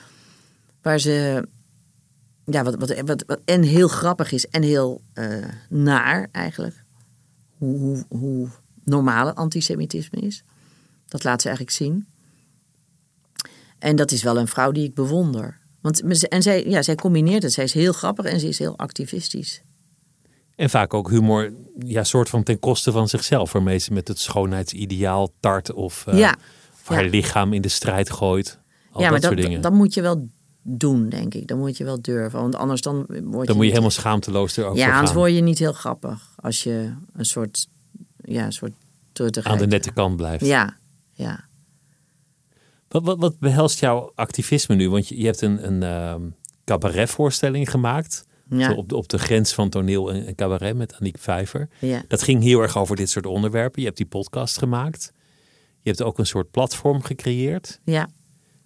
Waar 0.82 0.98
ze... 0.98 1.46
Ja, 2.50 2.62
wat, 2.64 2.74
wat, 2.74 3.00
wat, 3.00 3.24
wat 3.26 3.40
en 3.44 3.62
heel 3.62 3.88
grappig 3.88 4.32
is 4.32 4.46
en 4.48 4.62
heel 4.62 5.00
eh, 5.12 5.44
naar 5.68 6.28
eigenlijk. 6.32 6.84
Hoe, 7.58 7.78
hoe, 7.78 8.04
hoe 8.18 8.48
normale 8.84 9.34
antisemitisme 9.34 10.20
is. 10.20 10.42
Dat 11.08 11.24
laat 11.24 11.40
ze 11.40 11.48
eigenlijk 11.48 11.76
zien. 11.76 12.06
En 13.78 13.96
dat 13.96 14.10
is 14.10 14.22
wel 14.22 14.38
een 14.38 14.48
vrouw 14.48 14.70
die 14.72 14.84
ik 14.84 14.94
bewonder. 14.94 15.58
Want, 15.80 16.28
en 16.28 16.42
zij, 16.42 16.64
ja, 16.68 16.82
zij 16.82 16.94
combineert 16.94 17.42
het. 17.42 17.52
Zij 17.52 17.64
is 17.64 17.72
heel 17.72 17.92
grappig 17.92 18.24
en 18.24 18.40
ze 18.40 18.48
is 18.48 18.58
heel 18.58 18.78
activistisch. 18.78 19.62
En 20.56 20.70
vaak 20.70 20.94
ook 20.94 21.10
humor, 21.10 21.52
ja, 21.78 22.04
soort 22.04 22.28
van 22.28 22.42
ten 22.42 22.58
koste 22.58 22.92
van 22.92 23.08
zichzelf. 23.08 23.52
Waarmee 23.52 23.78
ze 23.78 23.92
met 23.92 24.08
het 24.08 24.18
schoonheidsideaal 24.18 25.32
tart 25.40 25.72
of, 25.72 26.06
eh, 26.06 26.18
Ja. 26.18 26.36
of 26.72 26.88
haar 26.88 27.04
Ja. 27.04 27.10
lichaam 27.10 27.52
in 27.52 27.62
de 27.62 27.68
strijd 27.68 28.10
gooit. 28.10 28.58
Al 28.90 29.00
ja, 29.00 29.10
dat 29.10 29.10
maar 29.10 29.20
soort 29.22 29.36
dat, 29.36 29.46
dingen. 29.46 29.60
dat 29.62 29.72
moet 29.72 29.94
je 29.94 30.02
wel 30.02 30.28
doen, 30.62 31.08
denk 31.08 31.34
ik. 31.34 31.46
Dat 31.46 31.58
moet 31.58 31.76
je 31.76 31.84
wel 31.84 32.02
durven. 32.02 32.40
Want 32.40 32.54
anders 32.56 32.80
dan 32.80 32.94
word 32.96 33.08
je, 33.08 33.22
Dan 33.24 33.32
moet 33.32 33.46
je 33.46 33.54
niet- 33.54 33.68
helemaal 33.68 33.90
schaamteloos 33.90 34.56
erover 34.56 34.78
Ja, 34.78 34.94
anders 34.94 35.12
word 35.12 35.34
je 35.34 35.40
niet 35.40 35.58
heel 35.58 35.72
grappig. 35.72 36.32
Als 36.36 36.62
je 36.62 36.94
een 37.12 37.24
soort, 37.24 37.68
ja, 38.24 38.44
een 38.44 38.52
soort. 38.52 38.72
Aan 39.42 39.58
de 39.58 39.66
nette 39.66 39.92
kant 39.92 40.16
blijft. 40.16 40.44
Ja, 40.46 40.76
ja. 41.12 41.44
Wat, 42.88 43.02
wat, 43.04 43.18
wat 43.18 43.38
behelst 43.38 43.80
jouw 43.80 44.12
activisme 44.14 44.74
nu? 44.74 44.90
Want 44.90 45.08
je, 45.08 45.18
je 45.18 45.24
hebt 45.24 45.40
een, 45.40 45.66
een 45.66 45.82
ehm, 45.82 46.22
cabaretvoorstelling 46.64 47.70
gemaakt. 47.70 48.24
Ja. 48.50 48.72
Op, 48.74 48.88
de, 48.88 48.96
op 48.96 49.08
de 49.08 49.18
grens 49.18 49.52
van 49.52 49.68
toneel 49.68 50.12
en, 50.12 50.26
en 50.26 50.34
cabaret 50.34 50.76
met 50.76 50.94
Aniek 50.94 51.18
Vijver. 51.18 51.68
Ja. 51.78 52.02
Dat 52.08 52.22
ging 52.22 52.42
heel 52.42 52.60
erg 52.60 52.78
over 52.78 52.96
dit 52.96 53.10
soort 53.10 53.26
onderwerpen. 53.26 53.80
Je 53.80 53.86
hebt 53.86 53.98
die 53.98 54.06
podcast 54.06 54.58
gemaakt. 54.58 55.12
Je 55.80 55.88
hebt 55.90 56.02
ook 56.02 56.18
een 56.18 56.26
soort 56.26 56.50
platform 56.50 57.02
gecreëerd. 57.02 57.80
ja. 57.84 58.08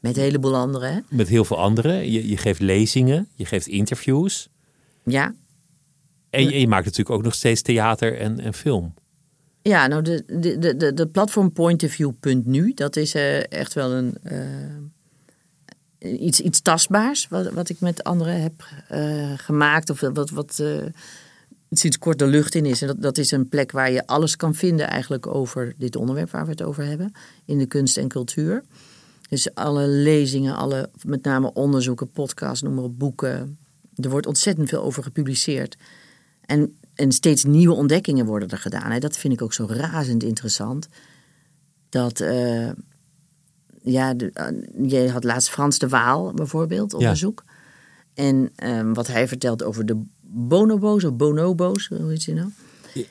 Met 0.04 0.16
een 0.16 0.22
heleboel 0.22 0.56
anderen, 0.56 0.94
hè? 0.94 1.00
Met 1.08 1.28
heel 1.28 1.44
veel 1.44 1.58
anderen. 1.58 2.12
Je, 2.12 2.28
je 2.28 2.36
geeft 2.36 2.60
lezingen. 2.60 3.28
Je 3.34 3.44
geeft 3.44 3.66
interviews. 3.66 4.48
Ja. 5.04 5.34
En 6.30 6.48
je, 6.48 6.68
maakt 6.68 6.84
natuurlijk 6.84 7.16
ook 7.16 7.22
nog 7.22 7.34
steeds 7.34 7.62
theater 7.62 8.18
en, 8.18 8.40
en 8.40 8.54
film. 8.54 8.94
Ja, 9.62 9.86
nou, 9.86 10.02
de, 10.02 10.24
de, 10.26 10.76
de, 10.76 10.94
de, 10.94 11.06
platform 11.06 11.52
pointofview.nu, 11.52 12.72
dat 12.74 12.96
is 12.96 13.14
eh, 13.14 13.52
echt 13.52 13.74
wel 13.74 13.92
een, 13.92 14.14
eh, 14.22 16.22
iets, 16.22 16.40
iets 16.40 16.60
tastbaars 16.60 17.28
wat, 17.28 17.52
wat 17.52 17.68
ik 17.68 17.80
met 17.80 18.04
anderen 18.04 18.42
heb 18.42 18.68
eh, 18.88 19.32
gemaakt. 19.36 19.90
Of 19.90 20.00
wat, 20.00 20.30
wat 20.30 20.62
sinds 21.70 21.98
kort 21.98 22.18
de 22.18 22.26
lucht 22.26 22.54
in 22.54 22.66
is. 22.66 22.80
En 22.80 22.86
dat, 22.86 23.02
dat 23.02 23.18
is 23.18 23.30
een 23.30 23.48
plek 23.48 23.72
waar 23.72 23.90
je 23.90 24.06
alles 24.06 24.36
kan 24.36 24.54
vinden 24.54 24.88
eigenlijk 24.88 25.26
over 25.26 25.74
dit 25.78 25.96
onderwerp 25.96 26.30
waar 26.30 26.44
we 26.44 26.50
het 26.50 26.62
over 26.62 26.84
hebben. 26.84 27.12
In 27.44 27.58
de 27.58 27.66
kunst 27.66 27.96
en 27.96 28.08
cultuur. 28.08 28.64
Dus 29.34 29.54
alle 29.54 29.86
lezingen, 29.86 30.56
alle 30.56 30.90
met 31.04 31.24
name 31.24 31.52
onderzoeken, 31.52 32.10
podcasts, 32.10 32.62
noem 32.62 32.74
maar 32.74 32.84
op, 32.84 32.98
boeken. 32.98 33.58
Er 33.96 34.10
wordt 34.10 34.26
ontzettend 34.26 34.68
veel 34.68 34.82
over 34.82 35.02
gepubliceerd. 35.02 35.76
En, 36.40 36.76
en 36.94 37.12
steeds 37.12 37.44
nieuwe 37.44 37.74
ontdekkingen 37.74 38.26
worden 38.26 38.48
er 38.48 38.58
gedaan. 38.58 38.90
Hè. 38.90 38.98
Dat 38.98 39.16
vind 39.16 39.32
ik 39.32 39.42
ook 39.42 39.52
zo 39.52 39.66
razend 39.68 40.22
interessant. 40.22 40.88
Dat, 41.88 42.20
eh, 42.20 42.70
ja, 43.82 44.14
de, 44.14 44.30
eh, 44.32 44.90
je 44.90 45.10
had 45.10 45.24
laatst 45.24 45.50
Frans 45.50 45.78
de 45.78 45.88
Waal 45.88 46.32
bijvoorbeeld, 46.32 46.94
onderzoek. 46.94 47.44
En 48.14 48.50
ehm, 48.56 48.92
wat 48.92 49.06
hij 49.06 49.28
vertelt 49.28 49.62
over 49.62 49.86
de 49.86 50.02
bonobo's 50.20 51.04
of 51.04 51.16
bonobo's, 51.16 51.86
hoe 51.86 52.10
heet 52.10 52.22
ze 52.22 52.32
nou? 52.32 52.48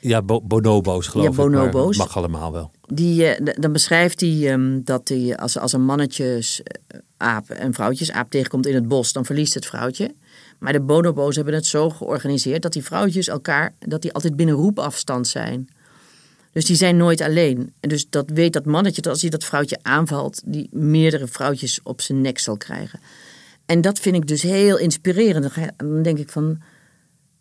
Ja, 0.00 0.22
bo 0.22 0.40
bonobo's 0.40 1.06
geloof 1.06 1.24
Ja, 1.26 1.30
ik. 1.30 1.36
bonobo's. 1.36 1.96
mag 1.96 2.16
allemaal 2.16 2.52
wel. 2.52 2.70
Die, 2.86 3.26
eh, 3.26 3.54
dan 3.60 3.72
beschrijft 3.72 4.20
hij 4.20 4.52
ehm, 4.52 4.80
dat 4.84 5.08
hij, 5.08 5.36
als, 5.36 5.58
als 5.58 5.72
een 5.72 5.84
mannetjesaap 5.84 7.50
en 7.50 7.74
vrouwtjesaap 7.74 8.30
tegenkomt 8.30 8.66
in 8.66 8.74
het 8.74 8.88
bos, 8.88 9.12
dan 9.12 9.24
verliest 9.24 9.54
het 9.54 9.66
vrouwtje. 9.66 10.14
Maar 10.58 10.72
de 10.72 10.80
bonobo's 10.80 11.36
hebben 11.36 11.54
het 11.54 11.66
zo 11.66 11.90
georganiseerd 11.90 12.62
dat 12.62 12.72
die 12.72 12.84
vrouwtjes 12.84 13.28
elkaar, 13.28 13.74
dat 13.78 14.02
die 14.02 14.12
altijd 14.12 14.36
binnen 14.36 14.54
roepafstand 14.54 15.28
zijn. 15.28 15.68
Dus 16.52 16.64
die 16.64 16.76
zijn 16.76 16.96
nooit 16.96 17.20
alleen. 17.20 17.72
En 17.80 17.88
dus 17.88 18.06
dat 18.10 18.30
weet 18.30 18.52
dat 18.52 18.64
mannetje, 18.64 19.02
dat 19.02 19.12
als 19.12 19.20
hij 19.20 19.30
dat 19.30 19.44
vrouwtje 19.44 19.78
aanvalt, 19.82 20.42
die 20.44 20.68
meerdere 20.70 21.26
vrouwtjes 21.26 21.80
op 21.82 22.00
zijn 22.00 22.20
nek 22.20 22.38
zal 22.38 22.56
krijgen. 22.56 23.00
En 23.66 23.80
dat 23.80 23.98
vind 23.98 24.16
ik 24.16 24.26
dus 24.26 24.42
heel 24.42 24.78
inspirerend. 24.78 25.54
Dan 25.76 26.02
denk 26.02 26.18
ik 26.18 26.28
van, 26.30 26.58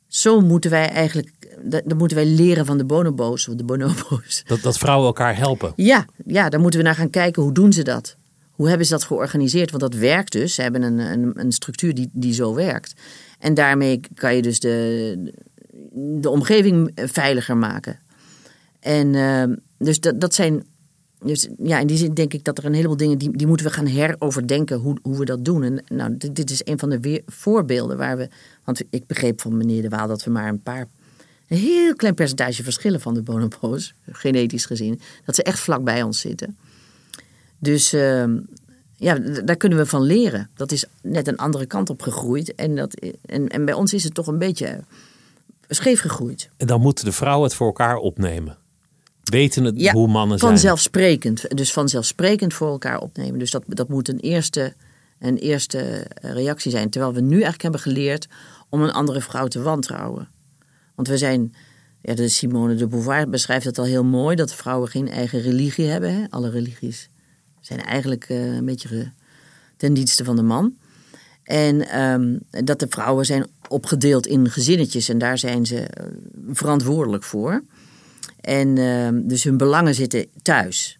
zo 0.07 0.41
moeten 0.41 0.71
wij 0.71 0.89
eigenlijk, 0.89 1.29
dat 1.61 1.97
moeten 1.97 2.17
wij 2.17 2.25
leren 2.25 2.65
van 2.65 2.77
de 2.77 2.85
bonobo's 2.85 3.47
of 3.47 3.55
de 3.55 3.63
bonobo's. 3.63 4.43
Dat, 4.45 4.61
dat 4.61 4.77
vrouwen 4.77 5.07
elkaar 5.07 5.37
helpen. 5.37 5.73
Ja, 5.75 6.05
ja, 6.25 6.49
daar 6.49 6.59
moeten 6.59 6.79
we 6.79 6.85
naar 6.85 6.95
gaan 6.95 7.09
kijken. 7.09 7.43
Hoe 7.43 7.53
doen 7.53 7.73
ze 7.73 7.83
dat? 7.83 8.15
Hoe 8.51 8.67
hebben 8.67 8.85
ze 8.85 8.93
dat 8.93 9.03
georganiseerd? 9.03 9.71
Want 9.71 9.83
dat 9.83 9.93
werkt 9.93 10.31
dus. 10.31 10.53
Ze 10.55 10.61
hebben 10.61 10.81
een, 10.81 10.99
een, 10.99 11.31
een 11.35 11.51
structuur 11.51 11.93
die, 11.93 12.09
die 12.11 12.33
zo 12.33 12.53
werkt. 12.53 12.93
En 13.39 13.53
daarmee 13.53 13.99
kan 14.13 14.35
je 14.35 14.41
dus 14.41 14.59
de, 14.59 15.33
de 15.93 16.29
omgeving 16.29 16.91
veiliger 16.95 17.57
maken. 17.57 17.99
En 18.79 19.13
uh, 19.13 19.43
dus 19.77 19.99
dat, 19.99 20.21
dat 20.21 20.33
zijn. 20.33 20.63
Dus 21.19 21.47
ja, 21.57 21.79
in 21.79 21.87
die 21.87 21.97
zin 21.97 22.13
denk 22.13 22.33
ik 22.33 22.43
dat 22.43 22.57
er 22.57 22.65
een 22.65 22.73
heleboel 22.73 22.97
dingen 22.97 23.17
die, 23.17 23.37
die 23.37 23.47
moeten 23.47 23.65
we 23.65 23.71
gaan 23.71 23.87
heroverdenken 23.87 24.77
hoe, 24.77 24.97
hoe 25.01 25.17
we 25.17 25.25
dat 25.25 25.45
doen. 25.45 25.63
En 25.63 25.83
nou, 25.87 26.17
dit, 26.17 26.35
dit 26.35 26.49
is 26.49 26.61
een 26.63 26.79
van 26.79 26.89
de 26.89 26.99
weer, 26.99 27.21
voorbeelden 27.25 27.97
waar 27.97 28.17
we. 28.17 28.29
Want 28.63 28.81
ik 28.89 29.07
begreep 29.07 29.41
van 29.41 29.57
meneer 29.57 29.81
De 29.81 29.89
Waal 29.89 30.07
dat 30.07 30.23
we 30.23 30.31
maar 30.31 30.47
een 30.47 30.61
paar 30.61 30.87
een 31.53 31.59
heel 31.59 31.95
klein 31.95 32.13
percentage 32.13 32.63
verschillen 32.63 33.01
van 33.01 33.13
de 33.13 33.21
bonobo's, 33.21 33.93
genetisch 34.11 34.65
gezien. 34.65 34.99
Dat 35.25 35.35
ze 35.35 35.43
echt 35.43 35.59
vlak 35.59 35.83
bij 35.83 36.03
ons 36.03 36.19
zitten. 36.19 36.57
Dus 37.59 37.93
uh, 37.93 38.25
ja, 38.95 39.19
daar 39.45 39.55
kunnen 39.55 39.77
we 39.77 39.85
van 39.85 40.01
leren. 40.01 40.49
Dat 40.55 40.71
is 40.71 40.85
net 41.01 41.27
een 41.27 41.37
andere 41.37 41.65
kant 41.65 41.89
op 41.89 42.01
gegroeid. 42.01 42.55
En, 42.55 42.75
dat, 42.75 42.93
en, 43.25 43.47
en 43.47 43.65
bij 43.65 43.73
ons 43.73 43.93
is 43.93 44.03
het 44.03 44.13
toch 44.13 44.27
een 44.27 44.37
beetje 44.37 44.83
scheef 45.67 45.99
gegroeid. 45.99 46.49
En 46.57 46.67
dan 46.67 46.81
moeten 46.81 47.05
de 47.05 47.11
vrouwen 47.11 47.47
het 47.47 47.55
voor 47.55 47.67
elkaar 47.67 47.95
opnemen. 47.95 48.57
Weten 49.23 49.63
het 49.63 49.89
hoe 49.89 50.07
mannen 50.07 50.39
zijn. 50.39 50.51
vanzelfsprekend. 50.51 51.57
Dus 51.57 51.73
vanzelfsprekend 51.73 52.53
voor 52.53 52.69
elkaar 52.69 52.99
opnemen. 52.99 53.39
Dus 53.39 53.51
dat, 53.51 53.63
dat 53.67 53.89
moet 53.89 54.09
een 54.09 54.19
eerste, 54.19 54.73
een 55.19 55.37
eerste 55.37 55.79
eh, 55.79 56.31
reactie 56.31 56.71
zijn. 56.71 56.89
Terwijl 56.89 57.13
we 57.13 57.21
nu 57.21 57.33
eigenlijk 57.33 57.61
hebben 57.61 57.81
geleerd 57.81 58.27
om 58.69 58.81
een 58.81 58.91
andere 58.91 59.21
vrouw 59.21 59.47
te 59.47 59.61
wantrouwen. 59.61 60.27
Want 60.95 61.07
we 61.07 61.17
zijn, 61.17 61.53
ja, 62.01 62.13
de 62.13 62.27
Simone 62.27 62.75
de 62.75 62.87
Beauvoir 62.87 63.29
beschrijft 63.29 63.65
het 63.65 63.77
al 63.77 63.85
heel 63.85 64.03
mooi, 64.03 64.35
dat 64.35 64.53
vrouwen 64.53 64.89
geen 64.89 65.09
eigen 65.09 65.41
religie 65.41 65.85
hebben. 65.87 66.15
Hè? 66.15 66.23
Alle 66.29 66.49
religies 66.49 67.09
zijn 67.61 67.81
eigenlijk 67.81 68.23
eh, 68.23 68.55
een 68.55 68.65
beetje 68.65 69.11
ten 69.77 69.93
dienste 69.93 70.23
van 70.23 70.35
de 70.35 70.41
man. 70.41 70.75
En 71.43 71.87
ehm, 71.87 72.37
dat 72.65 72.79
de 72.79 72.87
vrouwen 72.89 73.25
zijn 73.25 73.47
opgedeeld 73.67 74.27
in 74.27 74.49
gezinnetjes 74.49 75.09
en 75.09 75.17
daar 75.17 75.37
zijn 75.37 75.65
ze 75.65 75.79
eh, 75.79 76.05
verantwoordelijk 76.51 77.23
voor. 77.23 77.63
En 78.41 78.77
ehm, 78.77 79.27
dus 79.27 79.43
hun 79.43 79.57
belangen 79.57 79.95
zitten 79.95 80.25
thuis. 80.41 80.99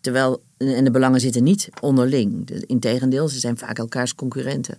Terwijl, 0.00 0.42
en 0.56 0.84
de 0.84 0.90
belangen 0.90 1.20
zitten 1.20 1.42
niet 1.42 1.68
onderling. 1.80 2.46
De- 2.46 2.66
Integendeel, 2.66 3.28
ze 3.28 3.38
zijn 3.38 3.58
vaak 3.58 3.78
elkaars 3.78 4.14
concurrenten. 4.14 4.78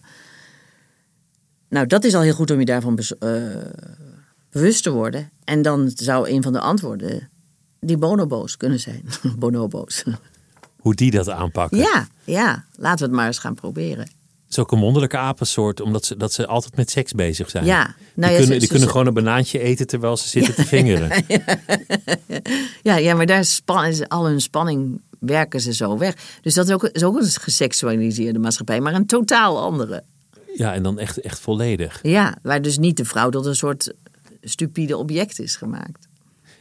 Nou, 1.70 1.86
dat 1.88 2.04
is 2.04 2.16
al 2.16 2.22
heel 2.22 2.34
goed 2.34 2.52
om 2.52 2.60
je 2.60 2.66
daarvan 2.66 3.00
eh, 3.20 3.30
bewust 4.52 4.84
te 4.84 4.92
worden. 4.92 5.30
En 5.44 5.62
dan 5.62 5.92
zou 5.96 6.30
een 6.30 6.44
van 6.44 6.54
de 6.54 6.60
antwoorden 6.60 7.30
die 7.80 7.98
bonobo's 7.98 8.58
kunnen 8.58 8.80
zijn. 8.80 9.04
Bonobo's. 9.40 10.04
Hoe 10.80 10.96
die 10.96 11.12
dat 11.12 11.30
aanpakken. 11.30 11.78
Ja, 11.78 12.08
ja, 12.24 12.66
laten 12.76 12.98
we 13.00 13.06
het 13.06 13.14
maar 13.14 13.28
eens 13.28 13.40
gaan 13.40 13.56
proberen. 13.56 14.00
Het 14.00 14.58
is 14.58 14.64
ook 14.64 14.72
een 14.72 14.80
wonderlijke 14.80 15.18
apensoort, 15.18 15.82
omdat 15.82 16.06
ze, 16.06 16.18
dat 16.18 16.34
ze 16.34 16.48
altijd 16.48 16.76
met 16.76 16.90
seks 16.92 17.12
bezig 17.14 17.50
zijn. 17.50 17.66
Ja, 17.66 17.86
die 17.86 17.94
nou 18.14 18.32
ja, 18.32 18.38
kunnen, 18.40 18.46
ze- 18.46 18.52
die 18.52 18.62
ze- 18.62 18.68
kunnen 18.68 18.86
ze- 18.88 18.92
gewoon 18.92 19.08
een 19.08 19.14
banaantje 19.14 19.60
eten 19.60 19.88
terwijl 19.88 20.18
ze 20.18 20.28
zitten 20.28 20.56
te 20.56 20.66
vingeren. 20.76 21.24
Ja, 22.82 22.96
ja 22.96 23.16
maar 23.16 23.26
daar 23.26 23.40
is 23.40 23.62
al 24.08 24.26
hun 24.26 24.42
spanning 24.42 25.02
werken 25.20 25.62
ze 25.62 25.74
zo 25.74 25.98
weg. 25.98 26.16
Dus 26.42 26.54
dat 26.54 26.68
is 26.68 26.74
ook, 26.74 26.84
is 26.84 27.04
ook 27.04 27.18
een 27.18 27.26
geseksualiseerde 27.28 28.40
maatschappij, 28.40 28.80
maar 28.82 28.94
een 28.94 29.06
totaal 29.06 29.60
andere. 29.62 30.04
Ja, 30.56 30.74
en 30.74 30.84
dan 30.84 31.00
echt, 31.00 31.20
echt 31.22 31.40
volledig. 31.40 32.00
Ja, 32.02 32.38
waar 32.42 32.62
dus 32.62 32.78
niet 32.78 32.98
de 32.98 33.06
vrouw 33.06 33.30
tot 33.30 33.46
een 33.46 33.56
soort 33.56 33.94
stupide 34.42 34.98
object 34.98 35.40
is 35.40 35.56
gemaakt. 35.56 36.08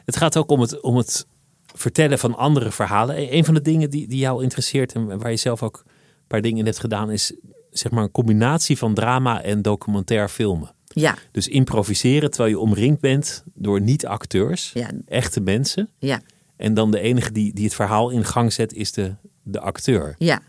Het 0.05 0.16
gaat 0.16 0.37
ook 0.37 0.51
om 0.51 0.61
het, 0.61 0.81
om 0.81 0.97
het 0.97 1.26
vertellen 1.74 2.18
van 2.18 2.37
andere 2.37 2.70
verhalen. 2.72 3.16
E- 3.16 3.37
Een 3.37 3.45
van 3.45 3.55
de 3.55 3.62
dingen 3.62 3.91
die, 3.91 4.09
die 4.09 4.18
jou 4.18 4.43
interesseert 4.43 4.93
en 4.93 5.18
waar 5.18 5.31
je 5.31 5.37
zelf 5.37 5.62
ook 5.62 5.83
een 5.87 6.24
paar 6.26 6.41
dingen 6.43 6.59
in 6.59 6.64
hebt 6.64 6.79
gedaan, 6.79 7.11
is 7.11 7.33
zeg 7.70 7.93
maar 7.93 8.03
een 8.03 8.11
combinatie 8.11 8.79
van 8.79 8.95
drama 8.95 9.43
en 9.43 9.62
documentair 9.62 10.29
filmen. 10.29 10.72
Ja, 10.87 11.16
Dus 11.33 11.49
improviseren 11.49 12.31
terwijl 12.31 12.51
je 12.51 12.59
omringd 12.59 13.01
bent 13.01 13.45
door 13.55 13.81
niet-acteurs, 13.81 14.70
Ja. 14.74 14.91
echte 15.07 15.41
mensen. 15.41 15.89
ja, 15.99 16.20
En 16.57 16.74
dan 16.74 16.91
de 16.91 17.01
enige 17.01 17.33
die, 17.33 17.55
die 17.55 17.64
het 17.64 17.74
verhaal 17.74 18.11
in 18.11 18.24
gang 18.24 18.53
zet, 18.53 18.72
is 18.72 18.93
de, 18.93 19.14
de 19.43 19.61
acteur. 19.61 20.14
ja. 20.18 20.41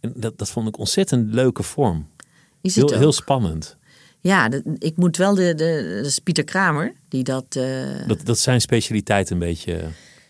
En 0.00 0.12
dat, 0.16 0.38
dat 0.38 0.50
vond 0.50 0.68
ik 0.68 0.78
ontzettend 0.78 1.32
leuke 1.34 1.62
vorm. 1.62 2.06
Is 2.60 2.74
het 2.76 2.84
Heel, 2.84 2.94
ook. 2.94 3.00
heel 3.00 3.12
spannend. 3.12 3.76
Ja, 4.24 4.48
de- 4.48 4.62
ik 4.78 4.96
moet 4.96 5.16
wel 5.16 5.34
de, 5.34 5.54
de, 5.54 5.92
dat 5.96 6.06
is 6.06 6.18
Pieter 6.18 6.44
Kramer, 6.44 6.92
die 7.08 7.24
dat... 7.24 7.56
eh, 7.56 8.06
Dat, 8.06 8.26
dat 8.26 8.38
zijn 8.38 8.60
specialiteit 8.60 9.30
een 9.30 9.38
beetje, 9.38 9.80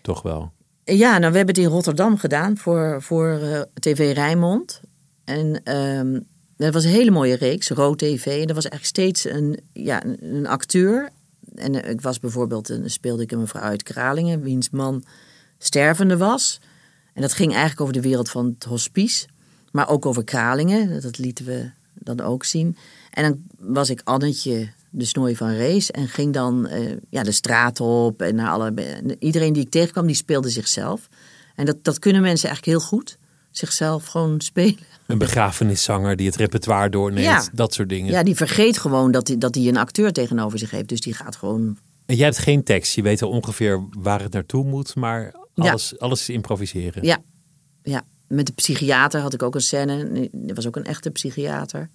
toch 0.03 0.23
wel. 0.23 0.53
Ja, 0.85 1.19
nou, 1.19 1.31
we 1.33 1.37
hebben 1.37 1.55
het 1.55 1.65
in 1.65 1.71
Rotterdam 1.71 2.19
gedaan 2.19 2.57
voor, 2.57 3.03
voor 3.03 3.29
eh, 3.39 3.61
TV 3.75 4.13
Rijnmond. 4.15 4.81
En 5.25 5.61
ehm, 5.65 6.21
dat 6.57 6.73
was 6.73 6.85
een 6.85 6.91
hele 6.91 7.11
mooie 7.11 7.35
reeks, 7.37 7.69
Rood 7.71 7.99
TV. 7.99 8.27
En 8.27 8.49
er 8.49 8.55
was 8.55 8.69
eigenlijk 8.69 8.85
steeds 8.85 9.25
een, 9.25 9.59
ja, 9.73 10.05
een, 10.05 10.17
een 10.35 10.47
acteur. 10.47 11.11
En 11.55 11.83
eh, 11.83 11.91
ik 11.91 12.01
was 12.01 12.19
bijvoorbeeld, 12.21 12.69
een, 12.69 12.91
speelde 12.91 13.23
ik 13.23 13.33
een 13.33 13.41
mevrouw 13.41 13.63
uit 13.63 13.83
Kralingen, 13.83 14.41
wiens 14.43 14.71
man 14.71 15.05
stervende 15.59 16.17
was. 16.17 16.61
En 17.13 17.23
dat 17.23 17.33
ging 17.33 17.51
eigenlijk 17.51 17.81
over 17.81 17.93
de 17.95 18.01
wereld 18.09 18.31
van 18.31 18.47
het 18.47 18.65
hospice. 18.65 19.27
Maar 19.71 19.89
ook 19.89 20.07
over 20.07 20.25
Kralingen, 20.25 21.03
dat 21.03 21.19
lieten 21.19 21.45
we 21.45 21.71
dan 21.95 22.21
ook 22.21 22.45
zien. 22.45 22.77
En 23.15 23.23
dan 23.23 23.43
was 23.75 23.91
ik 23.91 24.01
Annetje, 24.05 24.69
de 24.91 25.05
snooi 25.05 25.37
van 25.37 25.51
Rees. 25.51 25.91
En 25.91 26.09
ging 26.09 26.33
dan 26.33 26.67
eh, 26.67 26.97
ja, 27.11 27.23
de 27.23 27.33
straat 27.33 27.81
op. 27.81 28.23
En 28.23 28.35
naar 28.35 28.51
alle, 28.51 28.75
iedereen 29.19 29.53
die 29.53 29.63
ik 29.63 29.71
tegenkwam, 29.71 30.07
die 30.07 30.17
speelde 30.17 30.49
zichzelf. 30.49 31.09
En 31.55 31.65
dat, 31.65 31.77
dat 31.83 31.99
kunnen 31.99 32.23
mensen 32.23 32.49
eigenlijk 32.49 32.79
heel 32.79 32.89
goed. 32.89 33.19
Zichzelf 33.51 34.07
gewoon 34.07 34.41
spelen. 34.41 34.79
Een 35.07 35.19
begrafeniszanger 35.19 36.17
die 36.17 36.27
het 36.27 36.37
repertoire 36.37 36.89
doorneemt. 36.89 37.27
Ja. 37.27 37.49
Dat 37.53 37.75
soort 37.75 37.89
dingen. 37.89 38.13
Ja, 38.13 38.23
die 38.23 38.35
vergeet 38.35 38.79
gewoon 38.79 39.11
dat 39.11 39.29
hij 39.29 39.39
dat 39.39 39.55
hij 39.55 39.69
een 39.69 39.77
acteur 39.77 40.13
tegenover 40.13 40.59
zich 40.59 40.71
heeft. 40.71 40.89
Dus 40.89 41.01
die 41.01 41.15
gaat 41.15 41.37
gewoon... 41.37 41.79
En 42.07 42.17
jij 42.17 42.25
hebt 42.25 42.39
geen 42.39 42.63
tekst. 42.63 42.95
Je 42.95 43.03
weet 43.03 43.23
al 43.23 43.31
ongeveer 43.31 43.85
waar 43.99 44.23
het 44.23 44.33
naartoe 44.33 44.65
moet. 44.65 44.95
Maar 44.95 45.35
alles, 45.55 45.99
alles 45.99 46.21
is 46.21 46.29
improviseren. 46.29 47.05
Ja, 47.05 47.19
ja. 47.83 48.03
Met 48.29 48.47
de 48.47 48.53
psychiater 48.53 49.21
had 49.21 49.35
ik 49.35 49.43
ook 49.43 49.55
een 49.55 49.61
scène. 49.61 50.29
Er 50.47 50.55
was 50.55 50.67
ook 50.67 50.77
een 50.77 50.85
echte 50.85 51.11
psychiater. 51.11 51.91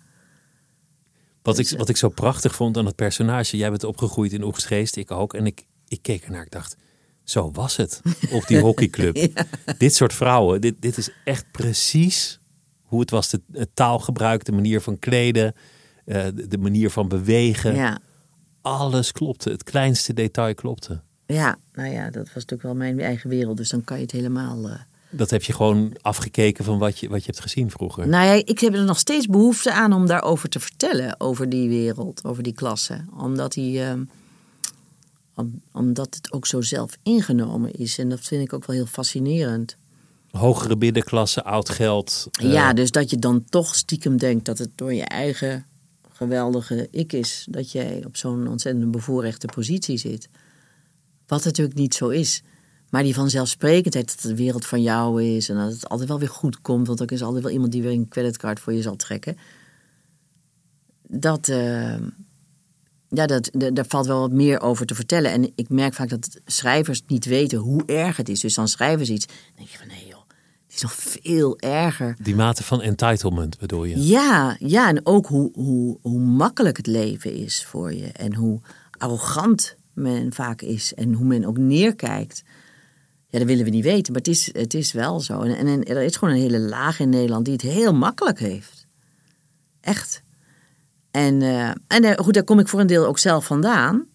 Wat, 1.42 1.58
ik, 1.58 1.70
wat 1.70 1.90
ik 1.90 1.98
zo 1.98 2.10
prachtig 2.10 2.56
vond 2.56 2.78
aan 2.78 2.86
het 2.86 2.96
personage. 2.96 3.58
Jij 3.58 3.70
bent 3.70 3.84
opgegroeid 3.84 4.34
in 4.34 4.44
Oegstgeest. 4.44 4.96
Ik 4.96 5.12
ook. 5.12 5.34
En 5.34 5.46
ik, 5.46 5.66
ik 5.88 6.02
keek 6.02 6.24
ernaar. 6.24 6.44
Ik 6.46 6.52
dacht, 6.52 6.76
zo 7.24 7.52
was 7.52 7.76
het 7.76 8.02
op 8.32 8.48
die 8.48 8.60
hockeyclub. 8.66 9.28
Dit 9.78 9.96
soort 9.96 10.14
vrouwen. 10.14 10.62
Dit, 10.62 10.82
dit 10.82 10.98
is 10.98 11.10
echt 11.24 11.46
precies 11.52 12.40
hoe 12.82 13.00
het 13.00 13.10
was. 13.10 13.30
De, 13.30 13.42
het 13.52 13.70
taalgebruik, 13.74 14.46
de 14.46 14.52
manier 14.52 14.82
van 14.82 15.00
kleden. 15.00 15.54
eh, 16.06 16.26
de, 16.36 16.48
de 16.48 16.58
manier 16.58 16.90
van 16.90 17.08
bewegen. 17.08 17.76
Ja. 17.76 18.00
Alles 18.62 19.12
klopte. 19.12 19.50
Het 19.50 19.64
kleinste 19.64 20.14
detail 20.14 20.54
klopte. 20.54 21.02
ja, 21.26 21.58
nou 21.74 21.90
ja, 21.90 22.04
dat 22.10 22.26
was 22.26 22.34
natuurlijk 22.34 22.62
wel 22.62 22.76
mijn 22.76 23.00
eigen 23.00 23.30
wereld. 23.30 23.58
Dus 23.58 23.70
dan 23.70 23.84
kan 23.84 23.98
je 23.98 24.04
het 24.04 24.12
helemaal... 24.12 24.70
eh, 24.70 24.80
Dat 25.12 25.30
heb 25.30 25.44
je 25.44 25.54
gewoon 25.54 25.94
afgekeken 26.02 26.66
van 26.66 26.78
wat 26.78 27.00
je, 27.00 27.10
wat 27.10 27.20
je 27.20 27.26
hebt 27.32 27.40
gezien 27.42 27.72
vroeger. 27.72 28.08
Nou 28.08 28.26
ja, 28.26 28.34
ik 28.46 28.60
heb 28.60 28.74
er 28.74 28.84
nog 28.84 29.00
steeds 29.00 29.26
behoefte 29.28 29.74
aan 29.74 29.94
om 29.94 30.06
daarover 30.08 30.50
te 30.50 30.60
vertellen. 30.60 31.20
Over 31.20 31.50
die 31.50 31.70
wereld, 31.70 32.24
over 32.24 32.44
die 32.44 32.54
klasse. 32.54 33.06
Omdat, 33.18 33.52
die, 33.54 33.84
eh, 33.84 33.94
om- 35.36 35.62
omdat 35.72 36.16
het 36.16 36.32
ook 36.32 36.48
zo 36.48 36.62
zelf 36.62 36.98
ingenomen 37.04 37.74
is. 37.74 37.98
En 37.98 38.10
dat 38.10 38.20
vind 38.20 38.42
ik 38.42 38.54
ook 38.54 38.66
wel 38.66 38.76
heel 38.76 38.86
fascinerend. 38.86 39.78
Hogere 40.32 40.76
middenklasse, 40.76 41.44
oud 41.44 41.70
geld. 41.70 42.28
eh, 42.32 42.52
ja, 42.52 42.74
dus 42.74 42.92
dat 42.92 43.10
je 43.10 43.18
dan 43.18 43.46
toch 43.50 43.76
stiekem 43.76 44.18
denkt 44.18 44.46
dat 44.46 44.58
het 44.58 44.70
door 44.76 44.94
je 44.94 45.04
eigen 45.06 45.66
geweldige 46.14 46.88
ik 46.92 47.14
is. 47.14 47.46
Dat 47.50 47.72
jij 47.72 48.04
op 48.06 48.18
zo'n 48.18 48.48
ontzettend 48.48 48.92
bevoorrechte 48.92 49.48
positie 49.48 49.98
zit. 49.98 50.30
Wat 51.28 51.44
natuurlijk 51.44 51.78
niet 51.78 51.94
zo 51.96 52.08
is. 52.10 52.42
Maar 52.90 53.04
die 53.04 53.14
vanzelfsprekendheid 53.14 54.08
dat 54.08 54.32
de 54.32 54.36
wereld 54.36 54.66
van 54.66 54.82
jou 54.82 55.24
is. 55.24 55.50
En 55.50 55.56
dat 55.56 55.72
het 55.72 55.90
altijd 55.90 56.10
wel 56.10 56.20
weer 56.20 56.30
goed 56.30 56.62
komt. 56.62 56.88
Want 56.88 57.00
er 57.00 57.12
is 57.12 57.24
altijd 57.24 57.44
wel 57.44 57.54
iemand 57.54 57.72
die 57.72 57.82
weer 57.82 57.92
een 57.92 58.08
creditcard 58.08 58.60
voor 58.60 58.74
je 58.74 58.82
zal 58.82 58.96
trekken. 58.96 59.38
Dat, 61.08 61.48
eh, 61.48 61.96
ja, 63.10 63.26
dat, 63.26 63.50
daar 63.52 63.86
valt 63.88 64.06
wel 64.06 64.20
wat 64.20 64.32
meer 64.32 64.62
over 64.62 64.86
te 64.86 64.96
vertellen. 64.96 65.32
En 65.32 65.52
ik 65.56 65.70
merk 65.70 65.94
vaak 65.94 66.10
dat 66.10 66.40
schrijvers 66.46 67.02
niet 67.08 67.26
weten 67.26 67.58
hoe 67.58 67.84
erg 67.86 68.18
het 68.18 68.30
is. 68.30 68.40
Dus 68.40 68.54
dan 68.54 68.68
schrijven 68.68 69.06
ze 69.06 69.14
iets. 69.14 69.26
Dan 69.26 69.36
denk 69.56 69.70
je 69.70 69.78
van 69.78 69.88
nee 69.88 70.08
joh, 70.08 70.20
het 70.66 70.76
is 70.76 70.82
nog 70.82 70.94
veel 70.94 71.60
erger. 71.60 72.16
Die 72.22 72.36
mate 72.36 72.64
van 72.64 72.82
entitlement 72.82 73.60
bedoel 73.60 73.84
je? 73.84 74.00
Ja, 74.00 74.56
ja 74.60 74.88
en 74.88 75.06
ook 75.06 75.28
hoe, 75.28 75.52
hoe, 75.54 75.98
hoe 76.02 76.20
makkelijk 76.20 76.78
het 76.78 76.88
leven 76.88 77.34
is 77.34 77.66
voor 77.66 77.94
je. 77.94 78.08
En 78.08 78.36
hoe 78.36 78.60
arrogant 78.98 79.76
men 79.94 80.34
vaak 80.34 80.62
is. 80.62 80.94
En 80.94 81.14
hoe 81.14 81.26
men 81.26 81.46
ook 81.46 81.58
neerkijkt. 81.58 82.44
Ja, 83.30 83.40
dat 83.40 83.48
willen 83.48 83.64
we 83.66 83.70
niet 83.70 83.84
weten, 83.84 84.14
maar 84.14 84.22
het 84.22 84.32
is, 84.32 84.54
het 84.54 84.74
is 84.74 84.92
wel 84.92 85.20
zo. 85.20 85.42
En, 85.42 85.84
er 85.84 86.02
is 86.02 86.16
gewoon 86.16 86.34
een 86.34 86.42
hele 86.42 86.60
laag 86.60 87.00
in 87.00 87.10
Nederland 87.10 87.46
die 87.46 87.54
het 87.54 87.62
heel 87.64 87.94
makkelijk 87.94 88.40
heeft. 88.40 88.88
Echt. 89.82 90.22
En, 91.12 91.42
eh, 91.42 91.72
en 91.88 92.18
goed, 92.18 92.34
daar 92.34 92.44
kom 92.44 92.60
ik 92.60 92.68
voor 92.68 92.80
een 92.80 92.88
deel 92.88 93.06
ook 93.06 93.20
zelf 93.20 93.46
vandaan. 93.46 94.06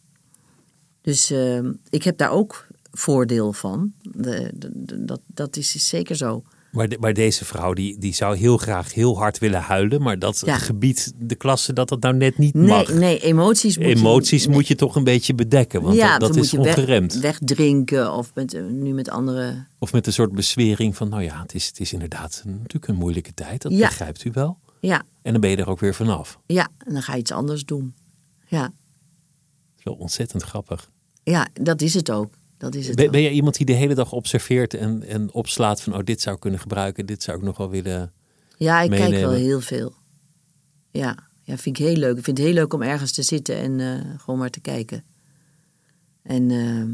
Dus 1.01 1.31
eh, 1.31 1.59
ik 1.89 2.03
heb 2.03 2.19
daar 2.19 2.31
ook 2.31 2.67
voordeel 2.91 3.53
van. 3.53 3.93
De- 4.03 4.51
dat, 4.99 5.21
dat 5.27 5.57
is 5.57 5.89
zeker 5.89 6.17
zo. 6.17 6.43
Maar, 6.75 6.89
de- 6.89 6.97
maar 7.01 7.12
deze 7.14 7.45
vrouw 7.45 7.72
die, 7.72 7.99
die 7.99 8.14
zou 8.14 8.37
heel 8.37 8.57
graag 8.57 8.95
heel 8.95 9.16
hard 9.18 9.39
willen 9.39 9.61
huilen. 9.61 10.03
Maar 10.03 10.18
dat 10.18 10.43
Ja. 10.47 10.59
gebied, 10.59 11.12
de 11.18 11.35
klasse, 11.35 11.72
dat 11.72 11.89
dat 11.89 12.01
nou 12.01 12.14
net 12.16 12.39
niet 12.39 12.55
Nee, 12.55 12.66
mag. 12.66 12.93
nee 12.93 13.18
emoties 13.20 13.77
moet 13.79 13.87
je- 13.87 13.95
Emoties 13.95 14.47
nee. 14.47 14.55
moet 14.55 14.66
je 14.68 14.75
toch 14.75 14.97
een 14.97 15.05
beetje 15.05 15.35
bedekken. 15.35 15.83
Want 15.83 15.97
ja, 15.97 16.18
dat, 16.18 16.37
is 16.37 16.51
je 16.51 16.59
ongeremd. 16.59 17.12
Weg, 17.12 17.22
wegdrinken 17.39 18.12
of 18.12 18.31
met, 18.35 18.55
eh, 18.55 18.62
nu 18.64 18.93
met 18.93 19.11
andere. 19.11 19.66
Of 19.79 19.93
met 19.93 20.07
een 20.07 20.12
soort 20.12 20.33
bezwering 20.33 20.97
van, 20.97 21.09
nou 21.09 21.22
ja, 21.22 21.43
het 21.43 21.55
is, 21.55 21.66
het 21.66 21.81
is 21.81 21.93
inderdaad 21.93 22.43
natuurlijk 22.47 22.89
een 22.89 22.95
moeilijke 22.97 23.35
tijd. 23.35 23.62
Dat 23.62 23.72
Ja. 23.72 23.87
begrijpt 23.87 24.25
u 24.25 24.31
wel. 24.33 24.59
Ja, 24.81 25.03
En 25.22 25.33
dan 25.33 25.41
ben 25.41 25.51
je 25.51 25.57
er 25.57 25.68
ook 25.68 25.81
weer 25.81 25.95
vanaf. 25.95 26.39
ja, 26.47 26.68
en 26.87 26.93
dan 26.93 27.03
ga 27.03 27.12
je 27.12 27.18
iets 27.20 27.33
anders 27.33 27.64
doen. 27.64 27.95
Ja, 28.47 28.72
wel 29.83 29.95
ontzettend 29.95 30.43
grappig. 30.43 30.91
ja 31.22 31.49
dat 31.61 31.81
is 31.83 31.95
het 31.95 32.11
ook. 32.11 32.33
Dat 32.59 32.74
is 32.74 32.88
het 32.88 33.11
Ben, 33.11 33.20
je 33.20 33.30
iemand 33.30 33.57
die 33.57 33.66
de 33.66 33.72
hele 33.72 33.94
dag 33.94 34.12
observeert 34.12 34.74
en, 34.74 35.02
en 35.02 35.32
opslaat 35.32 35.82
van, 35.82 35.94
oh, 35.94 36.05
dit 36.05 36.20
zou 36.20 36.34
ik 36.34 36.40
kunnen 36.40 36.61
gebruiken, 36.61 37.07
dit 37.07 37.22
zou 37.22 37.36
ik 37.36 37.42
nog 37.42 37.57
wel 37.57 37.70
willen 37.70 38.12
Ja, 38.57 38.80
ik 38.80 38.90
kijk 38.90 39.11
wel 39.11 39.32
heel 39.32 39.61
veel. 39.61 39.92
Ja, 40.90 41.28
ja, 41.42 41.57
vind 41.57 41.78
ik 41.78 41.86
heel 41.86 41.96
leuk. 41.96 42.16
Ik 42.16 42.24
vind 42.24 42.38
het 42.38 42.46
heel 42.46 42.57
leuk 42.57 42.72
om 42.72 42.82
ergens 42.82 43.12
te 43.12 43.22
zitten 43.22 43.57
en 43.57 43.80
eh, 43.80 44.20
gewoon 44.20 44.38
maar 44.38 44.50
te 44.50 44.61
kijken. 44.61 45.05
En 46.22 46.50
eh, 46.50 46.84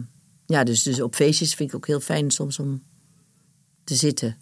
ja, 0.46 0.64
dus, 0.64 0.82
dus 0.82 1.00
op 1.00 1.14
feestjes 1.14 1.54
vind 1.54 1.68
ik 1.68 1.76
ook 1.76 1.86
heel 1.86 2.00
fijn 2.00 2.30
soms 2.30 2.58
om 2.58 2.82
te 3.84 3.94
zitten. 3.94 4.36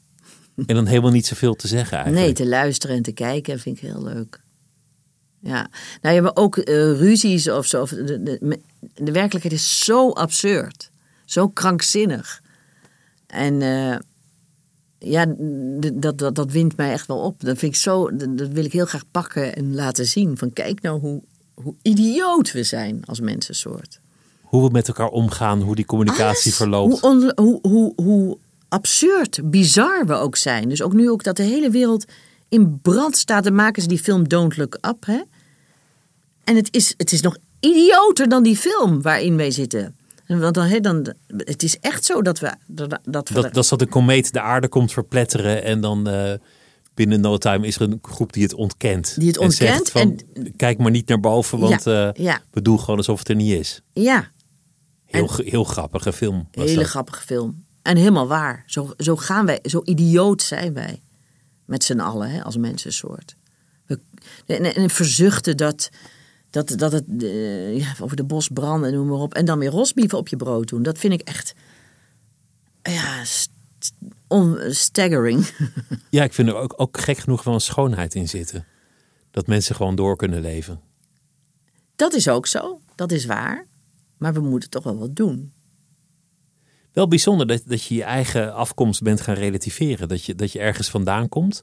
En 0.66 0.74
dan 0.74 0.86
helemaal 0.86 1.10
niet 1.10 1.26
zoveel 1.26 1.54
te 1.54 1.68
zeggen 1.68 1.96
eigenlijk. 1.98 2.24
Nee, 2.26 2.34
te 2.34 2.46
luisteren 2.46 2.96
en 2.96 3.02
te 3.02 3.12
kijken 3.12 3.58
vind 3.58 3.76
ik 3.76 3.82
heel 3.82 4.02
leuk. 4.02 4.42
Ja, 5.40 5.70
nou 6.02 6.14
ja, 6.14 6.22
maar 6.22 6.36
ook 6.36 6.56
eh, 6.56 6.74
ruzies 6.74 7.48
of 7.48 7.66
zo. 7.66 7.84
De, 7.84 8.22
de, 8.22 8.60
de 8.94 9.12
werkelijkheid 9.12 9.54
is 9.54 9.84
zo 9.84 10.10
absurd. 10.10 10.87
Zo 11.28 11.48
krankzinnig. 11.48 12.42
En 13.26 13.62
eh, 13.62 13.98
ja, 14.98 15.26
dat, 15.94 16.18
dat, 16.18 16.34
dat 16.34 16.52
wint 16.52 16.76
mij 16.76 16.92
echt 16.92 17.06
wel 17.06 17.18
op. 17.18 17.40
Dat 17.40 17.58
vind 17.58 17.74
ik 17.74 17.80
zo, 17.80 18.16
dat 18.16 18.38
dat 18.38 18.48
wil 18.48 18.64
ik 18.64 18.72
heel 18.72 18.86
graag 18.86 19.04
pakken 19.10 19.56
en 19.56 19.74
laten 19.74 20.06
zien. 20.06 20.38
Van 20.38 20.52
kijk 20.52 20.82
nou 20.82 21.00
hoe, 21.00 21.22
hoe 21.54 21.74
idioot 21.82 22.52
we 22.52 22.62
zijn 22.62 23.02
als 23.04 23.20
mensensoort. 23.20 24.00
Hoe 24.40 24.66
we 24.66 24.70
met 24.72 24.88
elkaar 24.88 25.08
omgaan, 25.08 25.60
hoe 25.60 25.74
die 25.74 25.84
communicatie 25.84 26.44
Alles. 26.44 26.56
verloopt. 26.56 27.00
Hoe, 27.00 27.32
hoe, 27.36 27.58
hoe, 27.62 27.92
hoe 27.96 28.38
absurd, 28.68 29.50
bizar 29.50 30.06
we 30.06 30.14
ook 30.14 30.36
zijn. 30.36 30.68
Dus 30.68 30.82
ook 30.82 30.92
nu 30.92 31.10
ook 31.10 31.24
dat 31.24 31.36
de 31.36 31.42
hele 31.42 31.70
wereld 31.70 32.04
in 32.48 32.80
brand 32.80 33.16
staat. 33.16 33.44
Dan 33.44 33.54
maken 33.54 33.82
ze 33.82 33.88
die 33.88 33.98
film 33.98 34.28
Don't 34.28 34.56
Look 34.56 34.78
Up. 34.80 35.06
Hè? 35.06 35.20
En 36.44 36.56
het 36.56 36.68
is, 36.70 36.94
het 36.96 37.12
is 37.12 37.20
nog 37.20 37.36
idioter 37.60 38.28
dan 38.28 38.42
die 38.42 38.56
film 38.56 39.02
waarin 39.02 39.36
wij 39.36 39.50
zitten. 39.50 39.97
En 40.28 40.40
Want 40.40 40.54
dan, 40.54 40.66
hè, 40.66 40.80
dan, 40.80 41.14
het 41.36 41.62
is 41.62 41.78
echt 41.78 42.04
zo 42.04 42.22
dat 42.22 42.38
we... 42.38 42.54
Dat, 42.66 42.98
dat 43.04 43.28
we 43.28 43.34
Dat, 43.34 43.54
dat 43.54 43.68
dat 43.68 43.80
een 43.80 43.88
komeet 43.88 44.32
de 44.32 44.40
aarde 44.40 44.68
komt 44.68 44.92
verpletteren 44.92 45.62
en 45.62 45.80
dan 45.80 46.08
eh, 46.08 46.32
binnen 46.94 47.20
no 47.20 47.38
time 47.38 47.66
is 47.66 47.76
er 47.76 47.82
een 47.82 47.98
groep 48.02 48.32
die 48.32 48.42
het 48.42 48.54
ontkent. 48.54 49.14
Die 49.18 49.28
het 49.28 49.38
En 49.38 49.50
zegt 49.52 49.78
ontkent 49.78 50.24
van, 50.34 50.52
kijk 50.56 50.78
maar 50.78 50.90
niet 50.90 51.08
naar 51.08 51.20
boven, 51.20 51.58
want 51.58 51.84
Ja, 51.84 52.12
eh, 52.12 52.24
ja. 52.24 52.40
we 52.50 52.62
doen 52.62 52.80
gewoon 52.80 52.96
alsof 52.96 53.18
het 53.18 53.28
er 53.28 53.34
niet 53.34 53.52
is. 53.52 53.82
ja, 53.92 54.30
Heel, 55.04 55.28
En- 55.38 55.44
heel 55.44 55.64
grappige 55.64 56.12
film. 56.12 56.48
was 56.52 56.64
hele 56.68 56.80
dat. 56.80 56.88
grappige 56.90 57.22
film. 57.26 57.64
En 57.82 57.96
helemaal 57.96 58.26
waar. 58.26 58.62
Zo, 58.66 58.92
zo 58.96 59.16
gaan 59.16 59.46
wij, 59.46 59.58
zo 59.62 59.80
idioot 59.84 60.42
zijn 60.42 60.74
wij. 60.74 61.02
Met 61.64 61.84
z'n 61.84 61.98
allen, 62.00 62.30
hè, 62.30 62.42
als 62.44 62.56
mensensoort. 62.56 63.36
We, 63.86 64.00
en, 64.46 64.74
en 64.74 64.90
verzuchten 64.90 65.56
dat, 65.56 65.90
dat, 66.50 66.74
dat 66.76 66.92
het 66.92 67.04
eh, 67.22 67.78
ja, 67.78 67.94
over 68.00 68.16
de 68.16 68.24
bos 68.24 68.48
branden 68.48 68.90
en 68.90 68.96
noem 68.96 69.06
maar 69.08 69.18
op. 69.18 69.34
En 69.34 69.44
dan 69.44 69.58
weer 69.58 69.70
rosbieven 69.70 70.18
op 70.18 70.28
je 70.28 70.36
brood 70.36 70.68
doen. 70.68 70.82
Dat 70.82 70.98
vind 70.98 71.12
ik 71.12 71.20
echt 71.20 71.54
ja, 72.82 73.24
st- 73.24 73.50
staggering. 74.70 75.46
Ja, 76.10 76.24
ik 76.24 76.32
vind 76.32 76.48
er 76.48 76.54
ook, 76.54 76.74
ook 76.76 77.00
gek 77.00 77.18
genoeg 77.18 77.42
wel 77.42 77.54
een 77.54 77.60
schoonheid 77.60 78.14
in 78.14 78.28
zitten. 78.28 78.66
Dat 79.30 79.46
mensen 79.46 79.74
gewoon 79.74 79.94
door 79.94 80.16
kunnen 80.16 80.40
leven. 80.40 80.80
Dat 81.96 82.14
is 82.14 82.28
ook 82.28 82.46
zo. 82.46 82.80
Dat 82.94 83.12
is 83.12 83.24
waar. 83.24 83.66
Maar 84.16 84.32
we 84.34 84.40
moeten 84.40 84.70
toch 84.70 84.84
wel 84.84 84.98
wat 84.98 85.16
doen. 85.16 85.52
Wel 86.92 87.08
bijzonder 87.08 87.46
dat, 87.46 87.62
dat 87.66 87.82
je 87.84 87.94
je 87.94 88.02
eigen 88.02 88.54
afkomst 88.54 89.02
bent 89.02 89.20
gaan 89.20 89.34
relativeren. 89.34 90.08
Dat 90.08 90.24
je, 90.24 90.34
dat 90.34 90.52
je 90.52 90.58
ergens 90.58 90.90
vandaan 90.90 91.28
komt. 91.28 91.62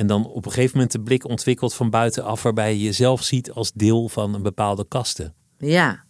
En 0.00 0.06
dan 0.06 0.26
op 0.26 0.46
een 0.46 0.52
gegeven 0.52 0.74
moment 0.74 0.92
de 0.92 1.00
blik 1.00 1.28
ontwikkelt 1.28 1.74
van 1.74 1.90
buitenaf. 1.90 2.42
Waarbij 2.42 2.72
je 2.72 2.82
jezelf 2.82 3.22
ziet 3.22 3.50
als 3.50 3.72
deel 3.72 4.08
van 4.08 4.34
een 4.34 4.42
bepaalde 4.42 4.86
kaste. 4.88 5.32
Ja. 5.58 6.04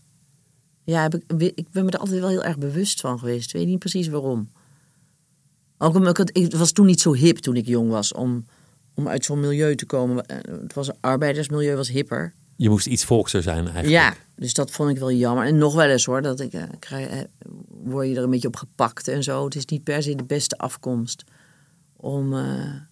Ja, 0.84 1.02
heb 1.02 1.14
ik, 1.14 1.52
ik 1.54 1.70
ben 1.70 1.84
me 1.84 1.90
er 1.90 1.98
altijd 1.98 2.20
wel 2.20 2.28
heel 2.28 2.44
erg 2.44 2.58
bewust 2.58 3.00
van 3.00 3.18
geweest. 3.18 3.46
Ik 3.46 3.52
weet 3.60 3.66
niet 3.66 3.78
precies 3.78 4.08
waarom. 4.08 4.50
Ook 5.78 5.94
omdat 5.94 6.18
ik 6.18 6.26
het, 6.26 6.38
het 6.42 6.56
was 6.56 6.72
toen 6.72 6.86
niet 6.86 7.00
zo 7.00 7.14
hip 7.14 7.36
toen 7.36 7.56
ik 7.56 7.66
jong 7.66 7.90
was 7.90 8.12
om, 8.12 8.44
om 8.94 9.08
uit 9.08 9.24
zo'n 9.24 9.40
milieu 9.40 9.76
te 9.76 9.86
komen. 9.86 10.26
Eh, 10.26 10.36
Het 10.62 10.74
was 10.74 10.88
een 10.88 10.96
arbeidersmilieu, 11.00 11.76
was 11.76 11.88
hipper. 11.88 12.34
Je 12.56 12.68
moest 12.68 12.86
iets 12.86 13.04
volkser 13.04 13.42
zijn 13.42 13.64
eigenlijk. 13.64 13.88
Ja, 13.88 14.14
dus 14.34 14.54
dat 14.54 14.70
vond 14.70 14.90
ik 14.90 14.98
wel 14.98 15.12
jammer. 15.12 15.46
En 15.46 15.58
nog 15.58 15.74
wel 15.74 15.88
eens 15.88 16.04
hoor, 16.04 16.22
dat 16.22 16.40
ik, 16.40 16.52
eh, 16.52 16.62
krijg, 16.78 17.08
eh, 17.08 17.18
word 17.68 18.08
je 18.08 18.16
er 18.16 18.22
een 18.22 18.30
beetje 18.30 18.48
op 18.48 18.56
gepakt 18.56 19.08
en 19.08 19.22
zo. 19.22 19.44
Het 19.44 19.54
is 19.54 19.64
niet 19.64 19.84
per 19.84 20.02
se 20.02 20.14
de 20.14 20.24
beste 20.24 20.58
afkomst 20.58 21.24
om, 21.96 22.36
eh, 22.36 22.88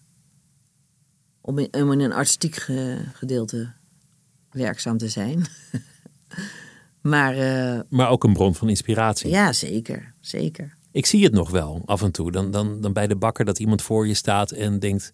om, 1.49 1.57
in, 1.59 1.73
om 1.73 1.91
in 1.91 1.99
een 1.99 2.13
artistiek 2.13 2.55
ge- 2.55 3.01
gedeelte 3.13 3.71
werkzaam 4.51 4.97
te 4.97 5.09
zijn. 5.09 5.45
maar 7.01 7.33
eh, 7.37 7.79
Maar 7.89 8.09
ook 8.09 8.23
een 8.23 8.33
bron 8.33 8.55
van 8.55 8.69
inspiratie. 8.69 9.29
ja, 9.29 9.53
zeker, 9.53 10.13
zeker. 10.19 10.77
Ik 10.91 11.05
zie 11.05 11.23
het 11.23 11.33
nog 11.33 11.49
wel 11.49 11.81
af 11.85 12.01
en 12.01 12.11
toe. 12.11 12.31
Dan, 12.31 12.51
dan, 12.51 12.81
dan 12.81 12.93
bij 12.93 13.07
de 13.07 13.15
bakker 13.15 13.45
dat 13.45 13.59
iemand 13.59 13.81
voor 13.81 14.07
je 14.07 14.13
staat 14.13 14.51
en 14.51 14.79
denkt... 14.79 15.13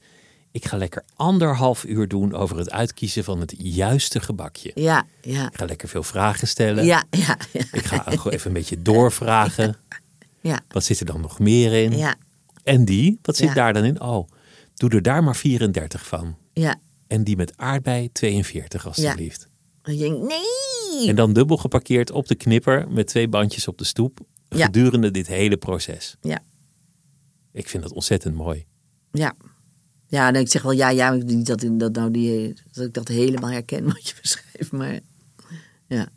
ik 0.51 0.65
ga 0.65 0.77
lekker 0.77 1.03
anderhalf 1.15 1.83
uur 1.85 2.07
doen 2.07 2.33
over 2.33 2.57
het 2.57 2.71
uitkiezen 2.71 3.23
van 3.23 3.39
het 3.39 3.53
juiste 3.57 4.19
gebakje. 4.19 4.71
Ja, 4.75 5.05
ja, 5.21 5.47
Ik 5.47 5.57
ga 5.57 5.65
lekker 5.65 5.87
veel 5.87 6.03
vragen 6.03 6.47
stellen. 6.47 6.85
ja, 6.85 7.03
ja, 7.09 7.37
ja, 7.53 7.61
Ik 7.71 7.85
ga 7.85 7.97
gewoon 7.97 8.33
even 8.33 8.47
een 8.47 8.53
beetje 8.53 8.81
doorvragen. 8.81 9.75
ja, 10.41 10.59
Wat 10.67 10.83
zit 10.83 10.99
er 10.99 11.05
dan 11.05 11.21
nog 11.21 11.39
meer 11.39 11.73
in? 11.83 11.97
ja, 11.97 12.15
En 12.63 12.85
die? 12.85 13.19
Wat 13.21 13.35
zit 13.35 13.47
Ja. 13.47 13.53
daar 13.53 13.73
dan 13.73 13.83
in? 13.83 14.01
Oh, 14.01 14.29
doe 14.75 14.89
er 14.89 15.01
daar 15.01 15.23
maar 15.23 15.35
34 15.35 16.07
van. 16.07 16.35
ja. 16.53 16.75
En 17.07 17.23
die 17.23 17.35
met 17.35 17.57
aardbei 17.57 18.11
42 18.11 18.85
alstublieft. 18.87 19.47
En 19.81 19.97
je 19.97 19.99
denkt, 19.99 20.19
nee! 20.27 21.07
En 21.09 21.15
dan 21.15 21.33
dubbel 21.33 21.57
geparkeerd 21.57 22.11
op 22.11 22.27
de 22.27 22.35
knipper 22.35 22.91
met 22.91 23.07
twee 23.07 23.27
bandjes 23.27 23.67
op 23.67 23.77
de 23.77 23.83
stoep. 23.83 24.19
Ja. 24.49 24.65
Gedurende 24.65 25.11
dit 25.11 25.27
hele 25.27 25.57
proces. 25.57 26.15
Ja, 26.21 26.39
Ik 27.51 27.67
vind 27.69 27.83
dat 27.83 27.91
ontzettend 27.91 28.35
mooi. 28.35 28.65
ja. 29.11 29.33
Ja, 30.07 30.27
en 30.27 30.35
ik 30.35 30.47
zeg 30.49 30.61
wel 30.61 30.71
ja, 30.71 30.89
ja, 30.89 31.09
maar 31.09 31.23
niet 31.23 31.45
dat, 31.45 31.65
dat, 31.71 31.91
nou 31.95 32.11
die, 32.11 32.53
dat 32.71 32.85
ik 32.85 32.93
dat 32.93 33.07
helemaal 33.07 33.49
herken 33.51 33.85
wat 33.93 34.07
je 34.09 34.15
beschrijft, 34.21 34.71
maar 34.71 34.99
ja. 35.87 36.07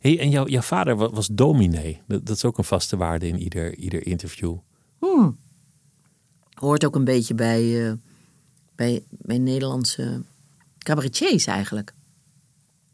Hey, 0.00 0.18
en 0.20 0.30
jouw, 0.30 0.46
jouw 0.46 0.60
vader 0.60 0.96
wa- 0.96 1.10
was 1.10 1.26
dominee. 1.32 2.00
Dat, 2.06 2.26
dat 2.26 2.36
is 2.36 2.44
ook 2.44 2.58
een 2.58 2.64
vaste 2.64 2.96
waarde 2.96 3.26
in 3.28 3.38
ieder, 3.38 3.76
ieder 3.76 4.06
interview. 4.06 4.56
Hmm. 4.98 5.38
Hoort 6.62 6.84
ook 6.84 6.94
een 6.94 7.04
beetje 7.04 7.34
bij, 7.34 7.86
eh, 7.86 7.92
bij, 8.74 9.02
bij 9.08 9.38
Nederlandse 9.38 10.22
cabaretiers 10.78 11.46
eigenlijk. 11.46 11.92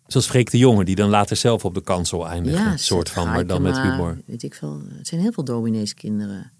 Zoals 0.06 0.26
Freek 0.26 0.50
de 0.50 0.58
Jonge, 0.58 0.84
die 0.84 0.96
dan 0.96 1.08
later 1.08 1.36
zelf 1.36 1.64
op 1.64 1.74
de 1.74 1.80
kansel 1.80 2.28
eindigen. 2.28 2.64
Ja, 2.64 2.76
soort 2.76 3.10
van, 3.10 3.26
maar 3.26 3.46
dan 3.46 3.62
met 3.62 3.80
humor. 3.80 4.20
Weet 4.26 4.42
ik 4.42 4.54
veel. 4.54 4.82
Het 4.88 5.06
zijn 5.06 5.20
heel 5.20 5.32
veel 5.32 5.44
domineeskinderen. 5.44 6.52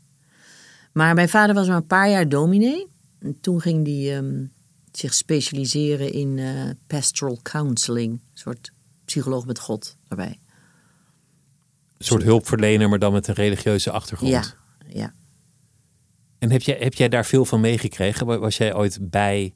Maar 0.93 1.15
mijn 1.15 1.29
vader 1.29 1.55
was 1.55 1.67
maar 1.67 1.77
een 1.77 1.87
paar 1.87 2.11
jaar 2.11 2.29
dominee. 2.29 2.87
En 3.19 3.41
toen 3.41 3.61
ging 3.61 3.87
hij 3.87 4.17
ehm, 4.17 4.45
zich 4.93 5.15
specialiseren 5.15 6.13
in 6.13 6.39
eh, 6.39 6.71
pastoral 6.87 7.39
counseling. 7.43 8.13
Een 8.13 8.21
soort 8.35 8.73
psycholoog 9.05 9.47
met 9.47 9.59
God 9.59 9.97
daarbij. 10.09 10.39
Een 11.99 12.05
soort 12.05 12.23
hulpverlener, 12.23 12.89
maar 12.89 12.99
dan 12.99 13.13
met 13.13 13.29
een 13.29 13.35
religieuze 13.35 13.91
achtergrond. 13.91 14.33
Ja, 14.33 14.45
ja. 14.89 15.15
En 16.39 16.51
heb 16.51 16.61
jij, 16.63 16.77
heb 16.81 16.95
jij 16.95 17.09
daar 17.09 17.25
veel 17.27 17.45
van 17.45 17.61
meegekregen? 17.61 18.27
Wa- 18.27 18.39
Was 18.39 18.57
jij 18.57 18.75
ooit 18.75 18.99
bij 19.11 19.55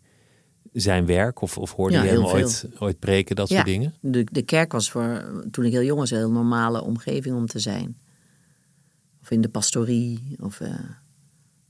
zijn 0.73 1.07
werk? 1.07 1.41
Of, 1.41 1.59
of 1.59 1.73
hoorde 1.73 1.95
Ja, 1.95 2.03
je 2.03 2.09
hem 2.11 2.25
ooit, 2.25 2.67
ooit 2.79 2.99
preken, 2.99 3.37
dat 3.37 3.49
ja. 3.49 3.55
soort 3.55 3.67
dingen? 3.67 3.95
De, 4.01 4.25
de 4.33 4.43
kerk 4.43 4.73
was 4.73 4.91
voor, 4.91 5.25
toen 5.51 5.65
ik 5.65 5.73
heel 5.73 5.83
jong 5.83 5.99
was, 6.01 6.11
een 6.11 6.17
heel 6.19 6.31
normale 6.31 6.83
omgeving 6.83 7.37
om 7.37 7.47
te 7.47 7.59
zijn. 7.59 7.97
Of 9.23 9.31
in 9.31 9.41
de 9.41 9.49
pastorie, 9.49 10.37
of 10.41 10.61
eh, 10.61 10.75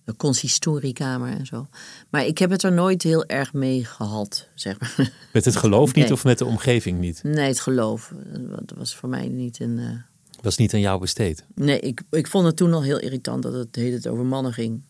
de 0.04 0.16
consistoriekamer 0.16 1.30
en 1.38 1.46
zo. 1.46 1.66
Maar 2.10 2.26
ik 2.26 2.38
heb 2.38 2.50
het 2.50 2.62
er 2.62 2.72
nooit 2.72 3.02
heel 3.02 3.24
erg 3.26 3.52
mee 3.52 3.84
gehad, 3.84 4.48
zeg 4.54 4.80
maar. 4.80 5.12
Met 5.32 5.44
het 5.44 5.56
geloof 5.56 5.94
niet 5.94 6.04
Nee. 6.04 6.12
of 6.12 6.24
met 6.24 6.38
de 6.38 6.44
omgeving 6.44 6.98
niet? 6.98 7.20
Nee, 7.22 7.46
het 7.46 7.60
geloof. 7.60 8.12
Dat 8.50 8.72
was 8.78 8.94
voor 8.96 9.08
mij 9.08 9.28
niet 9.28 9.60
een. 9.60 9.78
eh, 9.78 10.40
Was 10.42 10.56
niet 10.56 10.74
aan 10.74 10.80
jou 10.80 11.00
besteed. 11.00 11.44
Nee, 11.54 11.80
ik, 11.80 12.02
ik 12.10 12.26
vond 12.26 12.46
het 12.46 12.56
toen 12.56 12.72
al 12.72 12.82
heel 12.82 12.98
irritant 12.98 13.42
dat 13.42 13.52
het 13.52 13.74
de 13.74 13.80
hele 13.80 13.92
tijd 14.00 14.14
over 14.14 14.24
mannen 14.26 14.52
ging. 14.52 14.82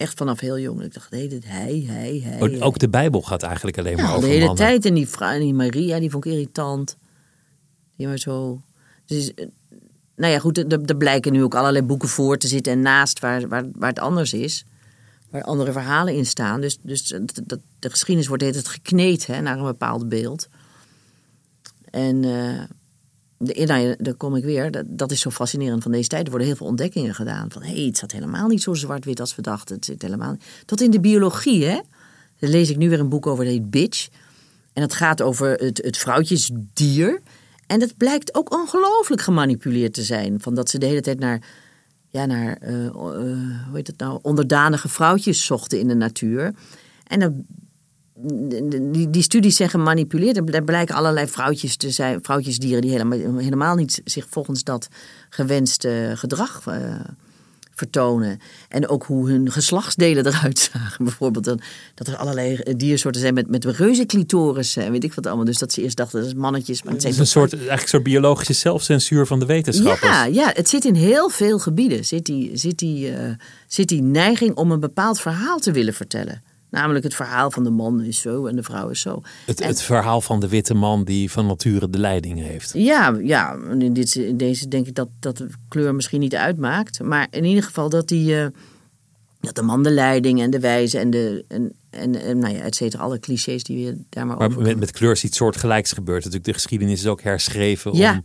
Echt 0.00 0.16
vanaf 0.18 0.40
heel 0.40 0.58
jong. 0.58 0.82
Ik 0.82 0.94
dacht, 0.94 1.10
hij, 1.10 1.40
hij, 1.46 2.20
hij. 2.24 2.60
Ook- 2.62 2.78
de 2.78 2.88
Bijbel 2.88 3.22
gaat 3.22 3.42
eigenlijk 3.42 3.78
alleen 3.78 3.96
maar 3.96 4.08
over 4.10 4.20
de 4.20 4.26
hele 4.26 4.38
mannen. 4.46 4.64
tijd. 4.64 4.84
En 4.84 4.94
die 4.94 5.08
vrouw, 5.08 5.30
en 5.30 5.40
die 5.40 5.54
Maria, 5.54 5.98
die 5.98 6.10
vond 6.10 6.24
ik 6.24 6.32
irritant. 6.32 6.96
Die 7.96 8.06
maar 8.06 8.18
zo. 8.18 8.62
Dus, 9.06 9.34
eh, 9.34 9.46
nou 10.16 10.32
ja, 10.32 10.38
goed, 10.38 10.58
er, 10.58 10.84
er 10.84 10.96
blijken 10.96 11.32
nu 11.32 11.42
ook 11.42 11.54
allerlei 11.54 11.84
boeken 11.84 12.08
voor 12.08 12.36
te 12.38 12.48
zitten 12.48 12.72
en 12.72 12.80
naast 12.80 13.18
waar, 13.18 13.48
waar, 13.48 13.64
waar 13.72 13.88
het 13.88 13.98
anders 13.98 14.32
is. 14.32 14.64
Waar 15.30 15.42
andere 15.42 15.72
verhalen 15.72 16.14
in 16.14 16.26
staan. 16.26 16.60
Dus, 16.60 16.78
dus 16.82 17.14
dat, 17.44 17.60
de 17.78 17.90
geschiedenis 17.90 18.28
wordt 18.28 18.42
tijd 18.42 18.68
gekneed 18.68 19.26
hè, 19.26 19.40
naar 19.40 19.58
een 19.58 19.64
bepaald 19.64 20.08
beeld. 20.08 20.48
En 21.90 22.24
eh, 22.24 22.62
de, 23.42 23.64
nou 23.66 23.94
daar 23.98 24.14
kom 24.14 24.36
ik 24.36 24.44
weer. 24.44 24.84
Dat, 24.86 25.10
is 25.10 25.20
zo 25.20 25.30
fascinerend 25.30 25.82
van 25.82 25.92
deze 25.92 26.08
tijd. 26.08 26.24
Er 26.24 26.28
worden 26.30 26.48
heel 26.48 26.56
veel 26.56 26.66
ontdekkingen 26.66 27.14
gedaan. 27.14 27.50
Van 27.50 27.62
hé, 27.62 27.74
hey, 27.74 27.84
het 27.84 27.98
zat 27.98 28.12
helemaal 28.12 28.48
niet 28.48 28.62
zo 28.62 28.74
zwart-wit 28.74 29.20
als 29.20 29.34
we 29.34 29.42
dachten. 29.42 29.74
Het 29.74 29.84
zit 29.84 30.02
helemaal 30.02 30.36
Tot 30.64 30.80
in 30.80 30.90
de 30.90 31.00
biologie, 31.00 31.64
hè? 31.64 31.80
Daar 32.38 32.50
lees 32.50 32.70
ik 32.70 32.76
nu 32.76 32.88
weer 32.88 33.00
een 33.00 33.08
boek 33.08 33.26
over, 33.26 33.44
dat 33.44 33.52
heet 33.52 33.70
Bitch. 33.70 34.08
En 34.72 34.82
dat 34.82 34.94
gaat 34.94 35.22
over 35.22 35.50
het, 35.50 35.82
het 35.82 35.96
vrouwtjesdier. 35.96 37.20
En 37.66 37.78
dat 37.78 37.96
blijkt 37.96 38.34
ook 38.34 38.52
ongelooflijk 38.52 39.22
gemanipuleerd 39.22 39.94
te 39.94 40.02
zijn. 40.02 40.40
Van 40.40 40.54
dat 40.54 40.70
ze 40.70 40.78
de 40.78 40.86
hele 40.86 41.00
tijd 41.00 41.18
naar, 41.18 41.42
ja, 42.08 42.26
naar 42.26 42.56
eh, 42.56 42.86
eh, 42.86 42.92
hoe 42.94 43.72
heet 43.72 43.86
het 43.86 43.98
nou, 43.98 44.18
onderdanige 44.22 44.88
vrouwtjes 44.88 45.44
zochten 45.44 45.78
in 45.78 45.88
de 45.88 45.94
natuur. 45.94 46.54
En 47.06 47.20
dan, 47.20 47.46
die, 48.92 49.10
die 49.10 49.22
studies 49.22 49.56
zijn 49.56 49.70
gemanipuleerd. 49.70 50.54
Er 50.54 50.64
blijken 50.64 50.94
allerlei 50.94 51.26
vrouwtjes 51.26 51.76
te 51.76 51.90
zijn, 51.90 52.18
vrouwtjesdieren 52.22 52.80
die 52.80 52.90
helemaal, 52.90 53.38
helemaal 53.38 53.74
niet 53.74 54.00
zich 54.04 54.26
volgens 54.28 54.64
dat 54.64 54.88
gewenste 55.28 56.12
gedrag 56.14 56.66
uh, 56.68 56.74
vertonen. 57.74 58.40
En 58.68 58.88
ook 58.88 59.04
hoe 59.04 59.30
hun 59.30 59.52
geslachtsdelen 59.52 60.26
eruit 60.32 60.58
zagen. 60.58 61.04
Bijvoorbeeld 61.04 61.44
dan, 61.44 61.60
dat 61.94 62.06
er 62.06 62.16
allerlei 62.16 62.62
diersoorten 62.76 63.20
zijn 63.20 63.34
met, 63.34 63.48
met 63.48 63.64
reuze 63.64 64.06
clitoris 64.06 64.76
en 64.76 64.92
weet 64.92 65.04
ik 65.04 65.14
wat 65.14 65.26
allemaal. 65.26 65.44
Dus 65.44 65.58
dat 65.58 65.72
ze 65.72 65.82
eerst 65.82 65.96
dachten, 65.96 66.18
dat 66.18 66.28
is 66.28 66.34
mannetjes. 66.34 66.82
Maar 66.82 66.92
het, 66.92 67.02
het 67.02 67.12
is 67.12 67.18
een 67.18 67.26
soort, 67.26 67.52
eigenlijk 67.52 67.82
een 67.82 67.88
soort 67.88 68.02
biologische 68.02 68.52
zelfcensuur 68.52 69.26
van 69.26 69.38
de 69.38 69.46
wetenschappers. 69.46 70.10
Ja, 70.10 70.24
ja, 70.24 70.50
het 70.54 70.68
zit 70.68 70.84
in 70.84 70.94
heel 70.94 71.28
veel 71.28 71.58
gebieden. 71.58 72.04
Zit 72.04 72.24
die, 72.26 72.56
zit, 72.56 72.78
die, 72.78 73.10
uh, 73.10 73.16
zit 73.66 73.88
die 73.88 74.02
neiging 74.02 74.56
om 74.56 74.70
een 74.70 74.80
bepaald 74.80 75.20
verhaal 75.20 75.58
te 75.58 75.72
willen 75.72 75.94
vertellen. 75.94 76.42
Namelijk 76.70 77.04
het 77.04 77.14
verhaal 77.14 77.50
van 77.50 77.64
de 77.64 77.70
man 77.70 78.02
is 78.02 78.20
zo 78.20 78.46
en 78.46 78.56
de 78.56 78.62
vrouw 78.62 78.88
is 78.88 79.00
zo. 79.00 79.22
Het, 79.46 79.64
het 79.64 79.82
verhaal 79.82 80.20
van 80.20 80.40
de 80.40 80.48
witte 80.48 80.74
man 80.74 81.04
die 81.04 81.30
van 81.30 81.46
nature 81.46 81.90
de 81.90 81.98
leiding 81.98 82.38
heeft. 82.38 82.70
Ja, 82.74 83.16
ja 83.22 83.56
in, 83.78 83.92
dit, 83.92 84.14
in 84.14 84.36
deze 84.36 84.68
denk 84.68 84.86
ik 84.86 84.94
dat, 84.94 85.08
dat 85.20 85.36
de 85.36 85.48
kleur 85.68 85.94
misschien 85.94 86.20
niet 86.20 86.34
uitmaakt. 86.34 87.02
Maar 87.02 87.26
in 87.30 87.44
ieder 87.44 87.62
geval 87.62 87.88
dat, 87.88 88.08
die, 88.08 88.34
uh, 88.34 88.46
dat 89.40 89.54
de 89.54 89.62
man 89.62 89.82
de 89.82 89.90
leiding 89.90 90.40
en 90.40 90.50
de 90.50 90.60
wijze 90.60 90.98
en 90.98 91.10
de. 91.10 91.44
En, 91.48 91.72
en, 91.90 92.22
en 92.22 92.38
nou 92.38 92.54
ja, 92.54 92.60
et 92.60 92.74
cetera, 92.74 93.02
alle 93.02 93.18
clichés 93.18 93.64
die 93.64 93.86
we 93.86 93.98
daar 94.08 94.26
maar, 94.26 94.36
maar 94.36 94.48
over 94.48 94.62
met, 94.62 94.78
met 94.78 94.90
kleur 94.90 95.12
is 95.12 95.24
iets 95.24 95.36
soortgelijks 95.36 95.92
gebeurd. 95.92 96.18
Natuurlijk, 96.18 96.44
de 96.44 96.52
geschiedenis 96.52 97.00
is 97.00 97.06
ook 97.06 97.22
herschreven 97.22 97.96
ja. 97.96 98.12
om 98.12 98.24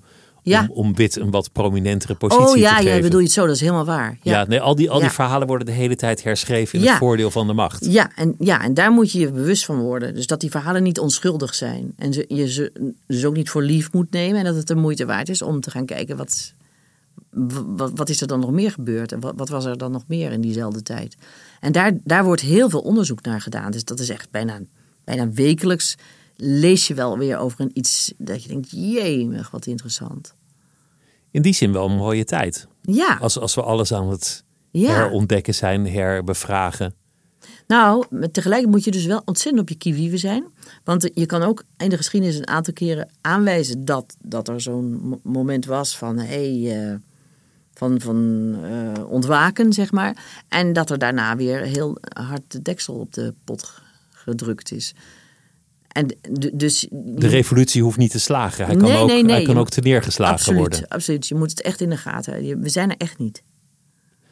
ja. 0.51 0.67
om, 0.69 0.85
om 0.85 0.95
wit 0.95 1.15
een 1.15 1.31
wat 1.31 1.51
prominentere 1.51 2.15
positie 2.15 2.47
oh, 2.47 2.57
ja, 2.57 2.69
te 2.69 2.75
geven. 2.75 2.95
Ja, 2.95 3.01
bedoel 3.01 3.19
je 3.19 3.25
het 3.25 3.33
zo? 3.33 3.45
Dat 3.45 3.55
is 3.55 3.61
helemaal 3.61 3.85
waar. 3.85 4.17
Ja, 4.21 4.31
ja 4.31 4.45
nee, 4.47 4.61
al 4.61 4.75
die, 4.75 4.89
al 4.89 4.99
die 4.99 5.09
verhalen 5.09 5.47
worden 5.47 5.65
de 5.65 5.73
hele 5.73 5.95
tijd 5.95 6.23
herschreven 6.23 6.79
in 6.79 6.85
het 6.85 6.97
voordeel 6.97 7.31
van 7.31 7.47
de 7.47 7.53
macht. 7.53 7.85
Ja 7.85 8.11
en, 8.15 8.35
ja, 8.39 8.63
en 8.63 8.73
daar 8.73 8.91
moet 8.91 9.11
je 9.11 9.19
je 9.19 9.31
bewust 9.31 9.65
van 9.65 9.79
worden. 9.79 10.15
Dus 10.15 10.27
dat 10.27 10.39
die 10.39 10.51
verhalen 10.51 10.83
niet 10.83 10.99
onschuldig 10.99 11.55
zijn. 11.55 11.93
En 11.97 12.13
ze, 12.13 12.25
je 12.27 12.51
ze 12.51 12.93
dus 13.07 13.25
ook 13.25 13.35
niet 13.35 13.49
voor 13.49 13.63
lief 13.63 13.93
moet 13.93 14.11
nemen. 14.11 14.39
En 14.39 14.45
dat 14.45 14.55
het 14.55 14.67
de 14.67 14.75
moeite 14.75 15.05
waard 15.05 15.29
is 15.29 15.41
om 15.41 15.61
te 15.61 15.71
gaan 15.71 15.85
kijken 15.85 16.17
wat, 16.17 16.53
wat, 17.65 17.91
wat 17.95 18.09
is 18.09 18.21
er 18.21 18.27
dan 18.27 18.39
nog 18.39 18.51
meer 18.51 18.71
gebeurd. 18.71 19.11
En 19.11 19.19
wat, 19.19 19.33
wat 19.35 19.49
was 19.49 19.65
er 19.65 19.77
dan 19.77 19.91
nog 19.91 20.03
meer 20.07 20.31
in 20.31 20.41
diezelfde 20.41 20.81
tijd. 20.81 21.15
En 21.59 21.71
daar, 21.71 21.91
daar 22.03 22.23
wordt 22.23 22.41
heel 22.41 22.69
veel 22.69 22.81
onderzoek 22.81 23.21
naar 23.21 23.41
gedaan. 23.41 23.71
Dus 23.71 23.83
dat 23.83 23.99
is 23.99 24.09
echt 24.09 24.31
bijna, 24.31 24.59
bijna 25.03 25.31
wekelijks 25.31 25.95
lees 26.35 26.87
je 26.87 26.93
wel 26.93 27.17
weer 27.17 27.37
over 27.37 27.61
een 27.61 27.71
iets 27.73 28.13
dat 28.17 28.43
je 28.43 28.49
denkt, 28.49 28.71
jemig, 28.71 29.51
wat 29.51 29.65
interessant. 29.65 30.35
In 31.31 31.41
die 31.41 31.53
zin 31.53 31.71
wel 31.71 31.85
een 31.85 31.95
mooie 31.97 32.25
tijd. 32.25 32.67
Ja, 32.81 33.17
Als, 33.21 33.39
als 33.39 33.55
we 33.55 33.63
alles 33.63 33.93
aan 33.93 34.09
het 34.09 34.43
ja. 34.71 34.93
herontdekken 34.93 35.55
zijn, 35.55 35.87
herbevragen. 35.87 36.93
Nou, 37.67 38.05
tegelijk 38.31 38.65
moet 38.65 38.83
je 38.83 38.91
dus 38.91 39.05
wel 39.05 39.21
ontzettend 39.25 39.61
op 39.63 39.69
je 39.69 39.75
kiewieven 39.75 40.19
zijn. 40.19 40.45
Want 40.83 41.09
je 41.13 41.25
kan 41.25 41.41
ook 41.43 41.63
in 41.77 41.89
de 41.89 41.97
geschiedenis 41.97 42.37
een 42.37 42.47
aantal 42.47 42.73
keren 42.73 43.09
aanwijzen 43.21 43.85
dat, 43.85 44.15
dat 44.19 44.47
er 44.47 44.61
zo'n 44.61 44.99
mo- 45.01 45.19
moment 45.23 45.65
was 45.65 45.97
van, 45.97 46.17
hey, 46.17 46.81
eh, 46.81 46.95
van, 47.73 48.01
van 48.01 48.55
eh, 48.63 49.09
ontwaken, 49.09 49.73
zeg 49.73 49.91
maar. 49.91 50.43
En 50.47 50.73
dat 50.73 50.89
er 50.89 50.97
daarna 50.97 51.35
weer 51.35 51.61
heel 51.61 51.97
hard 52.13 52.51
de 52.51 52.61
deksel 52.61 52.93
op 52.93 53.13
de 53.13 53.33
pot 53.43 53.73
gedrukt 54.11 54.71
is. 54.71 54.93
En 55.95 56.17
dus 56.53 56.87
De 56.91 57.27
revolutie 57.27 57.81
hoeft 57.83 57.97
niet 57.97 58.11
te 58.11 58.19
slagen. 58.19 58.65
Hij 58.65 58.75
kan 58.75 58.91
ook, 58.91 59.07
nee, 59.07 59.23
nee. 59.23 59.35
Hij 59.35 59.43
kan 59.43 59.57
ook 59.57 59.69
teneergeslagen 59.69 60.35
absoluut, 60.35 60.59
worden. 60.59 60.87
absoluut. 60.87 61.27
Je 61.27 61.35
moet 61.35 61.49
het 61.49 61.61
echt 61.61 61.81
in 61.81 61.89
de 61.89 61.97
gaten 61.97 62.33
houden. 62.33 62.61
We 62.61 62.69
zijn 62.69 62.89
er 62.89 62.97
echt 62.97 63.17
niet. 63.17 63.43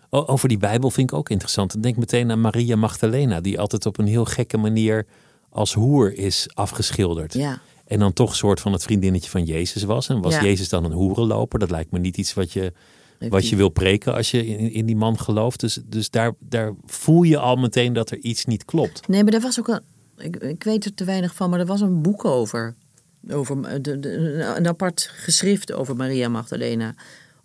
Over 0.10 0.48
die 0.48 0.58
Bijbel 0.58 0.92
vind 0.92 1.12
ik 1.12 1.18
ook 1.18 1.30
interessant. 1.30 1.84
Denk 1.84 1.98
meteen 1.98 2.32
aan 2.32 2.42
Maria 2.42 2.76
Magdalena, 2.76 3.42
die 3.42 3.60
altijd 3.60 3.86
op 3.86 3.98
een 3.98 4.08
heel 4.08 4.26
gekke 4.26 4.58
manier 4.58 5.06
als 5.50 5.74
hoer 5.74 6.14
is 6.18 6.48
afgeschilderd. 6.54 7.34
Ja. 7.34 7.62
En 7.86 8.00
dan 8.00 8.14
toch 8.14 8.30
een 8.30 8.36
soort 8.36 8.60
van 8.60 8.72
het 8.72 8.84
vriendinnetje 8.84 9.30
van 9.30 9.44
Jezus 9.44 9.84
was. 9.84 10.10
En 10.10 10.22
was 10.22 10.34
Ja. 10.34 10.44
Jezus 10.44 10.70
dan 10.70 10.84
een 10.84 10.92
hoerenloper? 10.92 11.60
Dat 11.60 11.72
lijkt 11.72 11.92
me 11.92 12.00
niet 12.00 12.18
iets 12.18 12.34
wat 12.34 12.52
je, 12.52 12.74
wat 13.30 13.50
je 13.50 13.56
wil 13.56 13.70
preken 13.70 14.14
als 14.14 14.32
je 14.32 14.48
in, 14.48 14.72
in 14.72 14.86
die 14.86 14.96
man 14.96 15.20
gelooft. 15.20 15.60
Dus, 15.60 15.80
dus 15.86 16.10
daar, 16.10 16.34
daar 16.40 16.74
voel 16.86 17.24
je 17.24 17.38
al 17.38 17.56
meteen 17.56 17.94
dat 17.94 18.12
er 18.12 18.18
iets 18.18 18.46
niet 18.46 18.66
klopt. 18.66 19.08
Nee, 19.08 19.24
maar 19.24 19.34
er 19.34 19.42
was 19.42 19.60
ook 19.60 19.68
een. 19.68 19.82
Ik, 20.18 20.36
ik 20.36 20.64
weet 20.64 20.86
er 20.86 20.94
te 20.94 21.04
weinig 21.04 21.36
van, 21.36 21.50
maar 21.50 21.60
er 21.60 21.66
was 21.66 21.82
een 21.82 22.02
boek 22.02 22.26
over. 22.26 22.76
over 23.30 23.82
de, 23.82 24.00
de- 24.00 24.54
een 24.58 24.68
apart 24.68 25.10
geschrift 25.14 25.74
over 25.74 25.96
Maria 25.96 26.30
Magdalena. 26.30 26.94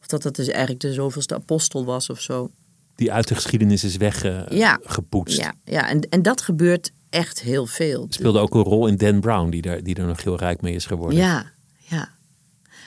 Of 0.00 0.06
dat 0.06 0.22
dat 0.22 0.36
dus 0.36 0.48
eigenlijk 0.48 0.80
de 0.80 0.92
zoveelste 0.92 1.34
apostel 1.34 1.84
was 1.84 2.10
of 2.10 2.20
zo. 2.20 2.50
Die 2.94 3.12
uit 3.12 3.28
de 3.28 3.34
geschiedenis 3.34 3.84
is 3.84 3.96
weggepoetst. 3.96 5.38
Ja, 5.38 5.54
ja 5.64 5.88
en, 5.88 6.00
en 6.00 6.22
dat 6.22 6.40
gebeurt 6.40 6.92
echt 7.10 7.40
heel 7.40 7.66
veel. 7.66 8.06
Speelde 8.10 8.38
ook 8.38 8.54
een 8.54 8.62
rol 8.62 8.86
in 8.86 8.96
Dan 8.96 9.20
Brown, 9.20 9.50
die, 9.50 9.62
daar, 9.62 9.82
die 9.82 9.94
er 9.94 10.06
nog 10.06 10.24
heel 10.24 10.36
rijk 10.36 10.60
mee 10.60 10.74
is 10.74 10.86
geworden. 10.86 11.18
Ja, 11.18 11.50
ja. 11.76 12.08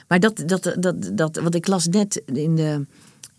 Maar 0.07 0.19
dat, 0.19 0.43
dat, 0.45 0.75
dat, 0.79 1.17
dat, 1.17 1.35
want 1.35 1.55
ik 1.55 1.67
las 1.67 1.87
net 1.87 2.21
in 2.25 2.55
de, 2.55 2.85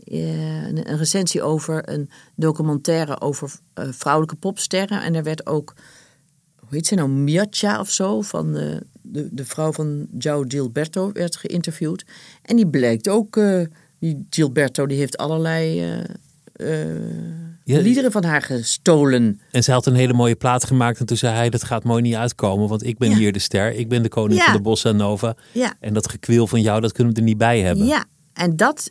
eh, 0.05 0.67
een, 0.67 0.97
recensie 0.97 1.43
over 1.43 1.89
een 1.89 2.11
documentaire 2.35 3.21
over 3.21 3.53
eh, 3.75 3.89
vrouwelijke 3.91 4.37
popsterren. 4.37 5.03
En 5.03 5.15
er 5.15 5.23
werd 5.23 5.47
ook, 5.47 5.75
heet 6.75 6.87
ze 6.87 6.95
nou, 6.95 7.09
Miaccia 7.09 7.81
of 7.81 7.91
zo, 7.91 8.21
van 8.21 8.57
eh, 8.57 8.77
de, 9.03 9.29
de 9.31 9.45
vrouw 9.45 9.73
van 9.73 10.07
João 10.19 10.47
Gilberto 10.49 11.13
werd 11.13 11.37
geïnterviewd. 11.37 12.05
En 12.43 12.57
die 12.57 12.67
blijkt 12.67 13.09
ook, 13.09 13.37
eh, 13.37 13.61
die 13.99 14.27
Gilberto, 14.31 14.87
die 14.87 14.99
heeft 14.99 15.17
allerlei 15.17 15.81
eh, 16.53 16.69
Ja, 17.65 17.81
liederen 17.81 18.13
van 18.13 18.25
haar 18.25 18.43
gestolen. 18.43 19.41
En 19.51 19.63
zij 19.63 19.75
had 19.75 19.87
een 19.87 19.95
hele 19.95 20.13
mooie 20.13 20.35
plaat 20.35 20.65
gemaakt. 20.65 21.01
En 21.01 21.07
toen 21.07 21.17
zei 21.17 21.35
hij, 21.35 21.51
dat 21.51 21.65
gaat 21.65 21.85
mooi 21.85 22.03
niet 22.03 22.15
uitkomen. 22.15 22.69
Want 22.69 22.85
ik 22.85 22.99
ben 22.99 23.11
Ja. 23.11 23.17
hier 23.17 23.33
de 23.33 23.39
ster. 23.39 23.73
Ik 23.75 23.89
ben 23.89 24.03
de 24.03 24.09
koning 24.09 24.39
Ja. 24.41 24.45
van 24.45 24.57
de 24.57 24.61
Bossa 24.63 24.93
Nova. 24.93 25.37
Ja. 25.53 25.75
En 25.81 25.95
dat 25.95 26.11
gekweel 26.11 26.47
van 26.47 26.61
jou, 26.61 26.81
dat 26.81 26.93
kunnen 26.93 27.13
we 27.15 27.19
er 27.19 27.27
niet 27.27 27.39
bij 27.39 27.61
hebben. 27.61 27.87
Ja, 27.87 28.05
en 28.33 28.57
dat 28.57 28.91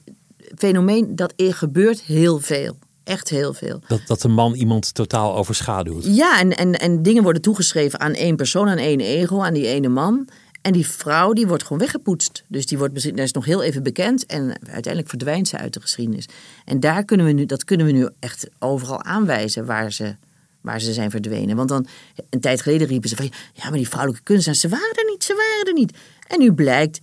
fenomeen, 0.57 1.15
dat 1.15 1.33
gebeurt 1.37 2.01
heel 2.01 2.39
veel. 2.39 2.77
Echt 3.03 3.29
heel 3.29 3.53
veel. 3.53 3.79
Dat, 3.87 4.01
dat 4.05 4.21
de 4.21 4.27
man 4.27 4.53
iemand 4.53 4.93
totaal 4.93 5.35
overschaduwt. 5.35 6.05
Ja, 6.05 6.39
en, 6.39 6.57
en, 6.57 6.79
en 6.79 7.03
dingen 7.03 7.23
worden 7.23 7.41
toegeschreven 7.41 7.99
aan 7.99 8.13
één 8.13 8.35
persoon, 8.35 8.67
aan 8.67 8.77
één 8.77 8.99
ego, 8.99 9.41
aan 9.41 9.53
die 9.53 9.67
ene 9.67 9.87
man. 9.87 10.27
En 10.61 10.71
die 10.73 10.87
vrouw, 10.87 11.33
die 11.33 11.47
wordt 11.47 11.63
gewoon 11.63 11.77
weggepoetst. 11.77 12.43
Dus 12.47 12.65
die 12.65 12.77
wordt 12.77 12.93
misschien, 12.93 13.15
dat 13.15 13.25
is 13.25 13.31
nog 13.31 13.45
heel 13.45 13.63
even 13.63 13.83
bekend. 13.83 14.25
En 14.25 14.47
uiteindelijk 14.49 15.09
verdwijnt 15.09 15.47
ze 15.47 15.57
uit 15.57 15.73
de 15.73 15.81
geschiedenis. 15.81 16.25
En 16.65 16.79
daar 16.79 17.05
kunnen 17.05 17.25
we 17.25 17.31
nu, 17.31 17.45
dat 17.45 17.63
kunnen 17.63 17.85
we 17.85 17.91
nu 17.91 18.09
echt 18.19 18.49
overal 18.59 19.03
aanwijzen 19.03 19.65
waar 19.65 19.91
ze, 19.91 20.15
waar 20.61 20.81
ze 20.81 20.93
zijn 20.93 21.11
verdwenen. 21.11 21.55
Want 21.55 21.69
dan, 21.69 21.87
een 22.29 22.39
tijd 22.39 22.61
geleden 22.61 22.87
riepen 22.87 23.09
ze 23.09 23.15
van, 23.15 23.31
ja, 23.53 23.63
maar 23.69 23.77
die 23.77 23.87
vrouwelijke 23.89 24.23
kunstenaars, 24.23 24.61
ze 24.61 24.69
waren 24.69 24.95
er 24.95 25.09
niet, 25.11 25.23
ze 25.23 25.33
waren 25.35 25.67
er 25.67 25.79
niet. 25.79 25.97
En 26.27 26.39
nu 26.39 26.53
blijkt 26.53 26.99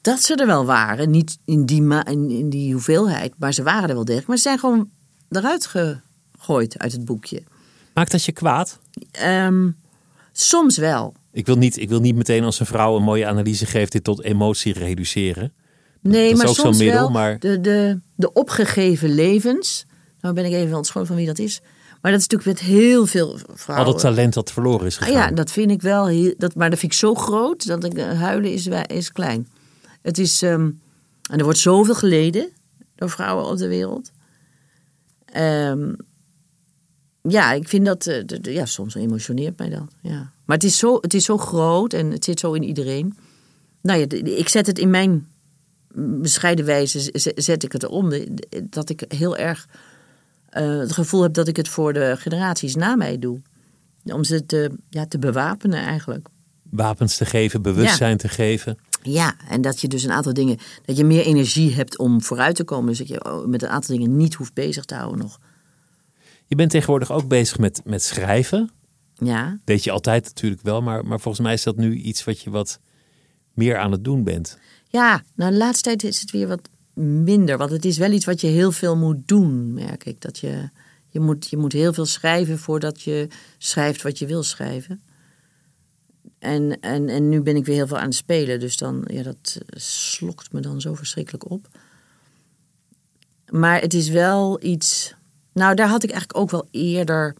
dat 0.00 0.22
ze 0.22 0.34
er 0.34 0.46
wel 0.46 0.64
waren. 0.64 1.10
Niet 1.10 1.38
in 1.44 1.66
die, 1.66 1.82
ma- 1.82 2.06
in, 2.06 2.30
in 2.30 2.50
die 2.50 2.72
hoeveelheid, 2.72 3.34
maar 3.38 3.52
ze 3.54 3.62
waren 3.62 3.88
er 3.88 3.94
wel 3.94 4.04
degelijk. 4.04 4.28
Maar 4.28 4.36
ze 4.36 4.42
zijn 4.42 4.58
gewoon 4.58 4.90
eruit 5.36 5.66
gegooid 5.66 6.78
uit 6.78 6.92
het 6.92 7.04
boekje. 7.04 7.42
Maakt 7.94 8.10
dat 8.10 8.24
je 8.24 8.32
kwaad? 8.32 8.78
Ehm, 9.10 9.68
soms 10.32 10.76
wel. 10.76 11.14
Ik 11.32 11.46
wil, 11.46 11.56
niet, 11.56 11.78
ik 11.78 11.88
wil 11.88 12.00
niet 12.00 12.14
meteen 12.16 12.44
als 12.44 12.60
een 12.60 12.66
vrouw 12.66 12.96
een 12.96 13.02
mooie 13.02 13.26
analyse 13.26 13.66
geeft 13.66 13.92
dit 13.92 14.04
tot 14.04 14.22
emotie 14.22 14.72
reduceren. 14.72 15.52
Nee, 16.00 16.22
dat 16.22 16.32
is 16.32 16.38
maar 16.38 16.48
ook 16.48 16.54
zo'n 16.54 16.64
soms 16.64 16.78
middel, 16.78 17.00
wel. 17.00 17.10
maar- 17.10 17.38
De, 17.38 17.60
de, 17.60 17.98
de 18.14 18.32
opgegeven 18.32 19.14
levens. 19.14 19.86
Nou 20.20 20.34
ben 20.34 20.44
ik 20.44 20.52
even 20.52 20.76
ontschoon 20.76 21.06
van 21.06 21.16
wie 21.16 21.26
dat 21.26 21.38
is. 21.38 21.60
Maar 22.00 22.12
dat 22.12 22.20
is 22.20 22.26
natuurlijk 22.26 22.58
met 22.60 22.68
heel 22.68 23.06
veel 23.06 23.32
Al 23.32 23.38
vrouwen. 23.56 23.92
dat 23.92 24.00
talent 24.00 24.34
dat 24.34 24.52
verloren 24.52 24.86
is 24.86 24.98
Ah, 25.00 25.06
gegaan. 25.06 25.20
ja, 25.28 25.30
dat 25.34 25.50
vind 25.50 25.70
ik 25.70 25.82
wel. 25.82 26.06
Heel, 26.06 26.34
dat, 26.38 26.54
maar 26.54 26.70
dat 26.70 26.78
vind 26.78 26.92
ik 26.92 26.98
zo 26.98 27.14
groot 27.14 27.66
dat 27.66 27.84
ik 27.84 27.94
eh, 27.94 28.20
huilen 28.20 28.52
is, 28.52 28.68
is 28.86 29.12
klein. 29.12 29.48
Het 30.02 30.18
is. 30.18 30.42
ehm, 30.42 30.70
en 31.30 31.38
er 31.38 31.44
wordt 31.44 31.58
zoveel 31.58 31.94
geleden 31.94 32.48
door 32.96 33.10
vrouwen 33.10 33.46
op 33.46 33.56
de 33.56 33.68
wereld. 33.68 34.10
Ehm, 35.32 35.92
ja, 37.22 37.52
ik 37.52 37.68
vind 37.68 37.86
dat. 37.86 38.06
eh, 38.06 38.24
ja, 38.54 38.66
soms 38.66 38.94
emotioneert 38.94 39.58
mij 39.58 39.68
dat. 39.68 39.86
Ja. 40.02 40.30
Maar 40.44 40.56
het 40.56 40.64
is, 40.64 40.78
zo, 40.78 40.98
het 41.00 41.14
is 41.14 41.24
zo 41.24 41.38
groot 41.38 41.92
en 41.92 42.10
het 42.10 42.24
zit 42.24 42.40
zo 42.40 42.52
in 42.52 42.62
iedereen. 42.62 43.16
Nou 43.82 43.98
ja, 44.00 44.06
ik 44.36 44.48
zet 44.48 44.66
het 44.66 44.78
in 44.78 44.90
mijn 44.90 45.26
bescheiden 45.94 46.64
wijze 46.64 47.10
zet 47.34 47.62
ik 47.62 47.72
het 47.72 47.84
om. 47.86 48.08
De- 48.08 48.66
Dat 48.70 48.88
ik 48.90 49.04
heel 49.08 49.36
erg 49.36 49.68
eh, 50.48 50.78
het 50.78 50.92
gevoel 50.92 51.22
heb 51.22 51.34
dat 51.34 51.48
ik 51.48 51.56
het 51.56 51.68
voor 51.68 51.92
de 51.92 52.14
generaties 52.18 52.74
na 52.74 52.96
mij 52.96 53.18
doe. 53.18 53.40
Om 54.04 54.24
ze 54.24 54.46
te, 54.46 54.70
ja, 54.88 55.06
te 55.06 55.18
bewapenen 55.18 55.78
eigenlijk. 55.82 56.28
Wapens 56.62 57.16
te 57.16 57.24
geven, 57.24 57.62
bewustzijn 57.62 58.16
te 58.16 58.28
geven. 58.28 58.78
Ja, 59.02 59.36
en 59.48 59.60
dat 59.60 59.80
je 59.80 59.88
dus 59.88 60.02
een 60.02 60.12
aantal 60.12 60.32
dingen, 60.32 60.58
dat 60.84 60.96
je 60.96 61.04
meer 61.04 61.24
energie 61.24 61.74
hebt 61.74 61.98
om 61.98 62.22
vooruit 62.22 62.56
te 62.56 62.64
komen. 62.64 62.86
Dus 62.86 62.98
dat 62.98 63.08
je 63.08 63.24
oh, 63.24 63.46
met 63.46 63.62
een 63.62 63.68
aantal 63.68 63.96
dingen 63.96 64.16
niet 64.16 64.34
hoeft 64.34 64.54
bezig 64.54 64.84
te 64.84 64.94
houden 64.94 65.18
nog. 65.18 65.40
Je 66.46 66.54
bent 66.54 66.70
tegenwoordig 66.70 67.12
ook 67.12 67.28
bezig 67.28 67.58
met, 67.58 67.80
met 67.84 68.02
schrijven. 68.02 68.70
Ja, 69.14 69.58
Deed 69.64 69.84
je 69.84 69.90
altijd 69.90 70.24
natuurlijk 70.24 70.62
wel, 70.62 70.82
maar, 70.82 71.04
maar 71.04 71.20
volgens 71.20 71.44
mij 71.44 71.52
is 71.52 71.62
dat 71.62 71.76
nu 71.76 71.94
iets 71.94 72.24
wat 72.24 72.40
je 72.40 72.50
wat 72.50 72.78
meer 73.54 73.78
aan 73.78 73.92
het 73.92 74.04
doen 74.04 74.24
bent. 74.24 74.58
ja 74.88 75.22
nou 75.34 75.50
de 75.50 75.56
laatste 75.56 75.82
tijd 75.82 76.02
is 76.02 76.20
het 76.20 76.30
weer 76.30 76.48
wat 76.48 76.68
minder. 76.94 77.58
Want 77.58 77.70
het 77.70 77.84
is 77.84 77.98
wel 77.98 78.10
iets 78.10 78.24
wat 78.24 78.40
je 78.40 78.46
heel 78.46 78.72
veel 78.72 78.96
moet 78.96 79.28
doen, 79.28 79.72
merk 79.72 80.04
ik. 80.04 80.20
Dat 80.20 80.38
je, 80.38 80.68
Je 81.08 81.20
moet, 81.20 81.48
je 81.50 81.56
moet 81.56 81.72
heel 81.72 81.92
veel 81.92 82.06
schrijven 82.06 82.58
voordat 82.58 83.02
je 83.02 83.28
schrijft 83.58 84.02
wat 84.02 84.18
je 84.18 84.26
wil 84.26 84.42
schrijven. 84.42 85.02
En, 86.38 86.80
en, 86.80 87.08
en 87.08 87.28
nu 87.28 87.40
ben 87.40 87.56
ik 87.56 87.64
weer 87.64 87.74
heel 87.74 87.86
veel 87.86 87.98
aan 87.98 88.04
het 88.04 88.14
spelen. 88.14 88.60
Dus 88.60 88.76
dan, 88.76 89.04
ja, 89.06 89.22
dat 89.22 89.58
eh, 89.66 89.80
slokt 89.80 90.52
me 90.52 90.60
dan 90.60 90.80
zo 90.80 90.94
verschrikkelijk 90.94 91.50
op. 91.50 91.68
Maar 93.50 93.80
het 93.80 93.94
is 93.94 94.08
wel 94.08 94.64
iets. 94.64 95.14
Nou, 95.52 95.74
daar 95.74 95.88
had 95.88 96.02
ik 96.02 96.10
eigenlijk 96.10 96.40
ook 96.40 96.50
wel 96.50 96.68
eerder. 96.70 97.36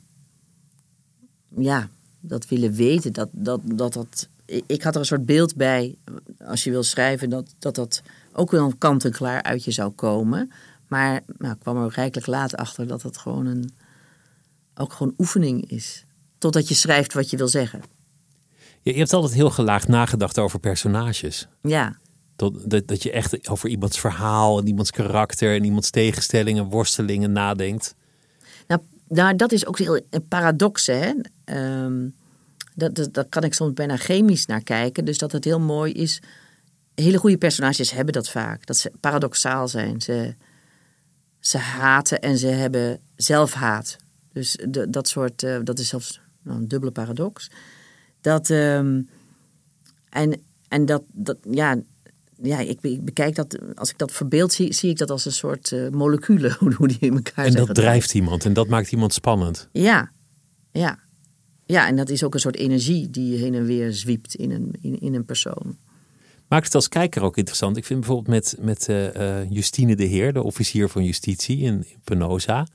Ja, 1.57 1.89
dat 2.21 2.49
willen 2.49 2.73
weten. 2.73 3.13
Dat 3.13 3.29
dat, 3.33 3.61
dat, 3.65 3.93
dat 3.93 4.29
ik 4.67 4.83
had 4.83 4.95
er 4.95 5.01
een 5.01 5.07
soort 5.07 5.27
beeld 5.27 5.57
bij. 5.57 5.97
Als 6.39 6.65
je 6.65 6.71
wil 6.71 6.83
schrijven, 6.83 7.31
dat 7.31 7.55
dat, 7.59 7.75
dat 7.75 8.03
ook 8.33 8.51
wel 8.51 8.73
kant-en-klaar 8.79 9.43
uit 9.43 9.65
je 9.65 9.71
zou 9.71 9.91
komen. 9.91 10.53
Maar 10.87 11.23
nou, 11.39 11.53
ik 11.55 11.61
kwam 11.61 11.85
er 11.85 11.93
rijkelijk 11.95 12.27
laat 12.27 12.57
achter 12.57 12.87
dat 12.87 13.03
het 13.03 13.17
gewoon 13.19 13.47
een. 13.47 13.71
Ook 14.75 14.93
gewoon 14.93 15.15
oefening 15.19 15.71
is. 15.71 16.05
Totdat 16.39 16.69
je 16.69 16.75
schrijft 16.75 17.13
wat 17.13 17.31
je 17.31 17.37
wil 17.37 17.49
zeggen. 17.49 17.83
Je, 18.83 18.93
je 18.93 18.99
hebt 18.99 19.13
altijd 19.13 19.35
heel 19.35 19.51
gelaagd 19.51 19.89
nagedacht 19.89 20.39
over 20.39 20.59
personages. 20.59 21.49
Ja. 21.63 21.97
Dat, 22.37 22.71
dat, 22.71 22.89
dat 22.89 23.03
je 23.03 23.11
echt 23.11 23.49
over 23.49 23.69
iemands 23.69 24.01
verhaal 24.01 24.59
en 24.59 24.67
iemands 24.67 24.91
karakter 24.91 25.55
en 25.55 25.65
iemands 25.65 25.91
tegenstellingen, 25.91 26.65
worstelingen 26.65 27.33
nadenkt. 27.33 27.95
Nou, 28.67 28.81
nou 29.09 29.37
dat 29.37 29.53
is 29.53 29.67
ook 29.67 29.79
heel 29.79 30.01
een 30.11 30.29
paradox, 30.29 30.87
hè. 30.87 31.13
Ehm, 31.45 32.09
dat, 32.75 32.95
dat, 32.95 33.15
daar 33.15 33.25
kan 33.25 33.45
ik 33.45 33.55
soms 33.55 33.73
bijna 33.73 33.97
chemisch 33.97 34.47
naar 34.47 34.63
kijken. 34.63 35.05
Dus 35.05 35.19
dat 35.19 35.33
het 35.33 35.45
heel 35.45 35.61
mooi 35.61 35.93
is. 35.93 36.23
Hele 36.95 37.19
goede 37.19 37.39
personages 37.39 37.91
hebben 37.91 38.13
dat 38.13 38.29
vaak. 38.29 38.67
Dat 38.67 38.77
ze 38.77 38.93
paradoxaal 39.01 39.69
zijn. 39.69 40.01
Ze, 40.01 40.35
ze 41.41 41.59
haten 41.59 42.21
en 42.21 42.39
ze 42.39 42.47
hebben 42.47 43.01
zelfhaat. 43.17 43.97
Dus 44.33 44.59
de, 44.69 44.91
dat 44.91 45.09
soort, 45.09 45.43
uh, 45.43 45.59
dat 45.65 45.79
is 45.79 45.89
zelfs 45.89 46.21
nou, 46.43 46.59
een 46.59 46.69
dubbele 46.69 46.93
paradox. 46.93 47.51
Dat, 48.23 48.49
um, 48.49 49.09
en, 50.11 50.41
en 50.69 50.87
dat, 50.87 51.03
dat, 51.13 51.37
ja, 51.51 51.77
ja, 52.43 52.59
ik, 52.59 52.79
ik, 52.83 53.05
bekijk 53.05 53.35
dat, 53.35 53.59
als 53.75 53.91
ik 53.91 53.99
dat 53.99 54.13
verbeeld 54.13 54.53
zie, 54.53 54.73
zie 54.73 54.91
ik 54.91 54.99
dat 54.99 55.11
als 55.11 55.25
een 55.25 55.33
soort 55.33 55.71
uh, 55.71 55.89
moleculen, 55.89 56.57
hoe 56.77 56.89
die 56.89 56.99
in 57.01 57.15
elkaar 57.15 57.45
En 57.45 57.53
dat 57.53 57.75
drijft 57.75 58.15
iemand 58.15 58.45
en 58.45 58.53
dat 58.53 58.69
maakt 58.69 58.93
iemand 58.93 59.13
spannend. 59.15 59.69
Ja, 59.73 60.11
ja. 60.71 60.99
Ja, 61.67 61.87
en 61.87 61.97
dat 61.97 62.09
is 62.09 62.25
ook 62.25 62.35
een 62.35 62.41
soort 62.41 62.57
energie 62.57 63.11
die 63.11 63.37
heen 63.37 63.55
en 63.55 63.65
weer 63.65 63.93
zwiept 63.93 64.35
in 64.35 64.51
een, 64.51 64.75
in, 64.81 65.01
in 65.01 65.15
een 65.15 65.25
persoon. 65.25 65.77
Maakt 66.49 66.65
het 66.65 66.75
als 66.75 66.89
kijker 66.89 67.23
ook 67.23 67.37
interessant. 67.37 67.77
Ik 67.77 67.85
vind 67.85 68.01
bijvoorbeeld 68.01 68.29
met, 68.29 68.57
met 68.61 68.89
uh, 68.89 69.51
Justine 69.51 69.97
de 69.97 70.05
Heer, 70.05 70.33
de 70.33 70.43
officier 70.43 70.89
van 70.89 71.05
justitie 71.05 71.59
in, 71.59 71.75
in 71.75 72.01
Penosa. 72.05 72.67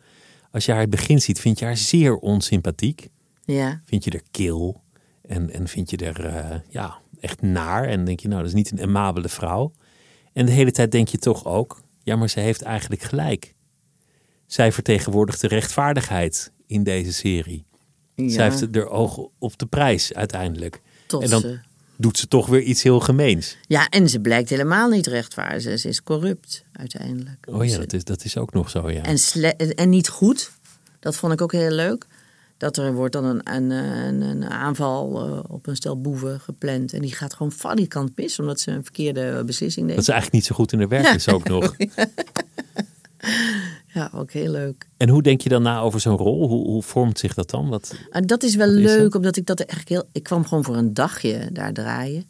Als 0.51 0.65
je 0.65 0.71
haar 0.71 0.81
het 0.81 0.89
begin 0.89 1.21
ziet, 1.21 1.39
vind 1.39 1.59
je 1.59 1.65
haar 1.65 1.77
zeer 1.77 2.15
onsympathiek. 2.15 3.09
Ja. 3.45 3.81
Vind 3.85 4.03
je 4.03 4.11
er 4.11 4.21
kil 4.31 4.81
en, 5.27 5.53
en 5.53 5.67
vind 5.67 5.89
je 5.89 5.97
er 5.97 6.25
uh, 6.25 6.59
ja, 6.69 6.97
echt 7.19 7.41
naar. 7.41 7.83
En 7.83 8.05
denk 8.05 8.19
je, 8.19 8.27
nou, 8.27 8.39
dat 8.39 8.49
is 8.49 8.55
niet 8.55 8.71
een 8.71 8.81
amabele 8.81 9.29
vrouw. 9.29 9.71
En 10.33 10.45
de 10.45 10.51
hele 10.51 10.71
tijd 10.71 10.91
denk 10.91 11.07
je 11.07 11.17
toch 11.17 11.45
ook, 11.45 11.81
ja, 12.03 12.15
maar 12.15 12.29
ze 12.29 12.39
heeft 12.39 12.61
eigenlijk 12.61 13.01
gelijk. 13.01 13.55
Zij 14.45 14.71
vertegenwoordigt 14.71 15.41
de 15.41 15.47
rechtvaardigheid 15.47 16.51
in 16.67 16.83
deze 16.83 17.13
serie. 17.13 17.65
Ja. 18.15 18.29
Zij 18.29 18.49
heeft 18.49 18.75
er 18.75 18.89
oog 18.89 19.27
op 19.37 19.57
de 19.57 19.65
prijs 19.65 20.13
uiteindelijk. 20.13 20.81
Tot 21.07 21.23
en 21.23 21.29
dan 21.29 21.41
ze... 21.41 21.59
doet 21.97 22.17
ze 22.17 22.27
toch 22.27 22.47
weer 22.47 22.61
iets 22.61 22.83
heel 22.83 22.99
gemeens. 22.99 23.57
Ja, 23.67 23.89
en 23.89 24.09
ze 24.09 24.19
blijkt 24.19 24.49
helemaal 24.49 24.89
niet 24.89 25.07
rechtvaardig. 25.07 25.61
Ze, 25.61 25.77
ze 25.77 25.87
is 25.87 26.03
corrupt 26.03 26.65
uiteindelijk. 26.71 27.47
Oh 27.49 27.65
ja, 27.65 27.77
dat 27.77 27.93
is, 27.93 28.03
dat 28.03 28.23
is 28.23 28.37
ook 28.37 28.53
nog 28.53 28.69
zo, 28.69 28.91
ja. 28.91 29.03
En, 29.03 29.17
en 29.75 29.89
niet 29.89 30.09
goed. 30.09 30.51
Dat 30.99 31.15
vond 31.15 31.33
ik 31.33 31.41
ook 31.41 31.51
heel 31.51 31.71
leuk. 31.71 32.07
Dat 32.57 32.77
er 32.77 32.93
wordt 32.93 33.13
dan 33.13 33.25
een, 33.25 33.53
een, 33.53 33.69
een, 33.71 34.21
een 34.21 34.45
aanval 34.45 35.27
uh, 35.27 35.39
op 35.47 35.67
een 35.67 35.75
stel 35.75 36.01
boeven 36.01 36.39
gepland. 36.39 36.93
En 36.93 37.01
die 37.01 37.13
gaat 37.13 37.33
gewoon 37.33 37.51
valikant 37.51 38.17
mis, 38.17 38.39
omdat 38.39 38.59
ze 38.59 38.71
een 38.71 38.83
verkeerde 38.83 39.43
beslissing 39.45 39.85
neemt. 39.85 39.97
Dat 39.97 40.05
ze 40.05 40.11
eigenlijk 40.11 40.41
niet 40.41 40.49
zo 40.51 40.55
goed 40.55 40.71
in 40.71 40.79
haar 40.79 40.87
werk 40.87 41.05
ja. 41.05 41.13
is 41.13 41.29
ook 41.29 41.47
nog. 41.47 41.75
ja, 43.93 44.11
ook 44.13 44.31
heel 44.31 44.51
leuk. 44.51 44.87
En 44.97 45.09
hoe 45.09 45.21
denk 45.21 45.41
je 45.41 45.49
dan 45.49 45.61
na 45.61 45.79
over 45.79 45.99
zo'n 45.99 46.17
rol? 46.17 46.47
Hoe, 46.47 46.65
hoe, 46.65 46.83
vormt 46.83 47.19
zich 47.19 47.33
dat 47.33 47.49
dan? 47.49 47.69
Wat, 47.69 47.95
en 48.09 48.25
dat 48.25 48.43
is 48.43 48.55
wel 48.55 48.67
leuk, 48.67 48.95
is 48.95 49.01
dat? 49.01 49.15
omdat 49.15 49.37
ik 49.37 49.45
dat 49.45 49.59
eigenlijk 49.59 49.89
heel... 49.89 50.09
Ik 50.11 50.23
kwam 50.23 50.45
gewoon 50.45 50.63
voor 50.63 50.75
een 50.75 50.93
dagje 50.93 51.49
daar 51.51 51.73
draaien. 51.73 52.25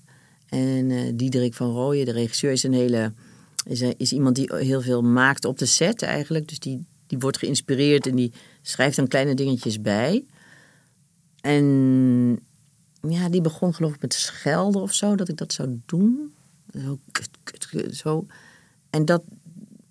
En 0.50 0.90
uh, 0.90 1.12
Diederik 1.14 1.54
van 1.54 1.72
Rooyen, 1.72 2.06
de 2.06 2.12
regisseur, 2.12 2.52
is 2.52 2.64
een 2.64 2.74
hele... 2.74 3.14
Is, 3.66 3.82
is 3.82 4.14
iemand 4.14 4.36
die 4.36 4.56
heel 4.56 4.82
veel 4.82 5.02
maakt 5.02 5.46
op 5.46 5.58
de 5.58 5.66
set 5.66 6.02
eigenlijk. 6.02 6.48
Dus 6.48 6.60
die, 6.60 6.86
die 7.08 7.18
wordt 7.18 7.38
geïnspireerd 7.38 8.08
en 8.08 8.16
die 8.16 8.32
schrijft 8.70 8.96
dan 8.96 9.08
kleine 9.08 9.34
dingetjes 9.34 9.82
bij. 9.82 10.26
En 11.42 12.40
ja, 13.02 13.30
die 13.30 13.42
begon 13.42 13.74
geloof 13.74 13.94
ik 13.94 14.02
met 14.02 14.14
schelden 14.14 14.82
of 14.82 14.94
zo, 14.94 15.16
dat 15.16 15.30
ik 15.30 15.38
dat 15.38 15.54
zou 15.54 15.82
doen. 15.86 16.34
Zo. 16.74 17.00
zo. 17.92 18.26
En 18.90 19.06
dat, 19.06 19.24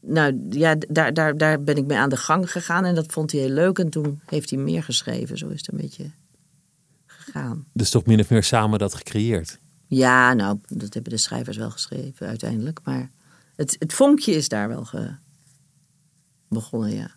nou 0.01 0.47
ja, 0.51 0.77
daar, 0.89 1.15
daar, 1.15 1.37
daar 1.37 1.63
ben 1.63 1.77
ik 1.77 1.87
mee 1.87 1.99
aan 1.99 2.09
de 2.09 2.17
gang 2.17 2.51
gegaan 2.51 2.85
en 2.85 2.95
dat 2.95 3.13
vond 3.13 3.33
hij 3.33 3.41
heel 3.41 3.51
leuk. 3.51 3.79
En 3.79 3.91
toen 3.91 4.21
heeft 4.27 4.51
hij 4.51 4.59
meer 4.59 4.83
geschreven, 4.83 5.39
zo 5.39 5.49
is 5.49 5.61
het 5.61 5.73
een 5.73 5.81
beetje 5.81 6.11
gegaan. 7.07 7.67
Dus 7.73 7.91
toch 7.91 8.07
min 8.07 8.21
of 8.21 8.31
meer 8.31 8.43
samen 8.43 8.79
dat 8.79 8.95
gecreëerd? 8.95 9.59
Ja, 9.87 10.33
nou, 10.33 10.59
dat 10.67 10.95
hebben 10.95 11.13
de 11.13 11.19
schrijvers 11.19 11.57
wel 11.57 11.71
geschreven 11.71 12.27
uiteindelijk. 12.27 12.81
Maar 12.85 13.11
het, 13.57 13.77
het 13.79 13.93
vonkje 13.93 14.33
is 14.33 14.49
daar 14.49 14.69
wel 14.69 14.85
ge... 14.85 15.11
begonnen, 16.49 16.95
ja. 16.95 17.11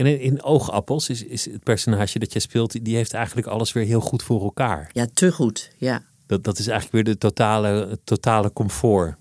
En 0.00 0.20
in, 0.20 0.42
Oogappels 0.42 1.08
is, 1.08 1.24
is 1.24 1.44
het 1.44 1.62
personage 1.62 2.18
dat 2.18 2.32
je 2.32 2.40
speelt, 2.40 2.84
die 2.84 2.96
heeft 2.96 3.12
eigenlijk 3.12 3.46
alles 3.46 3.72
weer 3.72 3.84
heel 3.84 4.00
goed 4.00 4.22
voor 4.22 4.42
elkaar. 4.42 4.90
Ja, 4.92 5.06
te 5.14 5.32
goed, 5.32 5.70
ja. 5.76 6.02
Dat, 6.26 6.44
dat 6.44 6.58
is 6.58 6.66
eigenlijk 6.66 6.92
weer 7.04 7.14
de 7.14 7.20
totale, 7.20 7.98
totale 8.04 8.52
comfort. 8.52 9.14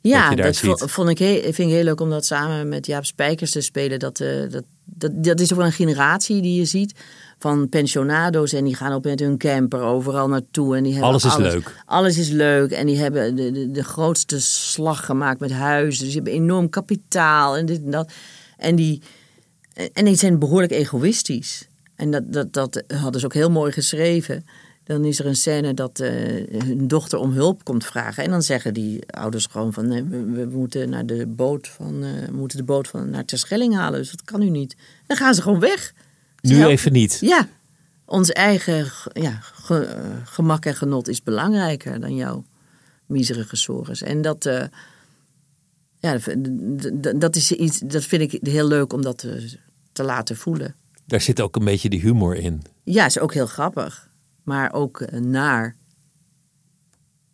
Ja, 0.00 0.34
dat, 0.34 0.58
vond 0.76 1.08
ik 1.08 1.18
heel, 1.18 1.40
vind 1.42 1.58
ik 1.58 1.68
heel 1.68 1.84
leuk 1.84 2.00
om 2.00 2.10
dat 2.10 2.26
samen 2.26 2.68
met 2.68 2.86
Jaap 2.86 3.04
Spijkers 3.04 3.50
te 3.50 3.60
spelen. 3.60 3.98
Dat, 3.98 4.20
uh, 4.20 4.50
dat, 4.50 4.64
dat, 4.84 5.24
dat 5.24 5.40
is 5.40 5.52
ook 5.52 5.58
wel 5.58 5.66
een 5.66 5.72
generatie 5.72 6.42
die 6.42 6.58
je 6.58 6.64
ziet 6.64 6.94
van 7.38 7.68
pensionado's. 7.68 8.52
En 8.52 8.64
die 8.64 8.74
gaan 8.74 8.92
ook 8.92 9.04
met 9.04 9.20
hun 9.20 9.38
camper 9.38 9.80
overal 9.80 10.28
naartoe. 10.28 10.76
En 10.76 10.82
die 10.82 10.92
hebben 10.92 11.10
alles 11.10 11.24
is 11.24 11.32
alles, 11.32 11.52
leuk. 11.52 11.82
Alles 11.84 12.18
is 12.18 12.28
leuk. 12.28 12.70
En 12.70 12.86
die 12.86 12.96
hebben 12.96 13.36
de, 13.36 13.50
de, 13.50 13.70
de 13.70 13.84
grootste 13.84 14.40
slag 14.40 15.04
gemaakt 15.04 15.40
met 15.40 15.52
huizen. 15.52 16.04
Dus 16.04 16.12
die 16.12 16.22
hebben 16.22 16.42
enorm 16.42 16.68
kapitaal 16.68 17.56
en 17.56 17.66
dit 17.66 17.84
en 17.84 17.90
dat. 17.90 18.12
En 18.56 18.76
die, 18.76 19.02
en 19.92 20.04
die 20.04 20.16
zijn 20.16 20.38
behoorlijk 20.38 20.72
egoïstisch. 20.72 21.68
En 21.94 22.10
dat, 22.10 22.32
dat, 22.32 22.52
dat 22.52 22.82
hadden 22.86 23.20
ze 23.20 23.26
ook 23.26 23.34
heel 23.34 23.50
mooi 23.50 23.72
geschreven. 23.72 24.44
Dan 24.84 25.04
is 25.04 25.18
er 25.18 25.26
een 25.26 25.36
scène 25.36 25.74
dat 25.74 26.00
uh, 26.00 26.08
hun 26.64 26.88
dochter 26.88 27.18
om 27.18 27.32
hulp 27.32 27.64
komt 27.64 27.84
vragen. 27.84 28.24
En 28.24 28.30
dan 28.30 28.42
zeggen 28.42 28.74
die 28.74 29.06
ouders 29.06 29.46
gewoon 29.46 29.72
van... 29.72 29.88
Nee, 29.88 30.02
we, 30.02 30.24
we, 30.24 30.44
moeten 30.44 30.90
naar 30.90 31.06
de 31.06 31.26
boot 31.26 31.68
van, 31.68 32.04
uh, 32.04 32.24
we 32.26 32.36
moeten 32.36 32.58
de 32.58 32.64
boot 32.64 32.88
van 32.88 33.10
naar 33.10 33.24
Terschelling 33.24 33.74
halen. 33.74 33.98
Dus 34.00 34.10
dat 34.10 34.22
kan 34.22 34.40
nu 34.40 34.48
niet. 34.48 34.76
Dan 35.06 35.16
gaan 35.16 35.34
ze 35.34 35.42
gewoon 35.42 35.60
weg. 35.60 35.92
Ze 36.40 36.52
nu 36.52 36.54
helpen. 36.54 36.72
even 36.72 36.92
niet? 36.92 37.18
Ja. 37.20 37.48
Ons 38.04 38.30
eigen 38.30 38.86
ja, 39.12 39.38
ge, 39.40 39.96
uh, 39.96 40.16
gemak 40.24 40.64
en 40.64 40.74
genot 40.74 41.08
is 41.08 41.22
belangrijker 41.22 42.00
dan 42.00 42.14
jouw 42.14 42.44
miserige 43.06 43.56
sores. 43.56 44.02
En 44.02 44.22
dat... 44.22 44.48
Ja, 45.98 46.18
dat, 47.16 47.36
is 47.36 47.52
iets, 47.52 47.78
dat 47.78 48.04
vind 48.04 48.32
ik 48.32 48.46
heel 48.46 48.66
leuk 48.66 48.92
om 48.92 49.02
dat 49.02 49.18
te, 49.18 49.58
te 49.94 50.02
laten 50.02 50.36
voelen. 50.36 50.74
Daar 51.06 51.20
zit 51.20 51.40
ook 51.40 51.56
een 51.56 51.64
beetje 51.64 51.88
de 51.88 51.96
humor 51.96 52.36
in. 52.36 52.62
Ja, 52.82 53.06
is 53.06 53.18
ook 53.18 53.34
heel 53.34 53.46
grappig. 53.46 54.10
Maar 54.42 54.72
ook 54.72 55.10
naar, 55.10 55.76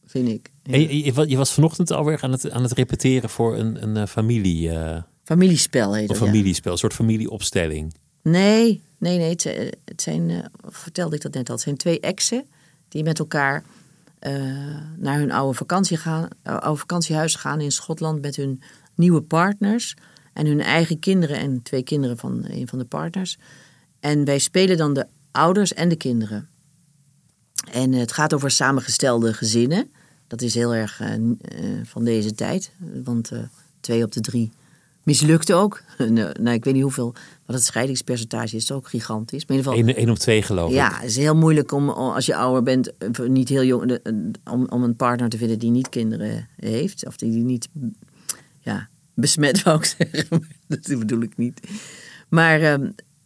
vind 0.07 0.29
ik. 0.29 0.51
Ja. 0.63 0.77
Je, 0.77 1.29
je, 1.29 1.37
was 1.37 1.53
vanochtend 1.53 1.91
alweer 1.91 2.23
aan 2.23 2.33
het, 2.33 2.51
aan 2.51 2.63
het 2.63 2.73
repeteren 2.73 3.31
voor 3.31 3.57
een, 3.57 3.97
een 3.97 4.09
familie... 4.09 4.69
Uh, 4.69 5.03
familiespel 5.25 5.95
heet 5.95 6.11
Een 6.11 6.17
familiespel, 6.17 6.65
ja. 6.65 6.71
een 6.71 6.79
soort 6.79 6.95
familieopstelling. 6.95 7.95
Nee, 8.23 8.83
nee, 8.99 9.19
nee. 9.19 9.31
Het, 9.31 9.43
het 9.85 10.03
zijn, 10.03 10.29
uh, 10.29 10.39
vertelde 10.69 11.17
ik 11.17 11.23
dat 11.23 11.35
net 11.35 11.49
al, 11.49 11.55
het 11.55 11.65
zijn 11.65 11.77
twee 11.77 12.01
exen 12.01 12.47
die 12.89 13.03
met 13.03 13.19
elkaar 13.19 13.65
uh, 14.21 14.33
naar 14.97 15.19
hun 15.19 15.33
oude, 15.33 15.57
vakantie 15.57 15.97
gaan, 15.97 16.29
oude 16.43 16.81
vakantiehuis 16.81 17.35
gaan 17.35 17.61
in 17.61 17.73
Schotland 17.73 18.21
met 18.21 18.37
hun 18.37 18.63
nieuwe 18.95 19.23
partners 19.23 19.97
en 20.33 20.47
hun 20.47 20.61
eigen 20.61 20.99
kinderen 20.99 21.37
en 21.37 21.63
twee 21.63 21.83
kinderen 21.83 22.17
van 22.17 22.45
een 22.49 22.69
van 22.69 22.79
de 22.79 22.85
partners. 22.85 23.39
En 24.01 24.25
wij 24.25 24.39
spelen 24.39 24.77
dan 24.77 24.95
de 24.95 25.07
ouders 25.31 25.75
en 25.75 25.89
de 25.89 25.97
kinderen. 25.97 26.49
En 27.73 27.93
het 27.93 28.13
gaat 28.13 28.35
over 28.35 28.51
samengestelde 28.51 29.35
gezinnen. 29.35 29.91
Dat 30.27 30.43
is 30.43 30.55
heel 30.55 30.75
erg 30.75 31.01
uh, 31.01 31.15
uh, 31.17 31.35
van 31.85 32.05
deze 32.05 32.35
tijd. 32.35 32.73
Want 33.05 33.33
uh, 33.33 33.39
twee 33.81 34.05
op 34.05 34.13
de 34.13 34.21
drie 34.21 34.53
mislukt 35.03 35.53
ook. 35.53 35.83
nou, 36.09 36.51
ik 36.51 36.65
weet 36.65 36.75
niet 36.75 36.83
hoeveel, 36.83 37.15
wat 37.47 37.57
het 37.57 37.65
scheidingspercentage 37.65 38.57
is, 38.57 38.73
ook 38.73 38.89
gigantisch. 38.89 39.47
Maar 39.47 39.57
in 39.57 39.63
ieder 39.63 39.79
geval, 39.83 40.03
1 40.03 40.11
op 40.11 40.19
2 40.19 40.43
geloof 40.43 40.73
ja, 40.73 40.87
ik. 40.87 40.93
Ja, 40.93 41.01
het 41.01 41.11
is 41.11 41.17
heel 41.17 41.37
moeilijk 41.37 41.73
om, 41.73 41.89
als 41.89 42.27
je 42.27 42.37
ouder 42.37 42.63
bent, 42.63 42.93
niet 43.27 43.49
heel 43.49 43.65
jong, 43.65 43.99
om, 44.51 44.67
om 44.69 44.83
een 44.83 44.97
partner 44.97 45.29
te 45.29 45.37
vinden 45.37 45.59
die 45.59 45.71
niet 45.71 45.89
kinderen 45.89 46.49
heeft. 46.57 47.07
Of 47.07 47.17
die 47.17 47.31
niet 47.31 47.69
ja, 48.61 48.89
besmet, 49.21 49.63
wou 49.63 49.79
ik 49.79 49.85
zeggen. 49.85 50.49
dat 50.67 50.99
bedoel 50.99 51.23
ik 51.23 51.37
niet. 51.37 51.61
Maar, 52.29 52.81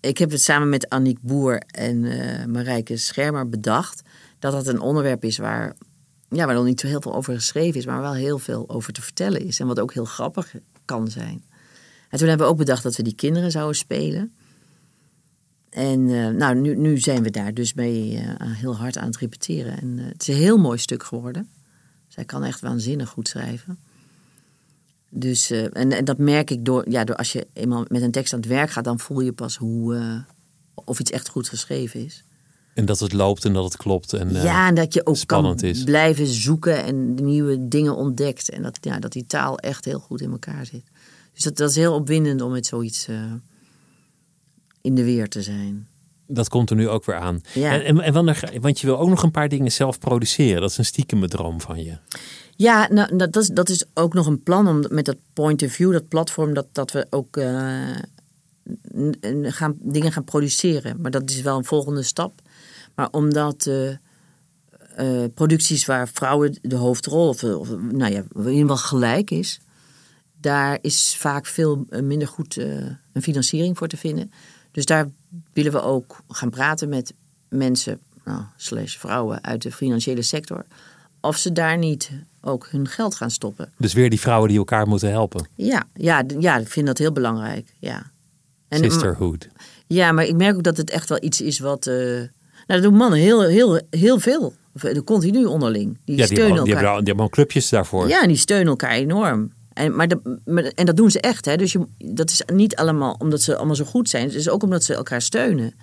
ik 0.05 0.19
heb 0.19 0.31
het 0.31 0.43
samen 0.43 0.69
met 0.69 0.89
Annick 0.89 1.19
Boer 1.21 1.63
en 1.67 2.03
uh, 2.03 2.45
Marijke 2.45 2.97
Schermer 2.97 3.49
bedacht. 3.49 4.03
Dat 4.39 4.53
dat 4.53 4.67
een 4.67 4.81
onderwerp 4.81 5.25
is 5.25 5.39
waar, 5.39 5.77
ja, 6.29 6.47
waar 6.47 6.55
nog 6.55 6.65
niet 6.65 6.81
zo 6.81 6.87
heel 6.87 7.01
veel 7.01 7.15
over 7.15 7.35
geschreven 7.35 7.81
is. 7.81 7.87
Maar 7.87 8.01
wel 8.01 8.15
heel 8.15 8.39
veel 8.39 8.69
over 8.69 8.93
te 8.93 9.03
vertellen 9.03 9.41
is. 9.41 9.61
En 9.61 9.67
wat 9.67 9.81
ook 9.81 9.93
heel 9.93 10.05
grappig 10.05 10.55
kan 10.85 11.09
zijn. 11.09 11.45
En 12.09 12.19
toen 12.19 12.29
hebben 12.29 12.47
we 12.47 12.53
ook 12.53 12.59
bedacht 12.59 12.83
dat 12.83 12.97
we 12.97 13.03
die 13.03 13.15
kinderen 13.15 13.51
zouden 13.51 13.77
spelen. 13.77 14.33
En 15.71 16.09
uh, 16.09 16.29
nou, 16.29 16.77
nu, 16.77 16.99
zijn 16.99 17.23
we 17.23 17.31
daar 17.31 17.55
dus 17.55 17.75
mee 17.75 18.13
uh, 18.13 18.21
heel 18.39 18.77
hard 18.77 18.99
aan 18.99 19.07
het 19.07 19.17
repeteren. 19.17 19.81
En 19.81 19.99
het 19.99 20.23
is 20.23 20.29
een 20.29 20.41
heel 20.41 20.59
mooi 20.59 20.79
stuk 20.79 21.03
geworden. 21.03 21.49
Zij 22.09 22.25
kan 22.25 22.45
echt 22.45 22.61
waanzinnig 22.61 23.09
goed 23.09 23.29
schrijven. 23.29 23.79
Dus, 25.17 25.51
uh, 25.51 25.63
en, 25.63 25.93
en, 25.93 26.05
dat 26.05 26.19
merk 26.19 26.51
ik 26.51 26.65
door, 26.65 26.91
ja, 26.91 27.05
door 27.05 27.17
als 27.17 27.33
je 27.33 27.47
eenmaal 27.53 27.85
met 27.89 28.03
een 28.03 28.11
tekst 28.11 28.33
aan 28.33 28.39
het 28.39 28.49
werk 28.49 28.71
gaat, 28.71 28.85
dan 28.85 28.99
voel 28.99 29.21
je 29.21 29.33
pas 29.33 29.57
hoe, 29.57 29.95
uh, 29.95 30.19
of 30.75 31.01
iets 31.01 31.11
echt 31.11 31.29
goed 31.29 31.49
geschreven 31.49 32.05
is. 32.05 32.25
En 32.75 32.85
dat 32.85 32.99
het 32.99 33.13
loopt 33.13 33.45
en 33.45 33.53
dat 33.53 33.65
het 33.65 33.77
klopt. 33.77 34.13
En, 34.13 34.31
uh, 34.31 34.45
ja, 34.45 34.69
en 34.69 34.75
dat 34.75 34.95
je 34.95 35.07
ook 35.07 35.27
kan 35.27 35.61
is. 35.61 35.85
blijven 35.85 36.27
zoeken 36.27 36.85
en 36.85 37.15
nieuwe 37.15 37.69
dingen 37.69 37.97
ontdekt. 37.97 38.51
En 38.51 38.63
dat, 38.63 38.79
ja, 38.81 38.99
dat 38.99 39.13
die 39.13 39.27
taal 39.27 39.59
echt 39.59 39.85
heel 39.85 39.99
goed 39.99 40.21
in 40.21 40.31
elkaar 40.31 40.67
zit. 40.67 40.85
Dus 41.33 41.43
dat, 41.43 41.57
dat 41.57 41.71
is 41.71 41.77
heel 41.77 41.95
opwindend 41.95 42.41
om 42.41 42.53
met 42.53 42.67
zoiets 42.67 43.09
in 44.81 44.95
de 44.95 45.05
weer 45.05 45.29
te 45.29 45.43
zijn. 45.43 45.89
Dat 46.27 46.49
komt 46.49 46.71
er 46.71 46.77
nu 46.77 46.89
ook 46.89 47.05
weer 47.05 47.17
aan. 47.17 47.41
Ja. 47.53 47.73
En, 47.73 47.85
en, 47.85 48.01
en 48.01 48.13
wanneer, 48.13 48.59
want 48.61 48.81
je 48.81 48.87
wil 48.87 48.99
ook 48.99 49.09
nog 49.09 49.23
een 49.23 49.31
paar 49.31 49.49
dingen 49.49 49.73
zelf 49.73 49.99
produceren. 49.99 50.61
Dat 50.61 50.71
is 50.71 50.79
een 50.79 50.85
stiekeme 50.85 51.29
droom 51.29 51.61
van 51.61 51.85
je. 51.85 51.97
Ja, 52.57 52.89
nou, 52.93 53.17
dat, 53.17 53.37
is, 53.37 53.49
dat 53.49 53.69
is 53.69 53.85
ook 53.95 54.15
nog 54.15 54.27
een 54.27 54.43
plan 54.43 54.69
om 54.69 54.85
met 54.89 55.05
dat 55.05 55.17
point 55.33 55.63
of 55.63 55.73
view, 55.73 55.93
dat 55.93 56.09
platform, 56.09 56.55
dat, 56.55 56.67
dat 56.73 56.93
we 56.93 57.07
ook 57.11 57.37
uh, 57.37 57.97
gaan, 59.43 59.77
dingen 59.81 60.13
gaan 60.13 60.25
produceren. 60.25 61.01
Maar 61.01 61.11
dat 61.11 61.31
is 61.31 61.41
wel 61.41 61.57
een 61.57 61.65
volgende 61.65 62.03
stap. 62.03 62.41
Maar 62.95 63.09
omdat 63.11 63.67
uh, 63.67 63.91
uh, 64.99 65.25
producties 65.35 65.87
waar 65.87 66.09
vrouwen 66.09 66.59
de 66.63 66.77
hoofdrol, 66.77 67.29
of, 67.29 67.45
of 67.45 67.69
nou 67.69 68.13
ja, 68.13 68.23
in 68.35 68.49
ieder 68.49 68.61
geval 68.61 68.77
gelijk 68.77 69.31
is, 69.31 69.61
daar 70.41 70.79
is 70.81 71.17
vaak 71.17 71.47
veel 71.47 71.87
minder 72.03 72.29
goed 72.29 72.57
een 73.13 73.23
financiering 73.23 73.79
voor 73.79 73.89
te 73.89 73.97
vinden. 73.97 74.33
Dus 74.71 74.85
daar 74.85 75.09
willen 75.53 75.73
we 75.73 75.83
ook 75.83 76.23
gaan 76.29 76.51
praten 76.51 76.89
met 76.89 77.15
mensen, 77.49 78.01
nou, 78.25 78.43
slash 78.57 78.97
vrouwen 78.97 79.45
uit 79.45 79.63
de 79.63 79.73
financiële 79.73 80.23
sector. 80.23 80.65
Of 81.21 81.37
ze 81.37 81.53
daar 81.53 81.79
niet 81.79 82.11
ook 82.45 82.69
hun 82.71 82.89
geld 82.89 83.15
gaan 83.15 83.31
stoppen. 83.31 83.73
Dus 83.79 83.93
weer 83.93 84.11
die 84.11 84.21
vrouwen 84.21 84.49
die 84.49 84.59
elkaar 84.59 84.89
moeten 84.89 85.11
helpen. 85.11 85.49
Ja, 85.55 85.85
ja, 85.95 86.25
ja 86.39 86.57
ik 86.57 86.69
vind 86.69 86.87
dat 86.87 86.99
heel 86.99 87.13
belangrijk. 87.13 87.75
Ja. 87.79 88.11
En, 88.69 88.79
Sisterhood. 88.79 89.49
Ja, 89.87 90.13
maar 90.13 90.25
ik 90.25 90.37
merk 90.37 90.57
ook 90.57 90.63
dat 90.63 90.77
het 90.77 90.91
echt 90.91 91.09
wel 91.09 91.19
iets 91.21 91.41
is 91.41 91.59
wat. 91.59 91.87
Uh, 91.87 91.95
nou, 91.95 92.29
dat 92.67 92.83
doen 92.83 92.95
mannen 92.95 93.19
heel, 93.19 93.43
heel, 93.43 93.81
heel 93.91 94.19
veel. 94.19 94.53
Continu 95.05 95.45
onderling. 95.45 95.99
Die 96.05 96.17
ja, 96.17 96.25
steunen 96.25 96.47
die 96.47 96.57
elkaar. 96.57 96.65
Die 96.65 96.77
hebben, 96.77 97.05
die 97.05 97.15
hebben 97.15 97.31
clubjes 97.31 97.69
daarvoor. 97.69 98.09
Ja, 98.09 98.23
en 98.23 98.29
die 98.29 98.37
steunen 98.37 98.67
elkaar 98.67 98.91
enorm. 98.91 99.53
En, 99.73 99.97
maar 99.97 100.09
de, 100.09 100.39
maar, 100.45 100.65
en 100.65 100.87
dat 100.87 100.97
doen 100.97 101.11
ze 101.11 101.21
echt. 101.21 101.45
Hè? 101.45 101.57
Dus 101.57 101.73
je, 101.73 101.87
dat 101.99 102.31
is 102.31 102.43
niet 102.53 102.77
allemaal 102.77 103.17
omdat 103.19 103.43
ze 103.43 103.57
allemaal 103.57 103.75
zo 103.75 103.85
goed 103.85 104.09
zijn. 104.09 104.25
Het 104.25 104.35
is 104.35 104.49
ook 104.49 104.63
omdat 104.63 104.85
ze 104.85 104.95
elkaar 104.95 105.23
steunen. 105.23 105.75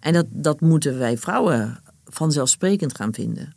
En 0.00 0.12
dat, 0.12 0.26
dat 0.28 0.60
moeten 0.60 0.98
wij 0.98 1.18
vrouwen 1.18 1.80
vanzelfsprekend 2.04 2.96
gaan 2.96 3.14
vinden. 3.14 3.54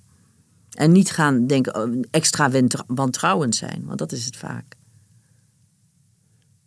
En 0.71 0.91
niet 0.91 1.11
gaan 1.11 1.47
denken 1.47 2.07
extra 2.11 2.49
wantrouwend 2.87 3.55
zijn, 3.55 3.83
want 3.85 3.99
dat 3.99 4.11
is 4.11 4.25
het 4.25 4.35
vaak. 4.35 4.75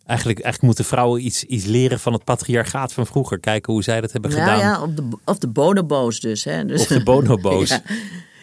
Eigenlijk, 0.05 0.39
eigenlijk 0.39 0.61
moeten 0.61 0.85
vrouwen 0.85 1.25
iets, 1.25 1.43
iets 1.43 1.65
leren 1.65 1.99
van 1.99 2.13
het 2.13 2.23
patriarchaat 2.23 2.93
van 2.93 3.05
vroeger. 3.05 3.39
Kijken 3.39 3.73
hoe 3.73 3.83
zij 3.83 4.01
dat 4.01 4.11
hebben 4.11 4.31
gedaan. 4.31 4.59
Ja, 4.59 4.81
of 4.81 4.89
de, 4.89 5.07
of 5.25 5.37
de 5.37 5.47
bonobo's 5.47 6.19
dus. 6.19 6.43
Hè. 6.43 6.65
dus 6.65 6.81
of 6.81 6.87
de 6.87 7.03
bonobo's. 7.03 7.69
ja. 7.69 7.81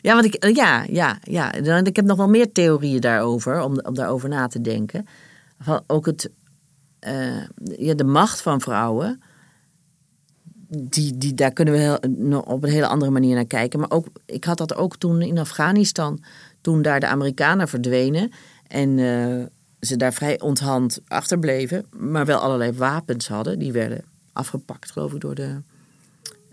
ja, 0.00 0.14
want 0.14 0.24
ik, 0.24 0.56
ja, 0.56 0.84
ja, 0.90 1.18
ja. 1.22 1.52
Ik 1.84 1.96
heb 1.96 2.04
nog 2.04 2.16
wel 2.16 2.28
meer 2.28 2.52
theorieën 2.52 3.00
daarover, 3.00 3.60
om, 3.60 3.80
om 3.80 3.94
daarover 3.94 4.28
na 4.28 4.46
te 4.46 4.60
denken. 4.60 5.06
Van 5.60 5.82
ook 5.86 6.06
het, 6.06 6.30
uh, 7.00 7.46
ja, 7.78 7.94
de 7.94 8.04
macht 8.04 8.40
van 8.40 8.60
vrouwen 8.60 9.22
die, 10.78 11.18
die, 11.18 11.34
daar 11.34 11.52
kunnen 11.52 11.74
we 11.74 11.80
heel, 11.80 12.40
op 12.40 12.62
een 12.62 12.70
hele 12.70 12.86
andere 12.86 13.10
manier 13.10 13.34
naar 13.34 13.44
kijken. 13.44 13.80
Maar 13.80 13.90
ook, 13.90 14.06
ik 14.26 14.44
had 14.44 14.58
dat 14.58 14.74
ook 14.74 14.96
toen 14.96 15.22
in 15.22 15.38
Afghanistan, 15.38 16.22
toen 16.60 16.82
daar 16.82 17.00
de 17.00 17.06
Amerikanen 17.06 17.68
verdwenen 17.68 18.30
en 18.66 18.98
uh, 18.98 19.44
ze 19.80 19.96
daar 19.96 20.12
vrij 20.12 20.40
onthand 20.40 21.00
achterbleven, 21.08 21.84
maar 21.90 22.26
wel 22.26 22.38
allerlei 22.38 22.72
wapens 22.72 23.28
hadden. 23.28 23.58
Die 23.58 23.72
werden 23.72 24.04
afgepakt, 24.32 24.90
geloof 24.90 25.12
ik, 25.12 25.20
door 25.20 25.34
de, 25.34 25.60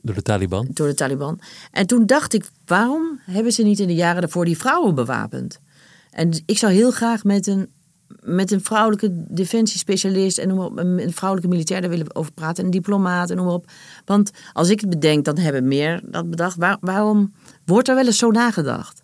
door 0.01 0.15
de 0.15 0.21
Taliban. 0.21 0.67
Door 0.69 0.87
de 0.87 0.93
Taliban. 0.93 1.39
En 1.71 1.87
toen 1.87 2.05
dacht 2.05 2.33
ik, 2.33 2.45
waarom 2.65 3.19
hebben 3.25 3.51
ze 3.51 3.63
niet 3.63 3.79
in 3.79 3.87
de 3.87 3.95
jaren 3.95 4.21
daarvoor 4.21 4.45
die 4.45 4.57
vrouwen 4.57 4.95
bewapend? 4.95 5.59
En 6.11 6.43
ik 6.45 6.57
zou 6.57 6.73
heel 6.73 6.91
graag 6.91 7.23
met 7.23 7.47
een 7.47 7.69
met 8.23 8.51
een 8.51 8.63
vrouwelijke 8.63 9.11
defensiespecialist 9.13 10.37
en 10.37 10.47
noem 10.47 10.57
maar 10.57 10.65
op, 10.65 10.77
een 10.77 11.13
vrouwelijke 11.13 11.51
militair, 11.51 11.81
daar 11.81 11.89
willen 11.89 12.05
we 12.05 12.15
over 12.15 12.31
praten, 12.31 12.65
een 12.65 12.71
diplomaat 12.71 13.29
en 13.29 13.37
noem 13.37 13.47
op. 13.47 13.65
Want 14.05 14.31
als 14.53 14.69
ik 14.69 14.79
het 14.79 14.89
bedenk, 14.89 15.25
dan 15.25 15.37
hebben 15.37 15.67
meer 15.67 16.01
dat 16.03 16.29
bedacht. 16.29 16.57
Waar, 16.57 16.77
waarom 16.81 17.33
wordt 17.65 17.87
er 17.87 17.95
wel 17.95 18.05
eens 18.05 18.17
zo 18.17 18.31
nagedacht? 18.31 19.03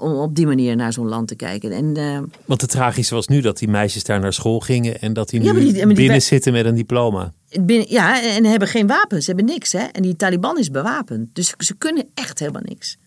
Om 0.00 0.12
op 0.12 0.34
die 0.34 0.46
manier 0.46 0.76
naar 0.76 0.92
zo'n 0.92 1.08
land 1.08 1.28
te 1.28 1.34
kijken. 1.34 1.72
En, 1.72 1.98
uh, 1.98 2.20
Want 2.44 2.60
het 2.60 2.70
tragische 2.70 3.14
was 3.14 3.28
nu 3.28 3.40
dat 3.40 3.58
die 3.58 3.68
meisjes 3.68 4.04
daar 4.04 4.20
naar 4.20 4.32
school 4.32 4.60
gingen 4.60 5.00
en 5.00 5.12
dat 5.12 5.28
die 5.28 5.40
nu 5.40 5.46
ja, 5.46 5.52
maar 5.52 5.62
die, 5.62 5.72
maar 5.72 5.86
die, 5.86 5.96
binnen 5.96 6.22
zitten 6.22 6.52
met 6.52 6.64
een 6.64 6.74
diploma. 6.74 7.32
Binnen, 7.60 7.90
ja, 7.90 8.22
en 8.22 8.44
hebben 8.44 8.68
geen 8.68 8.86
wapens, 8.86 9.24
ze 9.24 9.30
hebben 9.30 9.48
niks. 9.48 9.72
Hè? 9.72 9.84
En 9.84 10.02
die 10.02 10.16
Taliban 10.16 10.58
is 10.58 10.70
bewapend. 10.70 11.34
Dus 11.34 11.54
ze 11.58 11.74
kunnen 11.74 12.08
echt 12.14 12.38
helemaal 12.38 12.62
niks. 12.64 12.98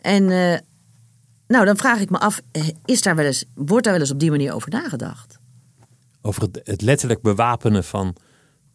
En 0.00 0.22
uh, 0.22 0.56
nou, 1.52 1.64
dan 1.64 1.76
vraag 1.76 2.00
ik 2.00 2.10
me 2.10 2.18
af, 2.18 2.40
is 2.84 3.02
daar 3.02 3.16
wel 3.16 3.24
eens, 3.24 3.44
wordt 3.54 3.84
daar 3.84 3.92
wel 3.92 4.02
eens 4.02 4.10
op 4.10 4.20
die 4.20 4.30
manier 4.30 4.54
over 4.54 4.70
nagedacht? 4.70 5.38
Over 6.22 6.42
het, 6.42 6.60
het 6.64 6.82
letterlijk 6.82 7.22
bewapenen 7.22 7.84
van 7.84 8.16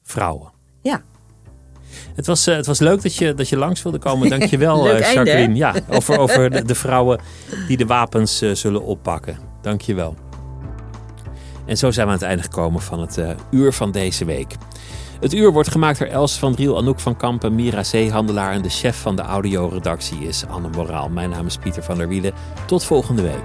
vrouwen. 0.04 0.52
Ja. 0.82 1.02
Het 2.16 2.26
was, 2.26 2.48
uh, 2.48 2.56
het 2.56 2.66
was 2.66 2.80
leuk 2.80 3.02
dat 3.02 3.16
je, 3.16 3.34
dat 3.34 3.50
je 3.50 3.58
langs 3.58 3.84
wilde 3.84 3.98
komen. 3.98 4.30
Dank 4.30 4.44
je 4.44 4.58
wel, 4.68 4.90
uh, 4.90 5.14
Jacqueline. 5.14 5.56
ja, 5.56 5.76
over, 5.90 6.18
over 6.18 6.50
de, 6.50 6.66
de, 6.66 6.76
vrouwen 6.76 7.20
die 7.68 7.78
de 7.78 7.86
wapens 7.86 8.42
uh, 8.42 8.56
zullen 8.56 8.84
oppakken. 8.84 9.38
Dank 9.62 9.82
je 9.82 9.94
wel. 9.94 10.16
En 11.66 11.78
zo 11.78 11.92
zijn 11.92 12.06
we 12.06 12.12
aan 12.12 12.20
het 12.20 12.28
einde 12.28 12.44
gekomen 12.44 12.82
van 12.82 13.00
het 13.00 13.20
uur 13.52 13.74
van 13.74 13.92
deze 13.92 14.26
week. 14.26 14.56
Het 15.20 15.34
uur 15.34 15.52
wordt 15.52 15.72
gemaakt 15.72 16.00
door 16.00 16.08
Els 16.08 16.40
van 16.40 16.56
Driel, 16.56 16.78
Anouk 16.78 17.00
van 17.00 17.18
Kampen, 17.18 17.56
Mira 17.56 17.84
Zeehandelaar 17.84 18.54
en 18.54 18.62
de 18.62 18.70
chef 18.70 19.02
van 19.02 19.16
de 19.16 19.22
audioredactie 19.22 20.20
is 20.20 20.46
Anne 20.48 20.70
Moraal. 20.76 21.10
Mijn 21.10 21.30
naam 21.30 21.46
is 21.46 21.58
Pieter 21.58 21.84
van 21.84 21.98
der 21.98 22.08
Wielen. 22.08 22.34
Tot 22.66 22.84
volgende 22.84 23.22
week. 23.22 23.44